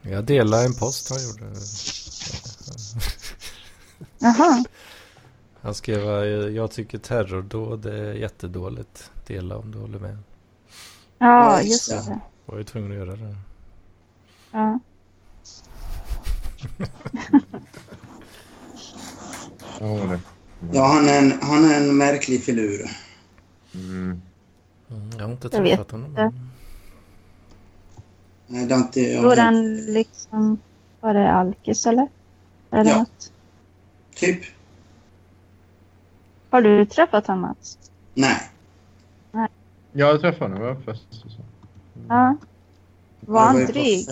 Jag 0.03 0.25
delar 0.25 0.65
en 0.65 0.75
post 0.75 1.11
han 1.11 1.19
gjorde. 1.25 1.57
Jaha. 4.19 4.65
Han 5.61 5.75
skrev 5.75 6.01
eh, 6.01 6.49
jag 6.49 6.71
tycker 6.71 6.99
terrordåd 6.99 7.87
är 7.87 8.13
jättedåligt. 8.13 9.11
Dela 9.27 9.57
om 9.57 9.71
du 9.71 9.79
håller 9.79 9.99
med. 9.99 10.19
Ja, 11.19 11.63
just 11.63 11.93
just 11.93 12.07
det. 12.07 12.21
Var 12.47 12.59
ju 12.59 12.65
tvungen 12.65 12.91
att 12.91 12.97
göra 12.97 13.17
det. 13.17 13.37
Ja. 14.55 14.79
Ja, 19.81 19.87
det. 19.87 20.21
Ja, 20.73 20.87
han 20.87 21.09
är, 21.09 21.19
en, 21.19 21.33
han 21.43 21.65
är 21.71 21.77
en 21.81 21.97
märklig 21.97 22.45
filur. 22.45 22.91
Mm. 23.75 24.23
Mm, 24.91 25.11
jag 25.19 25.25
har 25.25 25.33
inte 25.33 25.49
Jag 25.53 25.63
vet 25.63 25.71
träffat 25.79 25.91
honom. 25.91 26.11
inte. 26.11 26.33
Nej, 28.47 28.67
det 28.67 28.75
har 28.75 28.83
inte 28.83 29.01
jag 29.01 29.21
Tror 29.21 29.31
hört. 29.31 29.39
han 29.39 29.77
liksom 29.77 30.59
var 31.01 31.15
det 31.15 31.33
alkis 31.33 31.87
eller? 31.87 32.09
Är 32.71 32.85
det 32.85 32.91
Ja. 32.91 32.99
något? 32.99 33.33
Typ. 34.15 34.43
Har 36.51 36.63
du 36.63 36.87
träffat 36.87 37.27
honom 37.27 37.41
Mats? 37.43 37.79
Nej. 38.15 38.51
Jag 39.97 40.21
träffade 40.21 40.45
honom, 40.45 40.63
jag 40.67 40.75
var 40.75 40.81
på 40.83 40.93
fest 40.93 41.25
och 41.25 41.31
så. 41.31 41.41
Ja. 42.09 42.37
Var 43.27 43.41
Jag 43.41 43.47
han 43.47 43.67
dryg? 43.67 44.09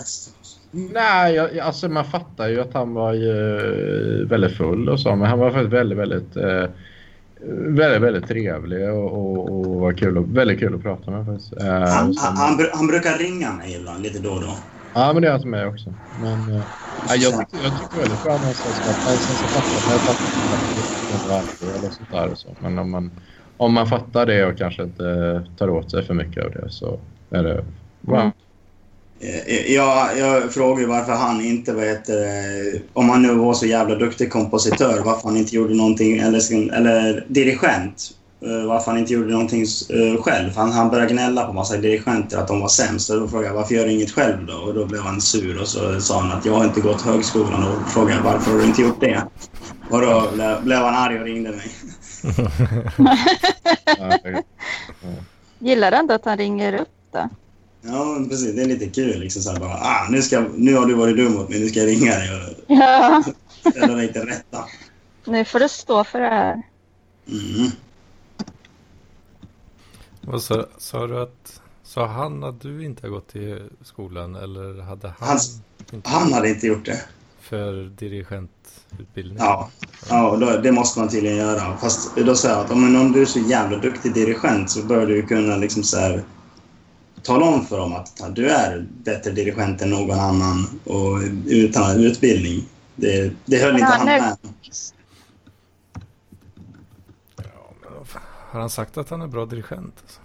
Nej, 0.71 1.35
jag, 1.35 1.55
jag- 1.55 1.65
alltså 1.65 1.89
man 1.89 2.05
fattar 2.05 2.47
ju 2.49 2.61
att 2.61 2.73
han 2.73 2.93
var 2.93 3.13
ju 3.13 4.25
väldigt 4.25 4.57
full 4.57 4.89
och 4.89 4.99
så, 4.99 5.15
men 5.15 5.27
han 5.29 5.39
var 5.39 5.51
faktiskt 5.51 5.73
väldigt, 5.73 5.97
väldigt, 5.97 6.35
eh, 6.35 6.65
väldigt, 7.67 8.01
väldigt 8.01 8.27
trevlig 8.27 8.89
och, 8.89 9.13
och, 9.13 9.49
och 9.51 9.81
var 9.81 9.93
kul 9.93 10.17
och, 10.17 10.37
väldigt 10.37 10.59
kul 10.59 10.75
att 10.75 10.81
prata 10.81 11.11
med 11.11 11.25
faktiskt. 11.25 11.53
Eh, 11.53 11.65
Han, 11.65 12.13
så- 12.13 12.25
han, 12.25 12.35
han, 12.37 12.59
bru- 12.59 12.71
han 12.73 12.87
brukar 12.87 13.17
ringa 13.17 13.53
mig 13.53 13.73
ibland, 13.73 14.03
lite 14.03 14.19
då 14.19 14.29
och 14.31 14.41
då. 14.41 14.57
Ja, 14.93 15.13
men 15.13 15.21
det 15.21 15.27
är 15.27 15.31
han 15.31 15.41
som 15.41 15.53
är 15.53 15.67
också. 15.67 15.93
Men 16.09 16.47
eh, 16.47 16.63
ja, 17.03 17.15
jag, 17.15 17.39
tycker, 17.39 17.63
jag 17.63 17.77
tycker 17.77 17.97
väldigt 17.97 18.21
bra 18.21 18.35
om 18.35 18.43
hans 18.43 18.61
sällskap. 18.61 18.97
Sen 19.25 19.37
så 19.37 19.47
fattar 19.47 19.75
jag 19.75 19.85
fattar 19.85 20.11
att 20.11 20.19
det 21.09 21.13
inte 21.15 21.29
är 21.29 21.75
eller 21.75 21.89
sånt 21.89 22.11
där 22.11 22.29
och 22.29 22.37
så. 22.37 22.57
Men 22.59 22.79
om 22.79 22.91
man, 22.91 23.19
om 23.57 23.73
man 23.73 23.87
fattar 23.87 24.25
det 24.25 24.45
och 24.45 24.57
kanske 24.57 24.83
inte 24.83 25.03
tar 25.57 25.69
åt 25.69 25.91
sig 25.91 26.03
för 26.03 26.13
mycket 26.13 26.45
av 26.45 26.51
det 26.51 26.69
så 26.69 26.99
är 27.29 27.43
det 27.43 27.65
bra. 28.01 28.31
Mm. 29.23 29.35
Eh, 29.45 29.73
Jag, 29.73 30.17
jag 30.17 30.53
frågar 30.53 30.81
ju 30.81 30.87
varför 30.87 31.13
han 31.13 31.41
inte 31.41 31.73
vet, 31.73 32.09
eh, 32.09 32.15
om 32.93 33.09
han 33.09 33.21
nu 33.21 33.33
var 33.33 33.53
så 33.53 33.65
jävla 33.65 33.95
duktig 33.95 34.31
kompositör, 34.31 35.01
varför 35.05 35.27
han 35.27 35.37
inte 35.37 35.55
gjorde 35.55 35.73
någonting, 35.75 36.17
eller, 36.17 36.73
eller 36.73 37.25
dirigent, 37.27 38.11
eh, 38.45 38.67
varför 38.67 38.91
han 38.91 38.99
inte 38.99 39.13
gjorde 39.13 39.31
någonting 39.31 39.61
eh, 39.89 40.21
själv. 40.21 40.55
Han, 40.55 40.71
han 40.71 40.89
började 40.89 41.13
gnälla 41.13 41.47
på 41.47 41.53
massa 41.53 41.77
dirigenter 41.77 42.37
att 42.37 42.47
de 42.47 42.59
var 42.59 42.67
sämst. 42.67 43.09
Och 43.09 43.19
då 43.19 43.27
frågade 43.27 43.47
jag 43.49 43.55
varför 43.55 43.75
gör 43.75 43.85
du 43.85 43.91
inget 43.91 44.11
själv 44.11 44.45
då? 44.45 44.53
Och 44.53 44.73
då 44.73 44.85
blev 44.85 45.01
han 45.01 45.21
sur 45.21 45.61
och 45.61 45.67
så 45.67 46.01
sa 46.01 46.21
han 46.21 46.37
att 46.37 46.45
jag 46.45 46.53
har 46.53 46.63
inte 46.65 46.81
gått 46.81 47.01
högskolan 47.01 47.63
och 47.63 47.89
frågade 47.91 48.21
varför 48.21 48.51
har 48.51 48.57
du 48.57 48.65
inte 48.65 48.81
gjort 48.81 49.01
det? 49.01 49.23
Och 49.89 50.01
då 50.01 50.23
blev, 50.63 50.77
han 50.79 50.95
arg 50.95 51.19
och 51.19 51.25
ringde 51.25 51.49
mig. 51.49 51.71
Gillar 55.59 55.91
ändå 55.91 56.13
att 56.13 56.25
han 56.25 56.37
ringer 56.37 56.73
upp 56.73 56.89
då? 57.11 57.29
Ja, 57.85 58.05
men 58.05 58.29
precis. 58.29 58.55
Det 58.55 58.61
är 58.61 58.65
lite 58.65 58.87
kul. 58.89 59.19
Liksom 59.19 59.41
så 59.41 59.51
här 59.51 59.59
bara, 59.59 59.73
ah, 59.81 60.07
nu, 60.09 60.21
ska, 60.21 60.45
nu 60.55 60.75
har 60.75 60.85
du 60.85 60.93
varit 60.93 61.17
dum 61.17 61.33
mot 61.33 61.49
mig, 61.49 61.59
nu 61.59 61.69
ska 61.69 61.79
jag 61.79 61.87
ringa 61.87 62.11
dig 62.15 62.29
och 62.35 62.63
Ja. 62.67 63.23
ställa 63.71 63.95
dig 63.95 64.13
till 64.13 64.21
rätta. 64.21 64.65
Nu 65.25 65.45
får 65.45 65.59
du 65.59 65.69
stå 65.69 66.03
för 66.03 66.19
det 66.19 66.27
här. 66.29 66.61
Mm. 67.27 67.71
Vad 70.21 70.43
sa, 70.43 70.65
sa 70.77 71.07
du 71.07 71.21
att... 71.21 71.59
Sa 71.85 72.07
han 72.07 72.43
att 72.43 72.61
du 72.61 72.85
inte 72.85 73.01
har 73.07 73.09
gått 73.11 73.35
i 73.35 73.61
skolan 73.83 74.35
eller 74.35 74.81
hade 74.81 75.07
han 75.19 75.27
Hans- 75.29 75.59
inte 75.93 76.09
Han 76.09 76.33
hade 76.33 76.49
inte 76.49 76.67
gjort 76.67 76.85
det. 76.85 77.01
för 77.41 77.73
dirigentutbildning? 77.97 79.37
Ja, 79.39 79.69
ja 80.09 80.29
och 80.29 80.39
då, 80.39 80.57
det 80.57 80.71
måste 80.71 80.99
man 80.99 81.09
tydligen 81.09 81.37
göra. 81.37 81.77
Fast 81.77 82.15
då 82.15 82.35
säger 82.35 82.55
jag 82.55 82.65
att 82.65 82.71
om, 82.71 82.95
om 82.95 83.11
du 83.11 83.21
är 83.21 83.25
så 83.25 83.39
jävla 83.39 83.77
duktig 83.77 84.13
dirigent 84.13 84.71
så 84.71 84.83
bör 84.83 85.05
du 85.07 85.21
kunna 85.21 85.55
liksom 85.57 85.83
så 85.83 85.97
här, 85.97 86.23
tala 87.23 87.45
om 87.45 87.65
för 87.65 87.77
dem 87.77 87.93
att 87.93 88.35
du 88.35 88.49
är 88.49 88.85
bättre 89.03 89.31
dirigent 89.31 89.81
än 89.81 89.89
någon 89.89 90.19
annan 90.19 90.79
och 90.85 91.19
utan 91.45 92.03
utbildning. 92.03 92.65
Det, 92.95 93.33
det 93.45 93.57
höll 93.57 93.73
inte 93.73 93.85
han 93.85 94.05
med. 94.05 94.37
Har 98.51 98.59
han 98.59 98.69
sagt 98.69 98.97
att 98.97 99.09
han 99.09 99.21
är 99.21 99.27
bra 99.27 99.45
dirigent? 99.45 99.93
Alltså? 100.01 100.19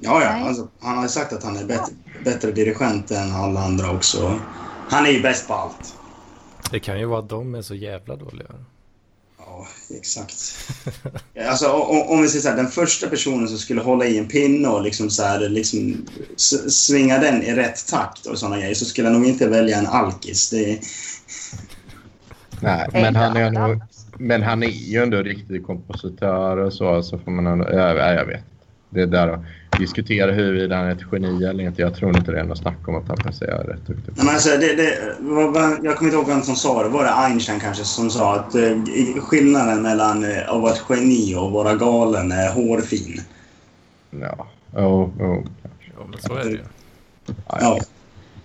Ja, 0.00 0.22
ja. 0.22 0.48
Alltså, 0.48 0.68
han 0.80 0.96
har 0.96 1.02
ju 1.02 1.08
sagt 1.08 1.32
att 1.32 1.44
han 1.44 1.56
är 1.56 1.64
bättre, 1.64 1.94
bättre 2.24 2.52
dirigent 2.52 3.10
än 3.10 3.34
alla 3.34 3.60
andra 3.60 3.90
också. 3.90 4.40
Han 4.88 5.06
är 5.06 5.10
ju 5.10 5.22
bäst 5.22 5.48
på 5.48 5.54
allt. 5.54 5.96
Det 6.70 6.80
kan 6.80 6.98
ju 6.98 7.06
vara 7.06 7.18
att 7.18 7.28
de 7.28 7.54
är 7.54 7.62
så 7.62 7.74
jävla 7.74 8.16
dåliga. 8.16 8.50
Ja, 9.56 9.66
exakt. 9.96 10.34
Alltså, 11.48 11.72
om, 11.72 12.02
om 12.02 12.22
vi 12.22 12.28
säger 12.28 12.42
så 12.42 12.48
här, 12.48 12.56
den 12.56 12.68
första 12.68 13.08
personen 13.08 13.48
som 13.48 13.58
skulle 13.58 13.80
hålla 13.80 14.06
i 14.06 14.18
en 14.18 14.28
pinne 14.28 14.68
och 14.68 14.82
liksom 14.82 15.10
så 15.10 15.22
här, 15.22 15.48
liksom 15.48 16.06
svinga 16.68 17.18
den 17.18 17.42
i 17.42 17.54
rätt 17.54 17.86
takt 17.88 18.26
och 18.26 18.38
sådana 18.38 18.58
grejer 18.58 18.74
så 18.74 18.84
skulle 18.84 19.08
jag 19.08 19.14
nog 19.14 19.26
inte 19.26 19.48
välja 19.48 19.78
en 19.78 19.86
alkis. 19.86 20.50
Det, 20.50 20.80
Nej, 22.60 22.88
men 22.92 23.16
han 23.16 23.36
är 23.36 23.50
nog... 23.50 23.80
Men 24.18 24.42
han 24.42 24.62
är 24.62 24.68
ju 24.68 25.02
ändå 25.02 25.22
riktig 25.22 25.66
kompositör 25.66 26.56
och 26.56 26.72
så. 26.72 27.02
så 27.02 27.18
får 27.18 27.30
man 27.30 27.46
ändå, 27.46 27.68
ja, 27.72 27.94
ja, 27.94 28.12
jag 28.12 28.24
vet. 28.24 28.44
Det 28.90 29.02
är 29.02 29.06
där 29.06 29.46
diskutera 29.78 30.32
huruvida 30.32 30.76
han 30.76 30.86
är 30.86 30.92
ett 30.92 31.02
geni 31.12 31.44
eller 31.44 31.64
inte. 31.64 31.82
Jag 31.82 31.94
tror 31.94 32.16
inte 32.16 32.32
det 32.32 32.40
är 32.40 32.44
något 32.44 32.58
snack 32.58 32.88
om 32.88 32.94
att 32.96 33.08
han 33.08 33.16
presterar 33.16 33.64
rätt 33.64 33.86
duktigt. 33.86 34.16
Nej, 34.16 34.26
men 34.26 34.34
alltså, 34.34 34.50
det, 34.50 34.74
det, 34.76 34.98
jag 35.82 35.96
kommer 35.96 36.10
inte 36.10 36.16
ihåg 36.16 36.26
vem 36.26 36.42
som 36.42 36.56
sa 36.56 36.82
det. 36.82 36.88
Var 36.88 37.04
det 37.04 37.10
Einstein 37.14 37.60
kanske 37.60 37.84
som 37.84 38.10
sa 38.10 38.34
att 38.36 38.54
eh, 38.54 38.76
skillnaden 39.20 39.82
mellan 39.82 40.24
eh, 40.24 40.50
att 40.50 40.60
vara 40.60 40.72
ett 40.72 40.82
geni 40.88 41.34
och 41.34 41.52
vara 41.52 41.74
galen 41.74 42.32
är 42.32 42.52
hårfin? 42.52 43.20
Ja, 44.10 44.46
jo, 44.76 45.12
jo, 45.18 45.46
kanske. 45.62 45.92
Ja, 45.98 46.06
men 46.10 46.20
så 46.20 46.34
är 46.34 46.44
det 46.44 46.50
ju. 46.50 46.60
Ja, 47.26 47.58
Ja. 47.60 47.78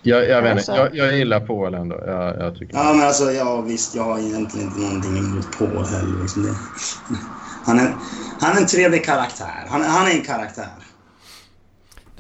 Jag, 0.04 0.30
jag, 0.30 0.42
vet 0.42 0.52
Alltså- 0.52 0.72
inte. 0.72 0.98
Jag, 0.98 1.08
jag 1.08 1.18
gillar 1.18 1.40
Paul 1.40 1.74
ändå. 1.74 2.04
Jag, 2.08 2.40
jag 2.40 2.58
tycker 2.58 2.76
Ja, 2.78 2.94
men 2.94 3.08
alltså, 3.08 3.32
ja, 3.32 3.62
visst. 3.62 3.96
Jag 3.96 4.04
har 4.04 4.20
egentligen 4.20 4.68
inte 4.68 4.80
någonting 4.80 5.18
emot 5.18 5.58
Paul 5.58 5.86
heller. 5.86 6.22
Liksom 6.22 6.44
det. 6.44 6.50
Han, 7.66 7.80
är, 7.80 7.94
han 8.40 8.58
är 8.58 8.62
en 8.62 8.68
trevlig 8.68 9.06
karaktär. 9.06 9.66
Han, 9.68 9.82
han 9.82 10.08
är 10.08 10.12
en 10.12 10.22
karaktär. 10.22 10.68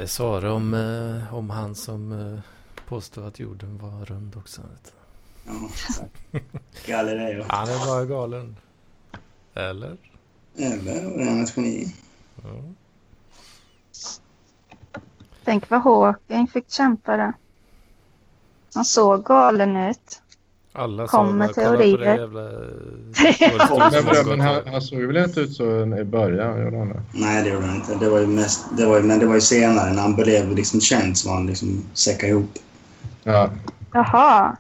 Det 0.01 0.07
sa 0.07 0.39
det 0.39 0.49
om, 0.49 0.73
eh, 0.73 1.33
om 1.35 1.49
han 1.49 1.75
som 1.75 2.11
eh, 2.11 2.39
påstod 2.87 3.25
att 3.25 3.39
jorden 3.39 3.77
var 3.77 4.05
rund 4.05 4.35
också. 4.35 4.61
Vet 4.61 4.93
du. 5.45 5.51
Ja. 5.51 6.39
Galileo. 6.85 7.45
Han 7.47 7.69
är 7.69 7.85
bara 7.85 8.05
galen. 8.05 8.57
Eller? 9.53 9.97
Eller 10.57 11.17
var 11.17 11.25
han 11.25 11.43
ett 11.43 11.57
geni? 11.57 11.95
Ja. 12.43 12.61
Tänk 15.43 15.69
vad 15.69 15.81
Hawking 15.81 16.47
fick 16.47 16.71
kämpa 16.71 17.17
där. 17.17 17.33
Han 18.73 18.85
såg 18.85 19.23
galen 19.23 19.75
ut. 19.75 20.20
Alla 20.74 21.07
Kommer 21.07 21.47
teorier." 21.47 22.15
jävla... 22.17 22.41
Men, 23.91 24.28
Men, 24.28 24.39
han, 24.39 24.61
han 24.67 24.82
såg 24.82 24.99
väl 25.01 25.17
inte 25.17 25.39
ut 25.39 25.53
så 25.53 25.95
i 25.97 26.03
början? 26.03 26.63
Gjorde 26.63 26.78
han 26.78 26.89
det? 26.89 27.01
Nej, 27.11 27.43
det 27.43 27.49
gjorde 27.49 27.65
han 27.65 27.76
inte. 27.76 27.95
Det 27.95 28.09
var 28.09 28.19
ju 28.19 28.28
mest, 28.28 28.65
det 28.78 28.86
var 28.86 28.97
ju, 28.97 29.03
men 29.03 29.19
det 29.19 29.26
var 29.26 29.36
ju 29.36 29.41
senare 29.41 29.93
när 29.93 30.01
han 30.01 30.15
blev 30.15 30.55
liksom 30.55 30.82
känd 30.82 31.17
som 31.17 31.32
han 31.32 31.47
liksom 31.47 31.84
säckade 31.93 32.32
ihop. 32.32 32.51
Ja. 33.24 33.49
Jaha. 33.93 34.57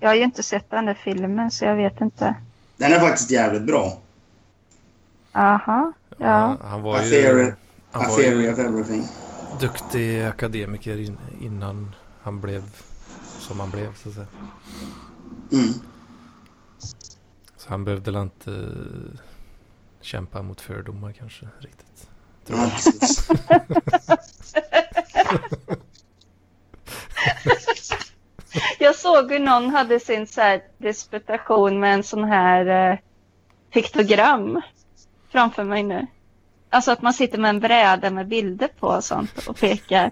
Jag 0.00 0.08
har 0.08 0.14
ju 0.14 0.22
inte 0.24 0.42
sett 0.42 0.70
den 0.70 0.86
där 0.86 0.94
filmen 0.94 1.50
så 1.50 1.64
jag 1.64 1.76
vet 1.76 2.00
inte. 2.00 2.34
Den 2.76 2.92
är 2.92 3.00
faktiskt 3.00 3.30
jävligt 3.30 3.62
bra. 3.62 3.98
Aha. 5.32 5.92
Ja. 6.18 6.56
Han 6.62 6.82
var 6.82 6.96
A 6.98 7.02
ju, 7.04 7.10
theory, 7.10 7.52
han 7.90 8.02
a 8.02 8.08
var 8.08 8.20
ju 8.20 8.52
of 8.52 8.58
everything. 8.58 9.04
duktig 9.60 10.22
akademiker 10.22 10.96
in, 11.00 11.18
innan 11.40 11.94
han 12.22 12.40
blev 12.40 12.62
som 13.38 13.60
han 13.60 13.70
blev 13.70 13.94
så 13.94 14.08
att 14.08 14.14
säga. 14.14 14.26
Mm. 15.52 15.72
Så 17.56 17.68
han 17.70 17.84
behövde 17.84 18.10
väl 18.10 18.22
inte 18.22 18.50
eh, 18.50 19.20
kämpa 20.00 20.42
mot 20.42 20.60
fördomar 20.60 21.12
kanske 21.12 21.48
riktigt. 21.58 22.08
Tror 22.46 22.58
Ja, 22.58 22.70
jag. 24.08 24.18
Jag 28.78 28.96
såg 28.96 29.32
hur 29.32 29.38
någon 29.38 29.70
hade 29.70 30.00
sin 30.00 30.26
så 30.26 30.40
här 30.40 30.62
disputation 30.78 31.80
med 31.80 31.94
en 31.94 32.02
sån 32.02 32.24
här 32.24 32.92
eh, 32.92 32.98
piktogram 33.72 34.60
framför 35.28 35.64
mig 35.64 35.82
nu. 35.82 36.06
Alltså 36.70 36.92
att 36.92 37.02
man 37.02 37.14
sitter 37.14 37.38
med 37.38 37.48
en 37.48 37.60
bräda 37.60 38.10
med 38.10 38.28
bilder 38.28 38.68
på 38.80 38.86
och 38.86 39.04
sånt 39.04 39.46
och 39.48 39.56
pekar. 39.56 40.10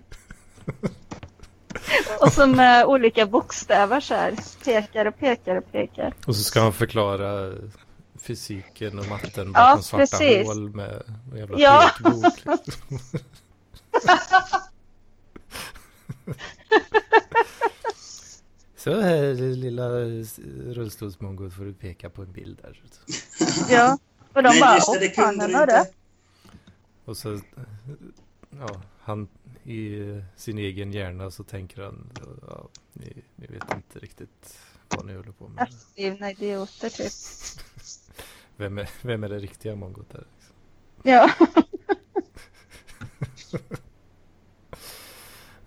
och 2.21 2.33
så 2.33 2.47
med 2.47 2.85
olika 2.87 3.27
bokstäver 3.27 4.01
så 4.01 4.15
här. 4.15 4.35
Pekar 4.65 5.07
och 5.07 5.19
pekar 5.19 5.57
och 5.57 5.73
pekar. 5.73 6.15
Och 6.27 6.37
så 6.37 6.43
ska 6.43 6.61
han 6.61 6.73
förklara 6.73 7.53
fysiken 8.21 8.99
och 8.99 9.07
matten 9.09 9.53
Ja, 9.55 9.67
bakom 9.71 9.83
svarta 9.83 10.19
precis. 10.19 10.47
hål 10.47 10.75
med 10.75 11.03
med 11.31 11.39
jävla 11.39 11.59
Ja. 11.59 11.91
Liksom. 11.99 12.59
Så 18.77 19.01
här 19.01 19.35
lilla 19.35 19.89
rullstolsmongot 20.75 21.53
får 21.55 21.65
du 21.65 21.73
peka 21.73 22.11
på 22.11 22.23
en 22.23 22.33
bild 22.33 22.59
där. 22.63 22.83
Ja. 23.69 23.99
Och 24.35 24.43
de 24.43 24.49
Nej, 24.49 24.61
bara, 24.61 24.77
åh 24.77 25.11
fan, 25.17 25.39
det. 25.39 25.45
inte. 25.45 25.87
Och 27.05 27.17
så, 27.17 27.41
ja, 28.59 28.81
han 29.01 29.29
i 29.65 30.23
sin 30.37 30.59
egen 30.59 30.93
hjärna 30.93 31.31
så 31.31 31.45
tänker 31.45 31.83
han, 31.83 32.11
ja, 32.49 32.69
ni, 32.93 33.23
ni 33.37 33.47
vet 33.47 33.75
inte 33.75 33.99
riktigt 33.99 34.59
vad 34.89 35.07
ni 35.07 35.15
håller 35.15 35.33
på 35.33 35.49
med. 35.49 35.69
Efterblivna 35.69 36.31
idioter 36.31 36.89
typ. 36.89 37.13
Vem 38.57 38.79
är, 38.79 38.91
vem 39.03 39.25
är 39.25 39.29
det 39.29 39.39
riktiga 39.39 39.77
mongot 39.77 40.11
där? 40.11 40.27
Liksom? 40.37 40.55
Ja, 41.03 41.31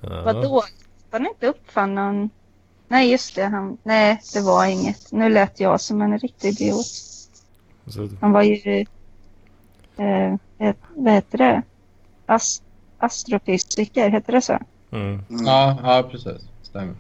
Ja. 0.02 0.24
vadå? 0.24 0.64
Han 1.12 1.28
inte 1.28 1.48
uppfann 1.48 1.96
någon... 1.96 2.30
Nej, 2.88 3.12
just 3.12 3.36
det. 3.36 3.46
Han... 3.46 3.78
Nej, 3.84 4.22
det 4.34 4.42
var 4.42 4.66
inget. 4.66 5.12
Nu 5.12 5.30
lät 5.30 5.60
jag 5.60 5.82
som 5.82 6.02
en 6.02 6.20
riktig 6.20 6.50
idiot. 6.50 6.86
Han 8.22 8.32
var 8.32 8.42
ju... 8.42 8.86
Eh, 9.98 10.34
ett, 10.58 10.78
vad 10.96 11.14
heter 11.14 11.38
det? 11.38 11.62
Ast 12.26 12.64
astrofysiker, 13.02 14.10
heter 14.10 14.34
det 14.34 14.42
så? 14.42 14.60
mm. 14.92 15.24
Mm. 15.30 15.46
Ja, 15.46 15.78
ja 15.84 16.04
precis. 16.12 16.42
Stämmer. 16.62 16.96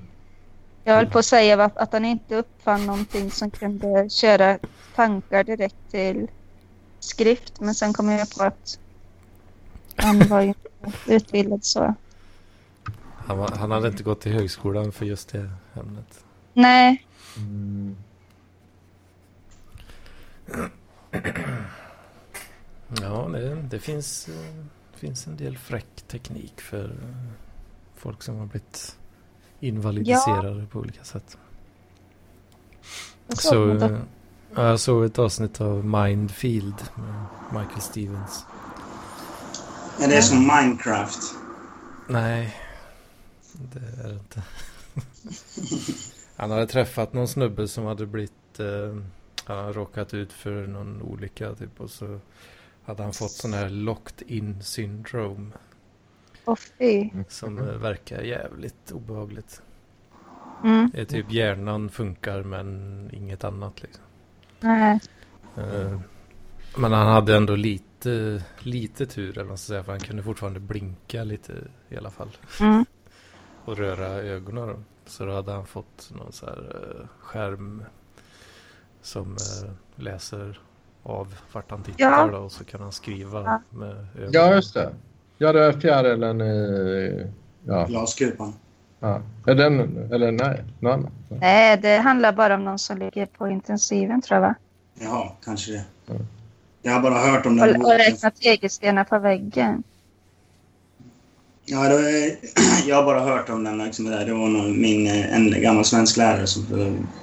Jag 0.83 0.95
höll 0.95 1.07
på 1.07 1.19
att 1.19 1.25
säga 1.25 1.63
att, 1.63 1.77
att 1.77 1.93
han 1.93 2.05
inte 2.05 2.35
uppfann 2.35 2.85
någonting 2.85 3.31
som 3.31 3.51
kunde 3.51 4.09
köra 4.09 4.59
tankar 4.95 5.43
direkt 5.43 5.91
till 5.91 6.27
skrift. 6.99 7.59
Men 7.59 7.75
sen 7.75 7.93
kom 7.93 8.09
jag 8.09 8.29
på 8.29 8.43
att 8.43 8.79
han 9.95 10.27
var 10.27 10.41
ju 10.41 10.53
utbildad 11.07 11.65
så. 11.65 11.95
han, 13.17 13.37
var, 13.37 13.47
han 13.47 13.71
hade 13.71 13.87
inte 13.87 14.03
gått 14.03 14.21
till 14.21 14.31
högskolan 14.33 14.91
för 14.91 15.05
just 15.05 15.29
det 15.29 15.49
ämnet. 15.75 16.23
Nej, 16.53 17.05
Mm. 17.37 17.95
Ja, 23.01 23.29
det, 23.33 23.55
det 23.55 23.79
finns, 23.79 24.27
eh, 24.27 24.65
finns 25.01 25.27
en 25.27 25.37
del 25.37 25.57
fräck 25.57 26.01
teknik 26.07 26.61
för 26.61 26.85
eh, 26.85 27.31
folk 27.95 28.23
som 28.23 28.37
har 28.37 28.45
blivit 28.45 28.97
invalidiserade 29.59 30.65
på 30.65 30.79
olika 30.79 31.03
sätt. 31.03 31.37
jag 33.27 33.37
Så, 33.37 33.49
såg 33.49 33.67
något. 33.67 33.91
eh, 33.91 33.99
ja, 34.55 34.67
jag 34.67 34.79
såg 34.79 35.05
ett 35.05 35.19
avsnitt 35.19 35.61
av 35.61 35.85
Mindfield 35.85 36.75
med 36.95 37.25
Michael 37.61 37.81
Stevens. 37.81 38.45
Men 39.99 40.09
det 40.09 40.17
är 40.17 40.21
som 40.21 40.39
Minecraft. 40.39 41.35
Nej, 42.09 42.55
det 43.53 43.79
är 44.03 44.07
det 44.07 44.13
inte. 44.13 44.43
Han 46.35 46.51
hade 46.51 46.67
träffat 46.67 47.13
någon 47.13 47.27
snubbe 47.27 47.67
som 47.67 47.85
hade 47.85 48.05
blivit, 48.05 48.59
eh, 48.59 48.95
han 49.45 49.57
hade 49.57 49.73
råkat 49.73 50.13
ut 50.13 50.33
för 50.33 50.67
någon 50.67 51.01
olycka 51.01 51.55
typ 51.55 51.81
och 51.81 51.89
så 51.89 52.19
hade 52.83 53.03
han 53.03 53.13
fått 53.13 53.31
sån 53.31 53.53
här 53.53 53.69
locked 53.69 54.27
in 54.31 54.63
syndrome 54.63 55.51
Åh 56.45 56.55
fy. 56.55 57.09
som 57.29 57.57
eh, 57.57 57.63
verkar 57.75 58.21
jävligt 58.21 58.91
obehagligt. 58.91 59.61
Mm. 60.63 60.89
Det 60.93 61.01
är 61.01 61.05
typ 61.05 61.31
hjärnan 61.31 61.89
funkar 61.89 62.43
men 62.43 63.09
inget 63.13 63.43
annat 63.43 63.81
liksom. 63.81 64.03
Nej. 64.59 64.99
Eh, 65.57 65.99
Men 66.77 66.91
han 66.93 67.07
hade 67.07 67.35
ändå 67.35 67.55
lite, 67.55 68.43
lite 68.59 69.05
tur 69.05 69.29
eller 69.31 69.41
vad 69.41 69.47
man 69.47 69.57
ska 69.57 69.67
säga 69.67 69.83
för 69.83 69.91
han 69.91 70.01
kunde 70.01 70.23
fortfarande 70.23 70.59
blinka 70.59 71.23
lite 71.23 71.53
i 71.89 71.97
alla 71.97 72.11
fall. 72.11 72.29
Mm. 72.59 72.85
och 73.65 73.77
röra 73.77 74.07
ögonen. 74.07 74.85
Så 75.05 75.25
då 75.25 75.33
hade 75.33 75.51
han 75.51 75.65
fått 75.65 76.11
någon 76.15 76.31
så 76.31 76.45
här 76.45 76.75
eh, 76.99 77.07
skärm 77.19 77.83
som 79.01 79.31
eh, 79.31 79.71
läser 79.95 80.59
av 81.03 81.27
vart 81.51 81.71
han 81.71 81.83
tittar 81.83 82.03
Ja. 82.03 82.29
då, 82.31 82.37
och 82.37 82.51
så 82.51 82.63
kan 82.63 82.81
han 82.81 82.91
skriva 82.91 83.41
Ja. 83.43 83.61
med 83.69 83.89
ögonen. 84.15 84.29
Ja, 84.33 84.53
just 84.55 84.73
det. 84.73 84.89
Ja, 85.37 85.53
det 85.53 85.65
är 85.65 85.71
fjärilen 85.71 86.41
i... 86.41 87.25
Ja. 87.67 87.85
Glaskupan. 87.85 88.53
ja. 88.99 89.21
Är 89.47 89.55
den... 89.55 89.79
Eller 90.13 90.31
nej, 90.31 90.63
någon 90.79 90.91
annan. 90.93 91.11
Nej, 91.29 91.77
det 91.77 91.97
handlar 91.97 92.31
bara 92.33 92.55
om 92.55 92.63
någon 92.65 92.79
som 92.79 92.97
ligger 92.97 93.25
på 93.25 93.47
intensiven 93.47 94.21
tror 94.21 94.35
jag 94.35 94.41
va? 94.41 94.55
Jaha, 94.99 95.31
kanske 95.45 95.71
det. 95.71 95.83
Mm. 96.09 96.27
Jag 96.81 96.91
har 96.93 97.01
bara 97.01 97.13
hört 97.19 97.45
om 97.45 97.57
den 97.57 97.69
Och, 97.69 97.75
och 97.75 97.81
boken. 97.81 97.97
räkna 97.97 98.31
tegelstenar 98.31 99.03
på 99.03 99.19
väggen. 99.19 99.83
Ja, 101.65 101.83
det 101.89 101.95
var, 101.95 102.01
jag 102.87 102.95
har 102.95 103.03
bara 103.03 103.19
hört 103.19 103.49
om 103.49 103.63
den. 103.63 103.77
Liksom, 103.77 104.05
det, 104.05 104.11
där. 104.11 104.25
det 104.25 104.33
var 104.33 104.47
nog 104.47 104.77
min, 104.77 105.07
eh, 105.07 105.35
en 105.35 105.61
gammal 105.61 105.85
svensklärare 105.85 106.47
som 106.47 106.65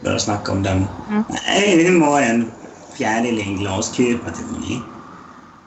började 0.03 0.21
snacka 0.21 0.53
om 0.53 0.63
den. 0.63 0.85
Mm. 1.11 1.23
Nej, 1.47 1.85
det 1.85 2.01
var 2.01 2.23
en 2.23 2.51
fjäril 2.99 3.39
i 3.39 3.43
en 3.43 3.57
glaskupa 3.59 4.31
till 4.31 4.45
mig. 4.61 4.83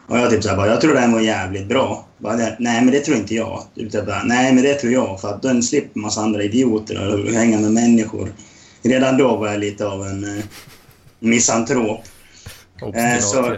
Och 0.07 0.17
jag 0.17 0.29
typ 0.29 0.43
så 0.43 0.49
här, 0.49 0.57
bara, 0.57 0.67
jag 0.67 0.81
tror 0.81 0.93
den 0.93 1.13
var 1.13 1.19
jävligt 1.19 1.67
bra. 1.67 2.05
Bara, 2.17 2.35
nej, 2.35 2.81
men 2.81 2.91
det 2.91 2.99
tror 2.99 3.17
inte 3.17 3.35
jag. 3.35 3.63
Typ 3.75 3.93
här, 3.93 4.05
bara, 4.05 4.23
nej, 4.23 4.53
men 4.53 4.63
det 4.63 4.73
tror 4.73 4.93
jag. 4.93 5.21
För 5.21 5.27
att 5.29 5.41
den 5.41 5.63
slipper 5.63 5.99
massa 5.99 6.21
andra 6.21 6.43
idioter 6.43 7.13
och 7.13 7.33
hänga 7.33 7.59
med 7.59 7.71
människor. 7.71 8.33
Redan 8.81 9.17
då 9.17 9.35
var 9.35 9.47
jag 9.47 9.59
lite 9.59 9.87
av 9.87 10.07
en 10.07 10.37
eh, 10.37 10.43
misantrop. 11.19 12.01
Eh, 12.95 13.19
så-. 13.19 13.55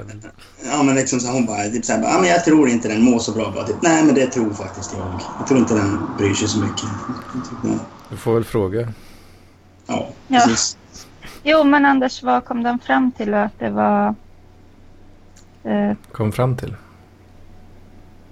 Ja, 0.71 0.83
men 0.83 0.95
liksom 0.95 1.19
så 1.19 1.31
hon 1.31 1.45
bara, 1.45 1.63
typ 1.63 1.85
så 1.85 1.93
här, 1.93 2.03
ja, 2.03 2.19
men 2.19 2.29
jag 2.29 2.45
tror 2.45 2.69
inte 2.69 2.87
den 2.87 3.01
mår 3.03 3.19
så 3.19 3.31
bra. 3.31 3.51
Bara, 3.55 3.67
typ, 3.67 3.75
nej, 3.81 4.03
men 4.03 4.15
det 4.15 4.25
tror 4.27 4.53
faktiskt 4.53 4.93
jag. 4.97 5.19
Jag 5.39 5.47
tror 5.47 5.59
inte 5.59 5.73
den 5.73 5.99
bryr 6.17 6.33
sig 6.33 6.47
så 6.47 6.59
mycket. 6.59 6.79
Typ. 7.33 7.71
Du 8.09 8.17
får 8.17 8.33
väl 8.33 8.43
fråga. 8.43 8.93
Ja, 9.87 10.07
Ja. 10.27 10.39
precis. 10.47 10.77
Jo, 11.43 11.63
men 11.63 11.85
Anders, 11.85 12.23
vad 12.23 12.45
kom 12.45 12.63
den 12.63 12.79
fram 12.79 13.11
till 13.11 13.33
att 13.33 13.59
det 13.59 13.69
var... 13.69 14.15
Eh, 15.63 15.93
Kom 16.11 16.31
fram 16.31 16.57
till. 16.57 16.75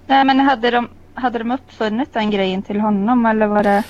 nej, 0.07 0.26
men 0.26 0.39
hade 0.39 0.72
de, 0.72 0.88
hade 1.14 1.39
de 1.39 1.51
uppfunnit 1.51 2.14
den 2.14 2.32
grejen 2.32 2.62
till 2.62 2.80
honom 2.82 3.26
eller 3.26 3.47
var 3.47 3.64
det... 3.64 3.84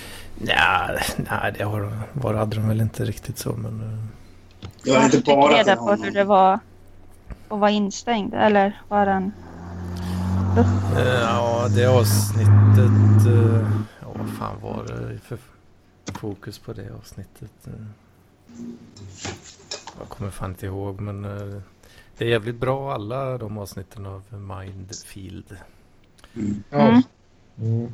Ja, 0.46 0.88
nej, 1.18 1.54
det 1.58 1.64
har, 1.64 1.92
var, 2.14 2.34
hade 2.34 2.56
de 2.56 2.68
väl 2.68 2.82
inte 2.82 3.06
riktigt 3.06 3.38
så 3.38 3.54
men... 3.54 3.82
eh, 3.82 4.06
Jag 4.84 4.96
Han 4.96 5.04
inte 5.06 5.18
fick 5.18 5.26
bara 5.26 5.54
reda 5.58 5.76
på 5.76 5.82
honom. 5.82 6.04
hur 6.04 6.12
det 6.12 6.24
var 6.24 6.54
att 7.50 7.60
vara 7.60 7.72
instängd 7.72 8.34
eller 8.34 8.82
var 8.88 9.06
den... 9.06 9.32
Eh, 10.98 11.22
Ja, 11.22 11.68
det 11.76 11.86
avsnittet... 11.86 13.26
eh, 13.28 13.70
Ja, 14.02 14.08
vad 14.16 14.30
fan 14.40 14.62
var 14.62 14.84
det 14.84 15.18
för 15.20 15.38
fokus 16.20 16.60
på 16.60 16.74
det 16.74 16.90
avsnittet? 17.00 17.68
Jag 20.00 20.10
kommer 20.10 20.32
fan 20.32 20.50
inte 20.50 20.66
ihåg, 20.66 21.02
men 21.02 21.26
eh, 21.26 21.62
det 22.18 22.26
är 22.26 22.30
jävligt 22.30 22.56
bra 22.56 22.94
alla 22.94 23.38
de 23.38 23.58
avsnitten 23.58 24.06
av 24.06 24.24
Mindfield. 24.34 25.58
Mm. 26.36 26.64
Ja. 26.70 27.02
Mm. 27.62 27.92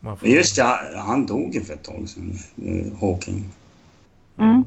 Man 0.00 0.16
får- 0.16 0.26
Men 0.26 0.36
just 0.36 0.58
ja, 0.58 0.80
han 0.96 1.26
dog 1.26 1.54
ju 1.54 1.60
för 1.60 1.74
ett 1.74 1.84
tag 1.84 2.08
sedan, 2.08 2.32
eh, 2.56 2.98
Hawking. 3.00 3.50
Mm. 4.36 4.64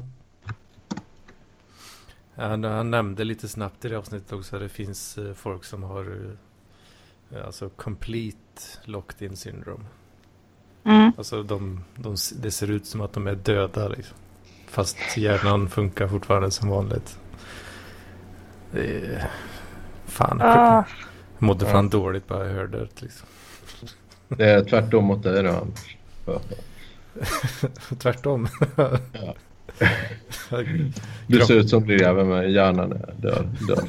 Ja, 2.34 2.48
han, 2.48 2.64
han 2.64 2.90
nämnde 2.90 3.24
lite 3.24 3.48
snabbt 3.48 3.84
i 3.84 3.88
det 3.88 3.98
avsnittet 3.98 4.32
också 4.32 4.56
att 4.56 4.62
det 4.62 4.68
finns 4.68 5.18
eh, 5.18 5.34
folk 5.34 5.64
som 5.64 5.82
har 5.82 6.36
alltså 7.44 7.68
complete 7.68 8.62
locked 8.84 9.30
in 9.30 9.36
syndrome. 9.36 9.84
Mm. 10.84 11.12
Alltså 11.18 11.42
de, 11.42 11.84
de, 11.96 12.16
det 12.36 12.50
ser 12.50 12.70
ut 12.70 12.86
som 12.86 13.00
att 13.00 13.12
de 13.12 13.26
är 13.26 13.34
döda 13.34 13.88
liksom. 13.88 14.16
Fast 14.70 14.96
hjärnan 15.16 15.68
funkar 15.70 16.08
fortfarande 16.08 16.50
som 16.50 16.68
vanligt. 16.68 17.18
Är... 18.74 19.30
Fan, 20.06 20.38
jag 20.40 20.48
Ah, 20.58 20.84
mådde 21.38 21.64
Ja. 21.66 21.72
fan 21.72 21.88
dåligt 21.88 22.26
bara 22.28 22.46
jag 22.46 22.54
hörde 22.54 22.78
det 22.78 22.88
liksom. 23.02 23.28
Det 24.28 24.44
är 24.50 24.64
tvärtom 24.64 25.04
mot 25.04 25.22
dig 25.22 25.42
då. 25.42 25.66
Tvärtom. 27.98 28.48
Ja. 28.76 29.34
Du 31.26 31.40
ser 31.40 31.54
ut 31.54 31.70
som 31.70 31.86
du 31.86 32.04
även 32.04 32.28
med 32.28 32.50
hjärnan 32.52 32.92
är 32.92 33.14
död. 33.18 33.56
död. 33.68 33.88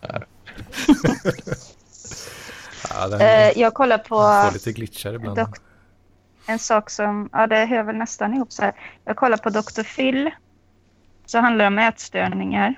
ja, 2.90 3.08
den 3.08 3.20
eh, 3.20 3.58
jag 3.60 3.74
kollar 3.74 3.98
på 3.98 4.06
får 4.16 4.52
lite 4.52 4.72
glitchar 4.72 5.14
ibland. 5.14 5.38
dok- 5.38 5.60
en 6.46 6.58
sak 6.58 6.90
som... 6.90 7.28
Ja, 7.32 7.46
det 7.46 7.64
hör 7.66 7.82
väl 7.82 7.96
nästan 7.96 8.34
ihop 8.34 8.52
så 8.52 8.62
här. 8.62 8.72
Jag 9.04 9.16
kollar 9.16 9.36
på 9.36 9.50
Dr. 9.50 9.82
Phil. 9.96 10.30
Så 11.26 11.38
handlar 11.38 11.64
det 11.64 11.68
om 11.68 11.78
ätstörningar. 11.78 12.74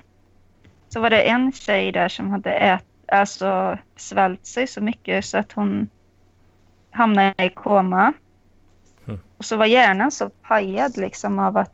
Så 0.89 0.99
var 1.01 1.09
det 1.09 1.21
en 1.21 1.51
tjej 1.51 1.91
där 1.91 2.09
som 2.09 2.29
hade 2.31 2.51
ät, 2.53 2.85
alltså 3.07 3.77
svält 3.95 4.45
sig 4.45 4.67
så 4.67 4.81
mycket 4.81 5.25
så 5.25 5.37
att 5.37 5.51
hon 5.51 5.89
hamnade 6.91 7.33
i 7.45 7.49
koma. 7.49 8.13
Mm. 9.07 9.19
Och 9.37 9.45
så 9.45 9.57
var 9.57 9.65
hjärnan 9.65 10.11
så 10.11 10.29
pajad 10.29 10.97
liksom 10.97 11.39
av 11.39 11.57
att 11.57 11.71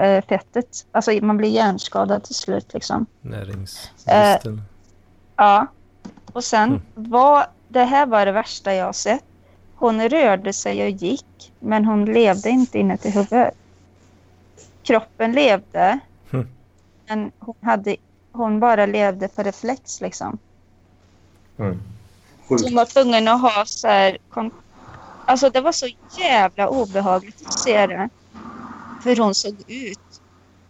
eh, 0.00 0.24
fettet, 0.28 0.86
alltså 0.92 1.12
man 1.22 1.36
blir 1.36 1.48
hjärnskadad 1.50 2.24
till 2.24 2.34
slut 2.34 2.74
liksom. 2.74 3.06
Näringsbristen. 3.20 4.62
Ja. 5.36 5.66
Och 6.32 6.44
sen 6.44 6.68
Mm. 6.68 6.82
var, 7.10 7.46
det 7.68 7.84
här 7.84 8.06
var 8.06 8.26
det 8.26 8.32
värsta 8.32 8.74
jag 8.74 8.84
har 8.86 8.92
sett. 8.92 9.24
Hon 9.76 10.08
rörde 10.08 10.52
sig 10.52 10.82
och 10.84 10.90
gick, 10.90 11.52
men 11.60 11.84
hon 11.84 12.04
levde 12.04 12.50
inte 12.50 12.78
inuti 12.78 13.10
huvudet. 13.10 13.54
Kroppen 14.82 15.32
levde, 15.32 15.98
Mm. 16.30 16.48
men 17.08 17.32
hon, 17.38 17.54
hade, 17.60 17.96
hon 18.32 18.60
bara 18.60 18.86
levde 18.86 19.28
på 19.28 19.42
reflex 19.42 20.00
liksom. 20.00 20.38
Mm. 21.58 21.82
Hon 22.48 22.74
var 22.74 22.84
tvungen 22.84 23.28
att 23.28 23.40
ha 23.40 23.64
så 23.66 23.88
här... 23.88 24.18
Alltså 25.26 25.50
det 25.50 25.60
var 25.60 25.72
så 25.72 25.88
jävla 26.18 26.68
obehagligt 26.68 27.46
att 27.46 27.58
se 27.58 27.86
det. 27.86 28.08
Hur 29.04 29.16
hon 29.16 29.34
såg 29.34 29.54
ut. 29.66 30.20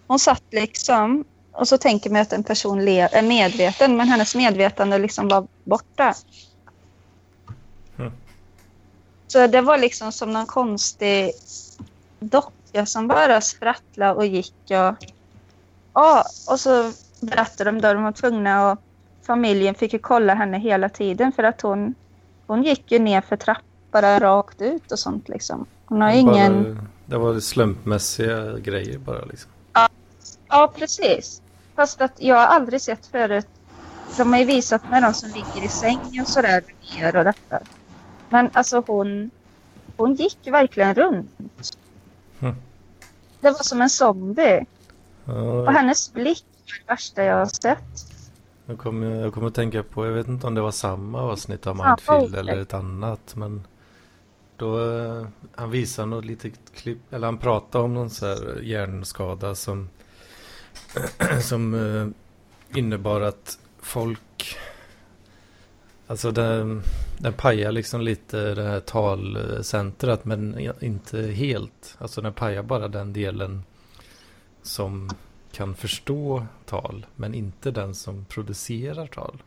Hon 0.06 0.18
satt 0.18 0.42
liksom... 0.50 1.24
Och 1.52 1.68
så 1.68 1.78
tänker 1.78 2.10
man 2.10 2.20
att 2.22 2.32
en 2.32 2.44
person 2.44 2.88
är 2.88 3.22
medveten, 3.22 3.96
men 3.96 4.08
hennes 4.08 4.34
medvetande 4.34 4.98
liksom 4.98 5.28
var 5.28 5.46
borta. 5.64 6.14
Så 9.36 9.46
det 9.46 9.60
var 9.60 9.78
liksom 9.78 10.12
som 10.12 10.32
någon 10.32 10.46
konstig 10.46 11.32
docka 12.20 12.86
som 12.86 13.08
bara 13.08 13.40
sprattlade 13.40 14.14
och 14.14 14.26
gick. 14.26 14.54
Och, 14.64 15.06
ja, 15.94 16.24
och 16.50 16.60
så 16.60 16.92
berättade 17.20 17.70
de 17.70 17.80
då 17.80 17.94
de 17.94 18.02
var 18.02 18.12
tvungna 18.12 18.70
att 18.70 18.78
familjen 19.26 19.74
fick 19.74 19.92
ju 19.92 19.98
kolla 19.98 20.34
henne 20.34 20.58
hela 20.58 20.88
tiden 20.88 21.32
för 21.32 21.42
att 21.42 21.60
hon, 21.60 21.94
hon 22.46 22.62
gick 22.62 22.92
ju 22.92 22.98
ner 22.98 23.20
för 23.20 23.36
trappan 23.36 24.20
rakt 24.20 24.62
ut 24.62 24.92
och 24.92 24.98
sånt 24.98 25.28
liksom. 25.28 25.66
Hon 25.86 26.00
har 26.00 26.10
ingen... 26.10 26.74
Bara, 26.74 26.86
det 27.06 27.18
var 27.18 27.40
slumpmässiga 27.40 28.58
grejer 28.58 28.98
bara 28.98 29.24
liksom. 29.24 29.50
Ja, 30.48 30.72
precis. 30.76 31.42
Fast 31.74 32.00
att 32.00 32.12
jag 32.16 32.36
har 32.36 32.46
aldrig 32.46 32.80
sett 32.80 33.06
förut. 33.06 33.48
De 34.16 34.32
har 34.32 34.40
ju 34.40 34.46
visat 34.46 34.90
med 34.90 35.02
de 35.02 35.14
som 35.14 35.28
ligger 35.28 35.66
i 35.66 35.68
säng 35.68 36.20
och 36.20 36.28
sådär 36.28 36.64
ner 36.94 37.16
och 37.16 37.24
detta. 37.24 37.60
Men 38.28 38.50
alltså 38.52 38.82
hon, 38.86 39.30
hon 39.96 40.14
gick 40.14 40.38
verkligen 40.46 40.94
runt. 40.94 41.30
Mm. 42.40 42.54
Det 43.40 43.50
var 43.50 43.62
som 43.62 43.80
en 43.80 43.90
zombie. 43.90 44.66
Och 45.24 45.34
Ja, 45.34 45.70
hennes 45.70 46.12
blick 46.12 46.44
var 46.66 46.78
det 46.86 46.92
värsta 46.92 47.24
jag 47.24 47.36
har 47.36 47.46
sett. 47.46 48.12
jag, 48.66 48.78
kommer, 48.78 49.20
jag 49.20 49.34
kommer 49.34 49.46
att 49.48 49.54
tänka 49.54 49.82
på, 49.82 50.06
jag 50.06 50.12
vet 50.12 50.28
inte 50.28 50.46
om 50.46 50.54
det 50.54 50.60
var 50.60 50.70
samma 50.70 51.20
avsnitt 51.22 51.66
av 51.66 51.76
Mindfield 51.76 52.22
avsnitt. 52.24 52.38
eller 52.40 52.56
ett 52.56 52.74
annat. 52.74 53.36
Men 53.36 53.66
då, 54.56 54.94
eh, 54.96 55.26
han 55.54 55.70
visade 55.70 56.06
något 56.08 56.24
litet 56.24 56.52
klipp, 56.74 57.12
eller 57.12 57.26
han 57.26 57.38
pratade 57.38 57.84
om 57.84 57.94
någon 57.94 58.10
så 58.10 58.26
här 58.26 58.60
hjärnskada 58.62 59.54
som, 59.54 59.88
som 61.42 61.74
eh, 61.74 62.78
innebar 62.78 63.20
att 63.20 63.58
folk, 63.80 64.56
alltså 66.06 66.30
den, 66.30 66.82
den 67.18 67.32
pajar 67.32 67.72
liksom 67.72 68.00
lite 68.00 68.54
det 68.54 68.62
här 68.62 68.80
talcentrat 68.80 70.24
men 70.24 70.58
inte 70.80 71.22
helt. 71.22 71.96
Alltså 71.98 72.20
den 72.20 72.32
pajar 72.32 72.62
bara 72.62 72.88
den 72.88 73.12
delen 73.12 73.62
som 74.62 75.10
kan 75.52 75.74
förstå 75.74 76.46
tal 76.66 77.06
men 77.16 77.34
inte 77.34 77.70
den 77.70 77.94
som 77.94 78.24
producerar 78.24 79.06
tal. 79.06 79.42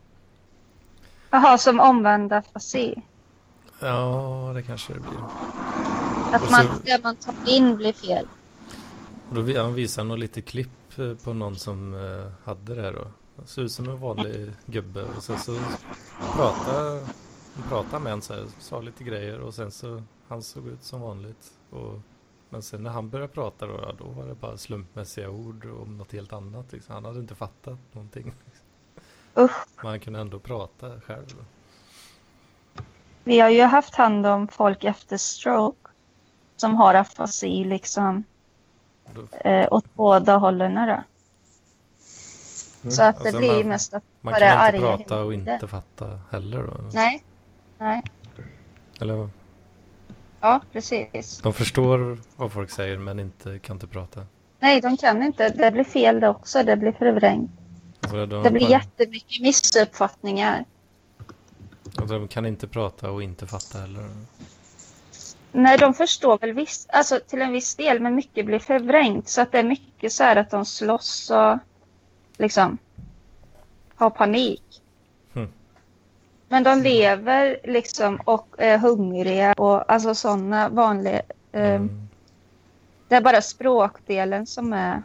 Jaha, 1.30 1.57
som 1.57 1.80
omvänd 1.80 2.34
afasi. 2.34 3.01
Ja, 3.80 4.51
det 4.55 4.64
kanske 4.64 4.93
det 4.93 4.99
blir. 4.99 5.20
Att 6.34 6.43
Och 6.43 6.51
man, 6.51 6.64
så- 6.66 6.72
det 6.86 7.03
man 7.03 7.16
tar 7.16 7.36
in 7.47 7.76
blir 7.78 7.93
fel. 7.93 8.28
Och 9.30 9.36
då 9.43 9.62
han 9.62 9.74
visade 9.74 10.07
något 10.07 10.20
lite 10.20 10.41
klipp 10.41 10.70
eh, 10.99 11.14
på 11.24 11.34
någon 11.34 11.55
som 11.55 11.93
eh, 11.93 12.32
hade 12.43 12.76
det 12.76 12.82
här 12.82 12.91
då. 12.93 13.07
Han 13.40 13.48
såg 13.48 13.64
ut 13.64 13.72
som 13.72 13.90
en 13.90 14.00
vanlig 14.00 14.52
gubbe 14.66 15.04
och 15.04 15.24
sen 15.24 15.40
så 15.40 15.60
pratade 16.36 17.06
han 17.56 17.70
pratade 17.70 18.04
med 18.04 18.14
en 18.14 18.22
så 18.22 18.34
här, 18.34 18.46
sa 18.60 18.82
lite 18.82 19.04
grejer 19.04 19.40
och 19.40 19.54
sen 19.54 19.72
så 19.72 20.04
han 20.28 20.42
såg 20.42 20.68
ut 20.68 20.84
som 20.84 21.02
vanligt. 21.02 21.54
Och, 21.70 22.00
men 22.50 22.62
sen 22.62 22.84
när 22.84 22.90
han 22.90 23.10
började 23.10 23.34
prata 23.34 23.68
då, 23.68 23.80
ja, 23.82 23.94
då 23.98 24.06
var 24.06 24.26
det 24.26 24.36
bara 24.36 24.58
slumpmässiga 24.58 25.30
ord 25.30 25.66
om 25.66 25.98
något 25.98 26.12
helt 26.12 26.34
annat. 26.34 26.72
Liksom. 26.72 26.96
Han 26.96 27.06
hade 27.06 27.20
inte 27.20 27.36
fattat 27.36 27.80
någonting. 27.92 28.34
Usch. 29.38 29.66
Men 29.76 29.86
han 29.86 30.00
kunde 30.00 30.20
ändå 30.20 30.40
prata 30.40 31.02
själv. 31.02 31.26
Då. 31.28 31.44
Vi 33.24 33.40
har 33.40 33.50
ju 33.50 33.62
haft 33.62 33.96
hand 33.96 34.26
om 34.26 34.48
folk 34.48 34.84
efter 34.84 35.18
stroke 35.18 35.90
som 36.56 36.76
har 36.76 36.94
afasi 36.94 37.64
liksom 37.64 38.24
då 39.14 39.38
eh, 39.38 39.68
åt 39.74 39.96
båda 39.96 40.38
hållen. 40.38 40.76
Då. 40.76 41.04
Så 42.82 43.04
att 43.04 43.16
det 43.20 43.22
Alltså, 43.24 43.38
blir 43.38 43.58
man- 43.58 43.68
mest 43.68 43.94
att 43.94 44.04
Man 44.22 44.32
Bara 44.34 44.40
kan 44.40 44.50
inte 44.76 44.88
arga 44.88 44.98
prata 44.98 45.24
och 45.24 45.34
inte 45.34 45.68
fatta 45.68 46.20
heller 46.32 46.64
då. 46.64 46.90
nej, 46.94 47.24
nej, 47.78 48.04
Eller 49.02 49.14
vad? 49.14 49.30
ja 50.42 50.62
precis. 50.72 51.40
De 51.44 51.54
förstår 51.54 52.18
vad 52.36 52.52
folk 52.52 52.70
säger 52.70 52.98
men 52.98 53.20
inte 53.20 53.60
kan 53.60 53.76
inte 53.76 53.88
prata. 53.88 54.22
Nej, 54.60 54.82
de 54.82 54.98
kan 54.98 55.24
inte. 55.24 55.50
Det 55.50 55.72
blir 55.72 55.84
fel 55.84 56.20
det 56.20 56.30
också. 56.30 56.64
Det 56.64 56.78
blir 56.78 56.92
förvrängt. 56.92 57.52
Alltså, 58.02 58.26
de, 58.26 58.44
Det 58.44 58.52
blir 58.52 58.62
bara- 58.62 58.70
jättemycket 58.72 59.42
missuppfattningar. 59.42 60.66
alltså, 61.98 62.20
de 62.20 62.28
kan 62.28 62.46
inte 62.46 62.68
prata 62.68 63.12
och 63.12 63.24
inte 63.24 63.48
fatta 63.48 63.78
heller. 63.80 64.10
Nej, 65.52 65.78
de 65.78 65.94
förstår 65.94 66.38
väl 66.38 66.54
viss, 66.54 66.88
alltså 66.90 67.20
till 67.28 67.42
en 67.42 67.52
viss 67.52 67.76
del, 67.76 68.00
men 68.00 68.16
mycket 68.16 68.46
blir 68.46 68.60
förvrängt. 68.60 69.28
Så 69.30 69.42
att 69.42 69.52
det 69.52 69.60
är 69.60 69.64
mycket 69.64 70.12
så 70.12 70.24
här 70.24 70.36
att 70.36 70.50
de 70.52 70.66
slåss 70.66 71.32
och 71.32 71.58
liksom 72.40 72.78
har 73.96 74.10
panik. 74.10 74.82
Mm. 75.34 75.50
Men 76.48 76.64
de 76.64 76.82
lever 76.82 77.60
liksom 77.64 78.16
och 78.16 78.56
är 78.58 78.78
hungriga 78.78 79.54
och 79.54 79.92
alltså 79.92 80.16
sådana 80.16 80.70
vanliga... 80.70 81.22
Eh, 81.52 81.76
Mm. 81.76 82.10
Det 83.08 83.16
är 83.16 83.22
bara 83.22 83.42
språkdelen 83.42 84.48
som 84.48 84.74
är 84.74 85.04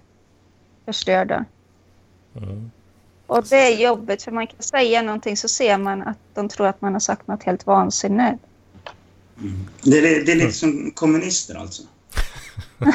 förstörda. 0.84 1.44
Mm. 2.36 2.70
Och 3.26 3.44
det 3.44 3.56
är 3.56 3.82
jobbigt 3.82 4.22
för 4.22 4.30
man 4.30 4.46
kan 4.46 4.62
säga 4.62 5.02
någonting 5.02 5.36
så 5.36 5.48
ser 5.48 5.78
man 5.78 6.02
att 6.02 6.18
de 6.34 6.48
tror 6.48 6.66
att 6.66 6.80
man 6.80 6.92
har 6.92 7.00
sagt 7.00 7.26
något 7.26 7.42
helt 7.42 7.66
vansinnigt. 7.66 8.42
Det 9.82 9.98
är, 9.98 10.24
det 10.24 10.32
är 10.32 10.36
lite 10.36 10.52
som 10.52 10.90
kommunister 10.90 11.54
alltså. 11.54 11.82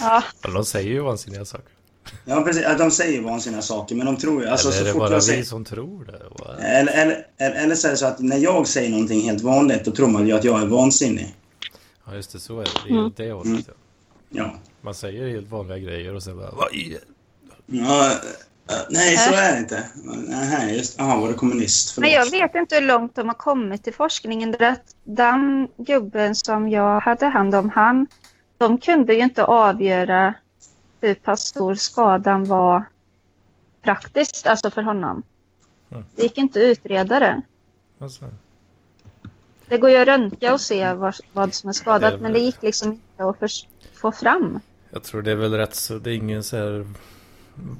Ja, 0.00 0.22
de 0.42 0.64
säger 0.64 0.90
ju 0.90 1.00
vansinniga 1.00 1.44
saker. 1.44 1.75
Ja, 2.24 2.42
precis. 2.42 2.66
De 2.78 2.90
säger 2.90 3.20
vansinniga 3.22 3.62
saker, 3.62 3.94
men 3.94 4.06
de 4.06 4.16
tror 4.16 4.42
ju... 4.42 4.48
Alltså, 4.48 4.68
eller 4.68 4.76
är 4.76 4.80
så 4.80 4.84
det 4.84 4.92
fort 4.92 5.00
bara 5.00 5.10
jag 5.10 5.16
vi 5.16 5.22
säger, 5.22 5.42
som 5.42 5.64
tror 5.64 6.04
det? 6.04 6.44
What? 6.44 6.58
eller, 6.60 6.92
eller, 6.92 7.26
eller, 7.38 7.56
eller 7.56 7.74
så 7.74 7.86
är 7.86 7.90
det 7.90 7.96
så 7.96 8.06
att 8.06 8.18
när 8.20 8.36
jag 8.38 8.66
säger 8.66 8.90
någonting 8.90 9.20
helt 9.20 9.42
vanligt, 9.42 9.84
då 9.84 9.90
tror 9.90 10.08
man 10.08 10.26
ju 10.26 10.32
att 10.32 10.44
jag 10.44 10.62
är 10.62 10.66
vansinnig. 10.66 11.34
Ja, 12.06 12.14
just 12.14 12.32
det. 12.32 12.38
Så 12.38 12.60
är 12.60 12.64
det. 12.64 12.70
Det 12.86 12.94
är 12.94 12.98
Mm. 12.98 13.12
det 13.16 13.32
hållet. 13.32 13.64
Ja. 13.66 13.72
Ja. 14.30 14.54
Man 14.80 14.94
säger 14.94 15.28
helt 15.28 15.50
vanliga 15.50 15.78
grejer 15.78 16.14
och 16.14 16.22
sen 16.22 16.36
bara... 16.36 16.50
Vad 16.50 16.74
är 16.74 16.98
ja 17.66 18.10
äh, 18.70 18.76
nej, 18.90 19.16
så 19.16 19.34
är 19.34 19.52
det 19.52 19.58
inte. 19.58 19.84
Nej, 20.28 20.76
just 20.76 20.98
Jaha, 20.98 21.20
var 21.20 21.28
det 21.28 21.34
kommunist? 21.34 21.90
Förlåt. 21.90 22.10
Men 22.10 22.14
jag 22.14 22.30
vet 22.30 22.54
inte 22.54 22.74
hur 22.74 22.82
långt 22.82 23.14
de 23.14 23.28
har 23.28 23.34
kommit 23.34 23.88
i 23.88 23.92
forskningen. 23.92 24.56
Den 25.04 25.68
gubben 25.76 26.34
som 26.34 26.68
jag 26.68 27.00
hade 27.00 27.26
hand 27.26 27.54
om, 27.54 27.70
han, 27.70 28.06
de 28.58 28.78
kunde 28.78 29.14
ju 29.14 29.20
inte 29.20 29.44
avgöra 29.44 30.34
hur 31.08 31.14
pass 31.14 31.40
stor 31.40 31.74
skadan 31.74 32.44
var 32.44 32.84
praktiskt, 33.82 34.46
alltså 34.46 34.70
för 34.70 34.82
honom. 34.82 35.22
Mm. 35.90 36.04
Det 36.16 36.22
gick 36.22 36.38
inte 36.38 36.58
att 36.60 36.64
utreda 36.64 37.20
det. 37.20 37.42
Alltså, 37.98 38.24
Det 39.68 39.78
går 39.78 39.90
ju 39.90 39.96
att 39.96 40.06
röntga 40.08 40.52
och 40.52 40.60
se 40.60 40.92
vad, 40.92 41.14
vad 41.32 41.54
som 41.54 41.68
är 41.68 41.72
Det 41.72 41.76
är 41.76 41.80
skadat, 41.80 42.12
väl- 42.12 42.20
men 42.20 42.32
det 42.32 42.38
gick 42.38 42.62
liksom 42.62 42.92
inte 42.92 43.24
att 43.24 43.38
förs- 43.38 43.66
få 43.94 44.12
fram. 44.12 44.60
jag 44.90 45.02
tror 45.02 45.22
det 45.22 45.30
är 45.30 45.36
väl 45.36 45.52
rätt 45.54 45.74
så... 45.74 45.98
Det 45.98 46.10
är 46.10 46.14
ingen 46.14 46.42
så 46.42 46.56
här 46.56 46.86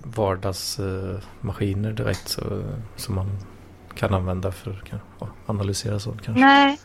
vardagsmaskiner 0.05 1.93
direkt 1.93 2.29
så, 2.29 2.62
som 2.97 3.14
man 3.14 3.27
kan 3.95 4.14
använda 4.14 4.53
för 4.53 4.70
att 5.18 5.29
analysera 5.47 5.99
sånt 6.01 6.22
kanske. 6.22 6.41
Nej. 6.45 6.81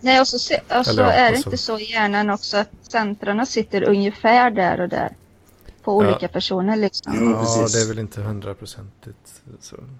Nej, 0.00 0.20
och 0.20 0.28
så, 0.28 0.36
och 0.78 0.86
så 0.86 0.90
Eller 0.90 1.02
ja, 1.02 1.12
är 1.12 1.30
det 1.30 1.38
så- 1.38 1.48
inte 1.48 1.58
så 1.58 1.78
i 1.78 1.90
hjärnan 1.92 2.30
också 2.30 2.56
att 2.56 2.70
centrarna 2.82 3.46
sitter 3.46 3.88
ungefär 3.88 4.50
där 4.50 4.80
och 4.80 4.88
där. 4.88 5.16
På 5.84 6.02
Ja. 6.04 6.08
olika 6.08 6.28
personer 6.28 6.76
liksom. 6.76 7.30
Ja, 7.32 7.40
precis. 7.40 7.72
det 7.72 7.80
är 7.84 7.88
väl 7.88 7.98
inte 7.98 8.20
hundraprocentigt. 8.22 9.42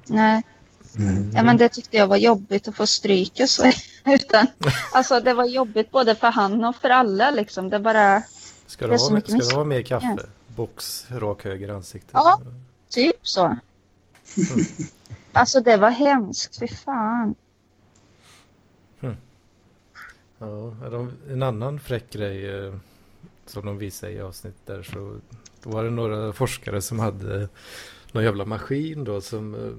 Nej. 0.06 0.42
Mm. 0.98 1.30
Ja, 1.34 1.42
men 1.42 1.56
det 1.56 1.68
tyckte 1.68 1.96
jag 1.96 2.06
var 2.06 2.16
jobbigt 2.16 2.68
att 2.68 2.76
få 2.76 2.86
stryk 2.86 3.32
och 3.40 3.48
så. 3.50 3.72
Utan, 4.06 4.46
alltså 4.92 5.20
det 5.20 5.34
var 5.34 5.44
jobbigt 5.44 5.90
både 5.90 6.14
för 6.14 6.30
han 6.30 6.64
och 6.64 6.76
för 6.76 6.90
alla 6.90 7.30
liksom. 7.30 7.70
Det 7.70 7.78
bara, 7.80 8.22
Ska 8.66 8.86
Det 8.86 8.96
ha, 9.00 9.10
mycket 9.10 9.30
ska 9.30 9.38
du 9.50 9.56
ha 9.56 9.64
miss- 9.64 9.68
mer 9.76 9.82
kaffe? 9.82 10.16
Box 10.56 11.06
rak 11.10 11.44
höger 11.44 11.68
i 11.68 11.70
ansiktet. 11.70 12.10
Ja. 12.12 12.40
typ 12.88 13.16
så. 13.28 13.56
Alltså 15.32 15.60
det 15.60 15.76
var 15.76 15.90
hemskt, 15.90 16.58
fy 16.58 16.68
fan. 16.68 17.34
Ja, 20.38 20.46
de, 20.90 21.12
en 21.30 21.42
annan 21.42 21.80
fräck 21.80 22.10
grej 22.10 22.66
eh, 22.66 22.74
som 23.46 23.66
de 23.66 23.78
visade 23.78 24.12
i 24.12 24.20
avsnitt 24.20 24.56
där 24.66 24.82
så 24.82 25.16
då 25.64 25.70
var 25.70 25.84
det 25.84 25.90
några 25.90 26.32
forskare 26.32 26.82
som 26.82 26.98
hade 26.98 27.48
någon 28.12 28.24
jävla 28.24 28.44
maskin 28.44 29.04
då 29.04 29.20
som, 29.20 29.54
eh, 29.54 29.70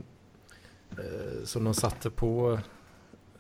eh, 1.06 1.44
som 1.44 1.64
de 1.64 1.74
satte 1.74 2.10
på 2.10 2.60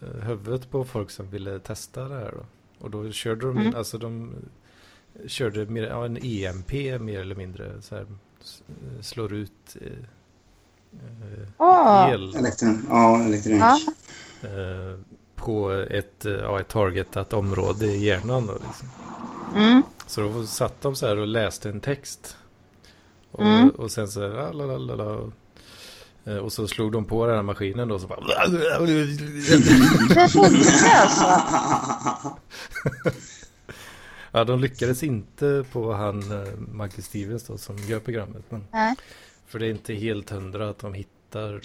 eh, 0.01 0.07
huvudet 0.23 0.71
på 0.71 0.85
folk 0.85 1.11
som 1.11 1.29
ville 1.29 1.59
testa 1.59 2.07
det 2.09 2.15
här 2.15 2.31
då. 2.37 2.45
Och 2.85 2.91
då 2.91 3.11
körde 3.11 3.45
de, 3.47 3.57
Mm. 3.57 3.75
alltså 3.75 3.97
de 3.97 4.33
körde 5.27 5.65
mer, 5.65 5.83
ja, 5.83 6.05
en 6.05 6.17
EMP 6.21 6.71
mer 6.99 7.19
eller 7.19 7.35
mindre 7.35 7.81
så 7.81 7.95
här, 7.95 8.05
s- 8.41 8.63
slår 9.01 9.33
ut 9.33 9.77
eh, 9.81 9.87
eh, 10.93 11.47
Åh, 11.57 12.09
el 12.11 12.35
Elektron. 12.35 12.85
Ja, 12.89 13.23
elektronik. 13.23 13.61
ja. 13.61 13.77
eh, 14.49 14.99
på 15.35 15.71
ett, 15.71 16.25
eh, 16.25 16.31
ja, 16.33 16.59
ett 16.59 16.67
targetat 16.67 17.33
område 17.33 17.85
i 17.85 18.05
hjärnan. 18.05 18.45
Då, 18.47 18.53
liksom. 18.53 18.87
Mm. 19.55 19.81
Så 20.07 20.21
då 20.21 20.45
satt 20.45 20.81
de 20.81 20.95
så 20.95 21.07
här 21.07 21.17
och 21.17 21.27
läste 21.27 21.69
en 21.69 21.79
text. 21.81 22.37
Och, 23.31 23.41
Mm. 23.45 23.69
och 23.69 23.91
sen 23.91 24.07
så 24.07 24.21
här, 24.21 24.53
la, 24.53 24.65
la, 24.65 24.77
la, 24.77 24.95
la, 24.95 25.31
eh, 26.25 26.37
och 26.37 26.53
så 26.53 26.67
slog 26.67 26.91
de 26.91 27.05
på 27.05 27.25
den 27.27 27.35
här 27.35 27.43
maskinen 27.43 27.87
då. 27.87 27.99
Så 27.99 28.07
bara... 28.07 28.19
Ja, 34.31 34.43
de 34.43 34.59
lyckades 34.59 35.03
inte 35.03 35.65
på 35.71 35.93
han 35.93 36.31
eh, 36.31 36.53
Michael 36.57 37.03
Stevens 37.03 37.43
då 37.43 37.57
som 37.57 37.77
gör 37.77 37.99
programmet. 37.99 38.43
Men, 38.49 38.67
Nej. 38.71 38.95
för 39.47 39.59
det 39.59 39.65
är 39.67 39.71
inte 39.71 39.93
helt 39.93 40.29
hundra 40.29 40.69
att 40.69 40.79
de 40.79 40.93
hittar 40.93 41.61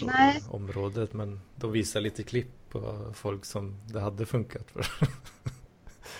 området. 0.49 1.13
Men 1.13 1.41
de 1.55 1.71
visar 1.71 2.01
lite 2.01 2.23
klipp 2.23 2.47
på 2.69 3.11
folk 3.13 3.45
som 3.45 3.75
det 3.87 3.99
hade 3.99 4.25
funkat 4.25 4.71
för. 4.73 4.85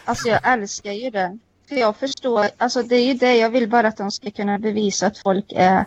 Alltså 0.05 0.27
jag 0.29 0.53
älskar 0.53 0.91
ju 0.91 1.09
det. 1.09 1.37
För 1.71 1.77
jag 1.79 1.95
förstår, 1.95 2.45
alltså 2.57 2.83
det 2.83 2.95
är 2.95 3.05
ju 3.05 3.13
det 3.13 3.35
jag 3.35 3.49
vill 3.49 3.69
bara 3.69 3.87
att 3.87 3.97
de 3.97 4.11
ska 4.11 4.31
kunna 4.31 4.59
bevisa 4.59 5.07
att 5.07 5.17
folk 5.17 5.45
är 5.55 5.77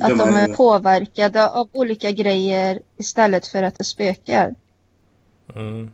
att 0.00 0.08
De 0.08 0.18
de 0.18 0.28
är- 0.28 0.54
påverkade 0.54 1.48
av 1.50 1.68
olika 1.72 2.10
grejer 2.10 2.80
istället 2.96 3.46
för 3.46 3.62
att 3.62 3.78
det 3.78 3.84
spökar. 3.84 4.54
Mm. 5.54 5.90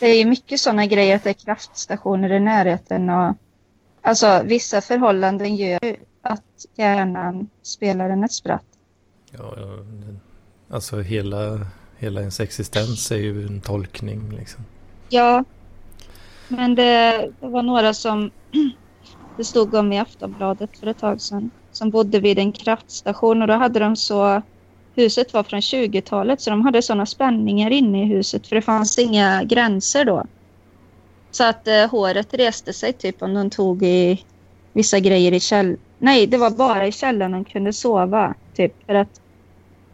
Det 0.00 0.06
är 0.06 0.18
ju 0.18 0.24
mycket 0.24 0.60
sådana 0.60 0.86
grejer 0.86 1.16
att 1.16 1.24
det 1.24 1.30
är 1.30 1.34
kraftstationer 1.34 2.32
i 2.32 2.40
närheten 2.40 3.10
och 3.10 3.34
alltså 4.02 4.42
vissa 4.44 4.80
förhållanden 4.80 5.56
gör 5.56 5.84
ju 5.84 5.96
att 6.22 6.66
hjärnan 6.76 7.48
spelar 7.62 8.10
en 8.10 8.24
ett 8.24 8.32
spratt. 8.32 8.64
Ja, 9.30 9.54
alltså 10.70 11.00
hela, 11.00 11.66
hela 11.98 12.20
ens 12.20 12.40
existens 12.40 13.10
är 13.12 13.16
ju 13.16 13.46
en 13.46 13.60
tolkning 13.60 14.30
liksom. 14.36 14.64
Ja, 15.08 15.44
men 16.48 16.74
det, 16.74 17.30
det 17.40 17.46
var 17.48 17.62
några 17.62 17.94
som 17.94 18.30
det 19.36 19.44
stod 19.44 19.74
om 19.74 19.92
i 19.92 19.98
Aftonbladet 19.98 20.78
för 20.78 20.86
ett 20.86 20.98
tag 20.98 21.20
sedan 21.20 21.50
som 21.72 21.90
bodde 21.90 22.20
vid 22.20 22.38
en 22.38 22.52
kraftstation 22.52 23.42
och 23.42 23.48
då 23.48 23.54
hade 23.54 23.78
de 23.78 23.96
så 23.96 24.42
huset 24.94 25.32
var 25.32 25.42
från 25.42 25.60
20-talet 25.60 26.40
så 26.40 26.50
de 26.50 26.62
hade 26.62 26.82
sådana 26.82 27.06
spänningar 27.06 27.70
inne 27.70 28.02
i 28.02 28.06
huset 28.06 28.46
för 28.46 28.56
det 28.56 28.62
fanns 28.62 28.98
inga 28.98 29.44
gränser 29.44 30.04
då. 30.04 30.24
Så 31.30 31.44
att 31.44 31.68
eh, 31.68 31.90
håret 31.90 32.34
reste 32.34 32.72
sig 32.72 32.92
typ 32.92 33.22
om 33.22 33.34
de 33.34 33.50
tog 33.50 33.82
i 33.82 34.24
vissa 34.72 34.98
grejer 34.98 35.32
i 35.32 35.40
käll... 35.40 35.76
Nej, 35.98 36.26
det 36.26 36.36
var 36.36 36.50
bara 36.50 36.86
i 36.86 36.92
källaren 36.92 37.32
de 37.32 37.44
kunde 37.44 37.72
sova. 37.72 38.34
Typ 38.54 38.86
för 38.86 38.94
att 38.94 39.20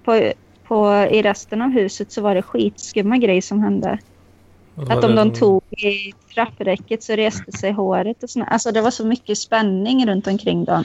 på, 0.04 0.32
på, 0.64 1.06
i 1.10 1.22
resten 1.22 1.62
av 1.62 1.70
huset 1.70 2.12
så 2.12 2.20
var 2.20 2.34
det 2.34 2.42
skitskumma 2.42 3.18
grejer 3.18 3.42
som 3.42 3.60
hände. 3.60 3.98
Att 4.76 5.04
om 5.04 5.14
de 5.14 5.32
tog 5.32 5.62
i 5.70 6.12
trappräcket 6.34 7.02
så 7.02 7.12
reste 7.12 7.52
sig 7.52 7.72
håret 7.72 8.22
och 8.22 8.30
såna. 8.30 8.44
Alltså 8.46 8.72
det 8.72 8.80
var 8.80 8.90
så 8.90 9.06
mycket 9.06 9.38
spänning 9.38 10.06
runt 10.06 10.26
omkring 10.26 10.64
dem. 10.64 10.84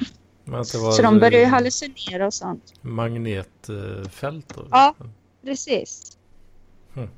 Så 0.65 1.01
de 1.01 1.19
började 1.19 1.39
ju 1.39 1.45
hallucinera 1.45 2.25
och 2.27 2.33
sånt. 2.33 2.73
magnetfält 2.81 4.55
då? 4.55 4.65
Ja. 4.71 4.95
Precis. 5.43 6.17
Hmm. 6.93 7.09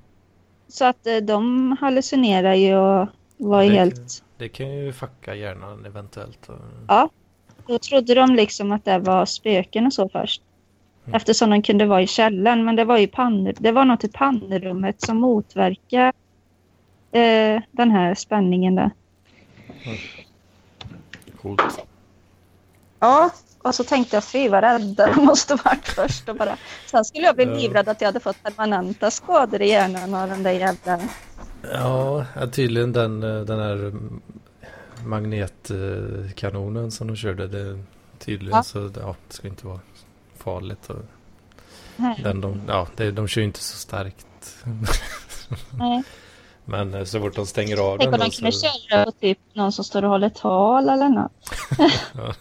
Så 0.68 0.86
att 0.86 1.08
eh, 1.08 1.18
de 1.18 1.72
hallucinerar 1.82 2.54
ju 2.54 2.76
och 2.76 3.08
var 3.38 3.64
Det- 3.64 3.70
helt... 3.70 4.24
Det 4.38 4.50
kan 4.50 4.72
ju 4.72 4.94
fucka 4.94 5.36
hjärnan 5.36 5.86
eventuellt. 5.86 6.50
Ja. 6.88 7.10
Då 7.68 7.80
trodde 7.80 8.14
de 8.16 8.36
liksom 8.36 8.72
att 8.72 8.86
det 8.86 9.00
var 9.00 9.26
spöken 9.26 9.86
och 9.86 9.94
så 9.94 10.10
först. 10.10 10.42
Mm. 11.06 11.16
Eftersom 11.16 11.50
de 11.50 11.62
kunde 11.62 11.86
vara 11.86 12.02
i 12.02 12.08
källaren. 12.08 12.66
Men 12.66 12.76
det 12.76 12.86
var 12.86 12.98
ju 12.98 13.08
pannor, 13.08 13.54
det 13.60 13.72
var 13.72 13.86
något 13.86 14.04
i 14.04 14.08
pannrummet 14.08 15.02
som 15.02 15.18
motverkade 15.18 16.14
eh, 17.12 17.62
den 17.72 17.92
här 17.92 18.16
spänningen 18.16 18.76
där. 18.76 18.92
Coolt. 21.42 21.80
Ja, 23.00 23.32
och 23.62 23.76
så 23.76 23.84
tänkte 23.84 24.16
jag 24.16 24.24
fy 24.24 24.50
vad 24.50 24.64
rädda 24.64 25.14
de 25.14 25.26
måste 25.26 25.56
varit 25.56 25.88
först. 25.88 26.30
Och 26.30 26.36
bara. 26.36 26.58
Sen 26.86 27.06
skulle 27.06 27.26
jag 27.26 27.36
bli 27.36 27.46
livrädd 27.46 27.90
att 27.90 28.02
jag 28.02 28.08
hade 28.08 28.20
fått 28.20 28.44
permanenta 28.44 29.12
skador 29.12 29.62
i 29.62 29.70
hjärnan 29.70 30.14
av 30.14 30.30
den 30.30 30.44
där 30.44 30.52
jävla... 30.52 31.00
Ja, 31.74 32.26
tydligen 32.52 32.94
den, 32.94 33.24
eh, 33.24 33.42
den 33.42 33.60
här 33.60 33.74
mm, 33.76 34.22
magnetkanonen 35.06 36.92
som 36.92 37.08
de 37.08 37.16
körde. 37.16 37.48
Det, 37.48 37.84
tydligen 38.20 38.56
Ja. 38.58 38.64
så 38.64 38.92
ja, 39.00 39.16
det 39.28 39.34
ska 39.34 39.48
inte 39.48 39.68
vara 39.68 39.80
farligt. 40.38 40.90
Och 40.90 41.06
Nej, 41.96 42.20
den, 42.24 42.42
de, 42.42 42.62
ja, 42.68 42.88
det, 42.96 43.12
de 43.12 43.28
kör 43.28 43.42
ju 43.42 43.48
inte 43.48 43.64
så 43.64 43.78
starkt. 43.78 44.26
nej. 45.80 46.04
Men 46.70 46.94
eh, 46.94 47.04
så 47.04 47.20
fort 47.20 47.36
de 47.36 47.46
stänger 47.46 47.78
av 47.78 47.98
Tänk 47.98 48.12
den 48.12 48.14
om 48.14 48.20
då, 48.20 48.26
de 48.26 48.32
kunde 48.32 48.52
så, 48.52 48.80
köra 48.90 49.06
på 49.06 49.12
typ 49.12 49.40
någon 49.54 49.72
som 49.72 49.84
står 49.84 50.04
och 50.04 50.10
håller 50.10 50.30
tal 50.30 50.90
eller 50.90 51.10
något. 51.10 51.52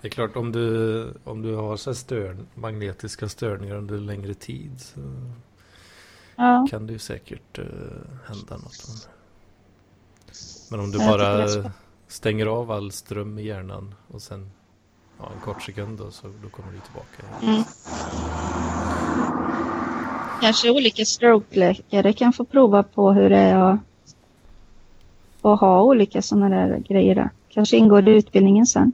Det 0.00 0.08
är 0.08 0.10
klart 0.10 0.36
om 0.36 0.52
du, 0.52 1.14
om 1.24 1.42
du 1.42 1.54
har 1.54 1.76
så 1.76 1.94
stör, 1.94 2.36
magnetiska 2.54 3.28
störningar 3.28 3.76
under 3.76 3.98
längre 3.98 4.34
tid 4.34 4.80
så 4.80 5.00
Ja, 6.36 6.66
kan 6.70 6.86
det 6.86 6.92
ju 6.92 6.98
säkert 6.98 7.58
uh, 7.58 7.66
hända 8.26 8.56
något. 8.56 9.08
Men 10.70 10.80
om 10.80 10.90
du 10.90 10.98
Jag 10.98 11.18
bara 11.18 11.46
stänger 12.08 12.46
av 12.46 12.70
all 12.70 12.92
ström 12.92 13.38
i 13.38 13.42
hjärnan 13.42 13.94
och 14.08 14.22
sen 14.22 14.50
ja, 15.18 15.30
en 15.34 15.40
kort 15.40 15.62
sekund 15.62 15.98
då, 15.98 16.10
så 16.10 16.26
då 16.42 16.48
kommer 16.48 16.72
du 16.72 16.80
tillbaka. 16.80 17.22
Mm. 17.42 17.64
Kanske 20.40 20.70
olika 20.70 21.04
strokeläkare 21.04 22.12
kan 22.12 22.32
få 22.32 22.44
prova 22.44 22.82
på 22.82 23.12
hur 23.12 23.30
det 23.30 23.36
är 23.38 23.56
att, 23.72 23.78
att 25.42 25.60
ha 25.60 25.82
olika 25.82 26.22
sådana 26.22 26.48
där 26.66 26.78
grejer. 26.88 27.14
Där. 27.14 27.30
Kanske 27.48 27.76
ingår 27.76 28.02
det 28.02 28.10
i 28.10 28.14
utbildningen 28.14 28.66
sen. 28.66 28.92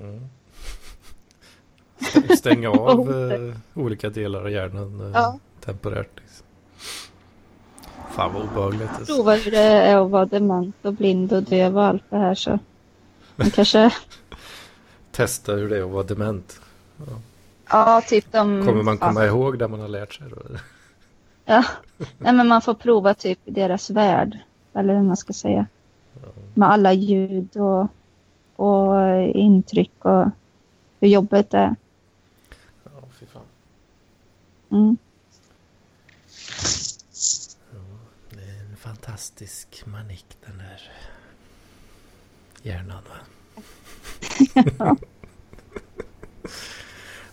Mm. 0.00 0.20
Stäng- 2.00 2.36
Stänga 2.36 2.70
av 2.80 3.32
eh, 3.32 3.54
olika 3.74 4.10
delar 4.10 4.40
av 4.40 4.50
hjärnan 4.50 5.00
eh, 5.00 5.10
Ja. 5.14 5.38
temporärt. 5.64 6.10
Liksom. 6.20 6.46
Fan 8.10 8.32
vad 8.34 8.42
obehagligt. 8.42 8.90
alltså. 8.98 9.14
Prova 9.14 9.34
hur 9.34 9.50
det 9.50 9.58
är 9.58 9.96
att 9.96 10.10
vara 10.10 10.26
dement 10.26 10.74
och 10.82 10.92
blind 10.94 11.32
och 11.32 11.42
döv 11.42 11.76
och 11.78 11.84
allt 11.84 12.02
det 12.10 12.16
här 12.16 12.34
så. 12.34 12.58
Man 13.36 13.50
kanske, 13.50 13.90
Testa 15.12 15.52
hur 15.52 15.68
det 15.70 15.76
är 15.78 15.82
att 15.82 15.90
vara 15.90 16.02
dement. 16.02 16.60
ja 16.98 17.04
typ 18.08 18.32
de... 18.32 18.66
Kommer 18.66 18.82
man 18.82 18.98
ja. 19.00 19.06
komma 19.06 19.26
ihåg 19.26 19.58
det 19.58 19.68
man 19.68 19.80
har 19.80 19.88
lärt 19.88 20.14
sig? 20.14 20.26
Då? 20.30 20.36
Ja, 21.44 21.64
nej 22.18 22.32
men 22.32 22.48
man 22.48 22.62
får 22.62 22.74
prova 22.74 23.14
typ 23.14 23.38
deras 23.44 23.90
värld. 23.90 24.38
Eller 24.72 24.94
hur 24.94 25.02
man 25.02 25.16
ska 25.16 25.32
säga. 25.32 25.66
Med 26.54 26.70
alla 26.70 26.92
ljud 26.92 27.56
och, 27.56 27.86
och 28.56 29.22
intryck 29.34 30.04
och 30.04 30.28
hur 31.00 31.08
jobbet 31.08 31.54
är. 31.54 31.76
Ja, 32.84 32.90
fy 33.12 33.26
fan. 33.26 33.42
Mm. 34.70 34.96
Det 38.30 38.42
är 38.42 38.70
en 38.70 38.76
fantastisk 38.76 39.82
manik 39.86 40.26
den 40.46 40.58
där 40.58 40.90
hjärnan 42.62 43.02
va? 43.08 43.16
ja 44.78 44.96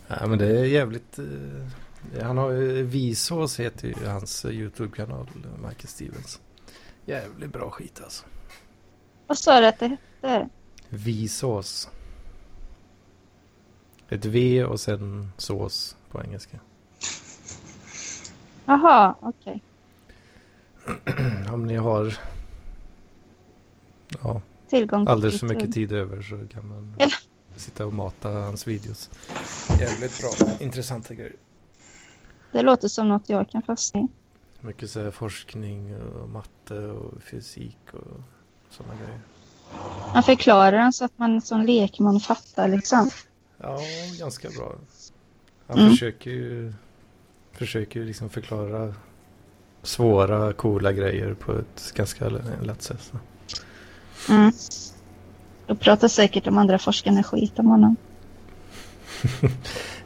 men 0.07 0.37
det 0.37 0.59
är 0.59 0.65
jävligt... 0.65 1.19
eh, 1.19 2.23
han 2.23 2.37
har 2.37 2.51
ju 2.51 2.83
Visås 2.83 3.59
heter 3.59 3.87
ju 3.87 4.05
hans 4.05 4.45
eh, 4.45 4.51
YouTube-kanal, 4.51 5.29
eh, 5.35 5.67
Michael 5.67 5.87
Stevens. 5.87 6.41
Jävligt 7.05 7.53
bra 7.53 7.69
skit 7.69 8.01
alltså. 8.03 8.25
Vad 9.27 9.37
sa 9.37 9.59
du 9.61 9.67
att 9.67 9.79
det 9.79 9.87
hette? 10.21 10.49
Visås. 10.89 11.89
Ett 14.09 14.25
V 14.25 14.63
och 14.63 14.79
sen 14.79 15.31
sås 15.37 15.95
på 16.11 16.23
engelska. 16.23 16.59
Jaha, 18.65 19.15
okej. 19.21 19.61
Om 21.53 21.65
ni 21.65 21.75
har 21.75 22.17
ja, 24.23 24.41
Tillgång 24.69 25.05
till 25.05 25.11
alldeles 25.11 25.39
för 25.39 25.47
mycket 25.47 25.73
tid 25.73 25.91
över 25.91 26.21
så 26.21 26.47
kan 26.47 26.67
man 26.67 26.95
Ja. 26.99 27.07
Sitta 27.57 27.85
och 27.85 27.93
mata 27.93 28.29
hans 28.29 28.67
videos. 28.67 29.09
Jävligt 29.79 30.21
bra, 30.21 30.47
intressanta 30.59 31.13
grejer. 31.13 31.35
Det 32.51 32.61
låter 32.61 32.87
som 32.87 33.09
något 33.09 33.29
jag 33.29 33.49
kan 33.49 33.61
fastna 33.61 33.99
i. 34.01 34.07
Mycket 34.61 34.89
så 34.89 35.03
här 35.03 35.11
forskning 35.11 35.95
och 36.01 36.29
matte 36.29 36.79
och 36.79 37.21
fysik 37.23 37.77
och 37.93 38.21
sådana 38.69 38.93
grejer. 38.95 39.19
Han 40.13 40.23
förklarar 40.23 40.71
den 40.71 40.93
så 40.93 41.05
att 41.05 41.17
man 41.17 41.41
som 41.41 41.61
lekman 41.61 42.19
fattar 42.19 42.67
liksom. 42.67 43.09
Ja, 43.57 43.79
ganska 44.19 44.49
bra. 44.49 44.75
Han 45.67 45.77
Mm. 45.79 45.89
försöker 45.91 46.31
ju 46.31 46.73
försöker 47.51 47.99
liksom 48.03 48.29
förklara 48.29 48.93
svåra, 49.83 50.53
coola 50.53 50.91
grejer 50.91 51.33
på 51.33 51.51
ett 51.59 51.93
ganska 51.95 52.29
lätt 52.61 52.81
sätt. 52.81 53.11
Mm. 54.29 54.51
Då 55.67 55.75
pratar 55.75 56.07
säkert 56.07 56.43
de 56.43 56.57
andra 56.57 56.79
forskarna 56.79 57.23
skit 57.23 57.59
om 57.59 57.65
honom. 57.67 57.95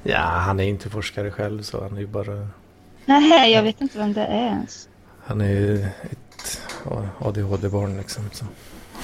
Ja, 0.04 0.20
han 0.20 0.60
är 0.60 0.64
inte 0.64 0.90
forskare 0.90 1.32
själv 1.32 1.62
så 1.62 1.84
han 1.84 1.98
är 1.98 2.02
ju 2.02 2.08
bara... 2.08 2.48
Nej, 3.06 3.52
jag 3.52 3.64
vet 3.64 3.82
inte 3.82 3.98
vem 3.98 4.14
det 4.14 4.26
är 4.26 4.46
ens. 4.46 4.90
Han 5.26 5.42
är 5.42 5.50
ju 5.50 5.84
ett 5.84 6.62
ADHD-barn 7.20 7.98
liksom. 7.98 8.24
Så, 8.32 8.46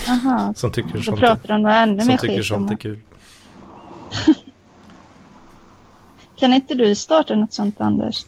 Jaha, 0.07 0.53
som 0.53 0.71
tycker 0.71 0.93
då 0.93 1.01
sånt, 1.01 1.19
pratar 1.19 1.47
de 1.47 1.61
nog 1.61 1.71
ännu 1.71 1.99
som 1.99 2.07
mer 2.07 2.17
skit 2.17 2.37
om 2.37 2.43
sånt 2.43 2.51
är 2.51 2.55
honom. 2.55 2.77
kul. 2.77 2.99
Kan 6.39 6.53
inte 6.53 6.75
du 6.75 6.95
starta 6.95 7.35
något 7.35 7.53
sånt 7.53 7.81
Anders? 7.81 8.25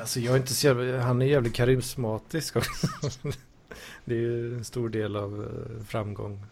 Alltså 0.00 0.20
jag 0.20 0.34
är 0.34 0.38
inte 0.38 0.54
så 0.54 0.66
jävla, 0.66 1.00
han 1.00 1.22
är 1.22 1.26
jävligt 1.26 1.54
karismatisk 1.54 2.56
också. 2.56 2.86
Det 4.04 4.14
är 4.14 4.18
ju 4.18 4.56
en 4.56 4.64
stor 4.64 4.88
del 4.88 5.16
av 5.16 5.42
eh, 5.42 5.84
framgång. 5.86 6.46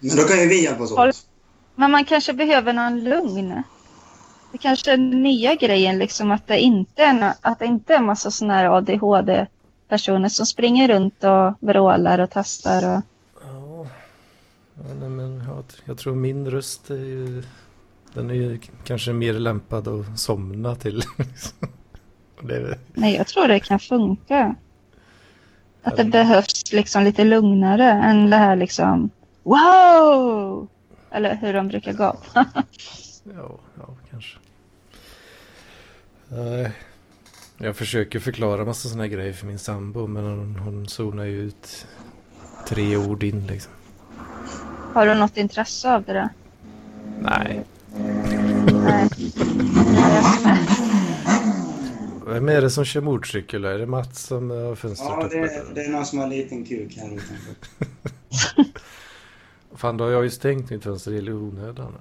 Men 0.00 0.16
då 0.16 0.22
kan 0.22 0.40
ju 0.40 0.48
vi 0.48 0.64
hjälpas 0.64 0.92
åt. 0.92 1.26
Men 1.74 1.90
man 1.90 2.04
kanske 2.04 2.32
behöver 2.32 2.72
någon 2.72 3.04
lugn. 3.04 3.62
Det 4.52 4.58
kanske 4.58 4.92
är 4.92 4.96
den 4.96 5.22
nya 5.22 5.54
grejen 5.54 5.98
liksom 5.98 6.30
att 6.30 6.46
det 6.46 6.58
inte 6.58 7.02
är, 7.02 7.34
att 7.40 7.58
det 7.58 7.66
inte 7.66 7.94
är 7.94 7.98
en 7.98 8.06
massa 8.06 8.30
sådana 8.30 8.54
här 8.54 8.76
ADHD-personer 8.76 10.28
som 10.28 10.46
springer 10.46 10.88
runt 10.88 11.24
och 11.24 11.68
vrålar 11.68 12.18
och 12.18 12.30
testar. 12.32 12.96
Och... 12.96 13.02
Ja, 13.44 13.86
ja 14.74 14.94
nej, 15.00 15.08
men 15.08 15.44
jag, 15.48 15.64
jag 15.84 15.98
tror 15.98 16.14
min 16.14 16.50
röst 16.50 16.90
är 16.90 16.94
ju, 16.94 17.42
den 18.14 18.30
är 18.30 18.34
ju 18.34 18.58
kanske 18.84 19.12
mer 19.12 19.32
lämpad 19.32 19.88
att 19.88 20.20
somna 20.20 20.74
till. 20.74 21.02
Det 22.42 22.56
är, 22.56 22.78
Nej, 22.94 23.16
jag 23.16 23.26
tror 23.26 23.48
det 23.48 23.60
kan 23.60 23.78
funka. 23.78 24.54
Att 25.82 25.96
det 25.96 26.04
behövs 26.04 26.72
liksom 26.72 27.02
lite 27.04 27.24
lugnare 27.24 27.90
än 27.90 28.30
det 28.30 28.36
här 28.36 28.56
liksom 28.56 29.10
wow! 29.42 30.68
Eller 31.10 31.34
hur 31.34 31.52
de 31.52 31.68
brukar 31.68 31.92
gapa. 31.92 32.46
ja, 33.24 33.58
ja, 33.78 33.88
kanske. 34.10 34.38
Nej. 36.28 36.72
Jag 37.58 37.76
försöker 37.76 38.20
förklara 38.20 38.64
massa 38.64 38.88
sådana 38.88 39.08
grejer 39.08 39.32
för 39.32 39.46
min 39.46 39.58
sambo 39.58 40.06
men 40.06 40.24
hon, 40.24 40.56
hon 40.56 40.88
zonar 40.88 41.24
ju 41.24 41.40
ut 41.40 41.86
tre 42.68 42.96
ord 42.96 43.22
in 43.22 43.46
liksom. 43.46 43.72
Har 44.94 45.06
du 45.06 45.14
något 45.14 45.36
intresse 45.36 45.94
av 45.94 46.02
det 46.04 46.12
då? 46.12 46.28
Nej. 47.20 47.64
Nej. 48.72 49.08
Är- 50.44 52.32
Vem 52.32 52.48
är 52.48 52.60
det 52.60 52.70
som 52.70 52.84
kör 52.84 53.00
motorcykel? 53.00 53.64
Är 53.64 53.78
det 53.78 53.86
Mats 53.86 54.22
som 54.26 54.50
har 54.50 54.74
fönstret 54.74 55.10
Ja, 55.10 55.28
det, 55.30 55.62
det 55.74 55.80
är 55.84 55.88
någon 55.90 56.06
som 56.06 56.18
har 56.18 56.24
en 56.24 56.30
liten 56.30 56.64
kuk 56.64 56.96
här 56.96 57.06
utanför. 57.14 57.54
Fan, 59.74 59.96
då 59.96 60.04
har 60.04 60.10
jag 60.10 60.24
ju 60.24 60.30
stängt 60.30 60.70
mitt 60.70 60.84
fönster 60.84 61.12
i 61.28 61.32
onödan. 61.32 61.92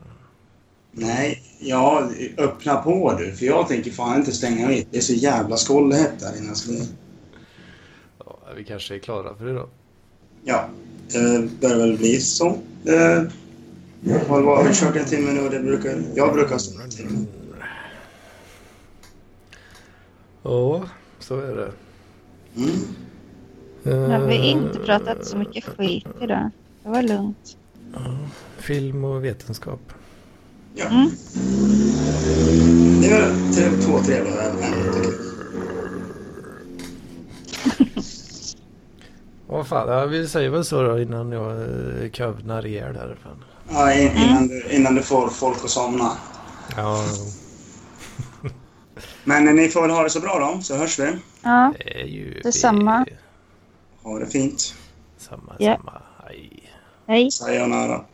Nej, 0.91 1.43
ja, 1.59 2.09
öppna 2.37 2.75
på 2.75 3.13
du. 3.13 3.31
För 3.31 3.45
jag 3.45 3.67
tänker 3.67 3.91
fan 3.91 4.19
inte 4.19 4.31
stänga 4.31 4.67
mitt. 4.67 4.87
Det 4.91 4.97
är 4.97 5.01
så 5.01 5.13
jävla 5.13 5.57
skållhett 5.57 6.19
där 6.19 6.37
inne. 6.37 6.55
Så 6.55 6.71
Ja, 8.25 8.39
vi 8.55 8.63
kanske 8.63 8.95
är 8.95 8.99
klara 8.99 9.35
för 9.35 9.49
idag. 9.49 9.69
ja, 10.43 10.69
det 11.11 11.49
börjar 11.61 11.77
väl 11.77 11.97
bli 11.97 12.19
så. 12.19 12.57
Vad 14.29 14.43
var 14.43 14.63
vi 14.63 14.73
kört 14.73 14.95
en 14.95 15.05
timme 15.05 15.31
nu 15.31 15.41
och 15.41 15.51
det 15.51 15.59
brukar, 15.59 16.01
jag 16.15 16.33
brukar 16.33 16.57
stå 16.57 16.81
en 16.81 16.89
timme. 16.89 17.25
Ja, 20.43 20.83
så 21.19 21.39
är 21.39 21.55
det. 21.55 21.71
Mm. 22.57 22.79
Nu 23.83 24.07
har 24.07 24.27
vi 24.27 24.35
inte 24.49 24.79
pratat 24.79 25.25
så 25.25 25.37
mycket 25.37 25.63
skit 25.63 26.07
idag. 26.21 26.49
Det 26.89 26.93
var 26.93 27.01
lugnt. 27.03 27.57
Film 28.57 29.03
och 29.03 29.25
vetenskap. 29.25 29.79
Ja. 30.75 30.85
Mm. 30.85 31.09
Det 33.01 33.07
är 33.07 33.21
väl 33.21 33.53
tre, 33.53 33.69
två 33.81 33.99
trevliga 33.99 34.41
ämnen. 34.41 34.73
Vad 39.47 39.67
fan, 39.67 39.87
ja, 39.89 40.05
vi 40.05 40.27
säger 40.27 40.49
väl 40.49 40.65
så 40.65 40.81
då 40.81 40.99
innan 40.99 41.31
jag 41.31 41.51
eh, 41.61 42.09
kövnar 42.11 42.65
ihjäl 42.65 42.95
här. 42.95 43.17
Fan. 43.23 43.43
Ja, 43.69 43.93
in- 43.93 44.11
innan, 44.17 44.47
du, 44.47 44.63
innan 44.71 44.95
du 44.95 45.01
får 45.01 45.27
folk 45.29 45.57
att 45.63 45.69
somna. 45.69 46.11
Ja, 46.77 47.05
Men 49.23 49.45
ni 49.55 49.67
får 49.69 49.81
väl 49.81 49.91
ha 49.91 50.03
det 50.03 50.09
så 50.09 50.19
bra 50.19 50.39
då, 50.55 50.61
så 50.61 50.75
hörs 50.77 50.99
vi. 50.99 51.11
Ja, 51.41 51.73
det 51.77 52.01
är 52.01 52.05
ju... 52.05 52.41
Detsamma. 52.43 53.05
Ha 54.03 54.19
det 54.19 54.25
fint. 54.27 54.75
Samma, 55.17 55.55
Ja. 55.59 55.75
samma. 55.77 56.01
Hej. 57.09 57.31
Sayonara. 57.31 58.05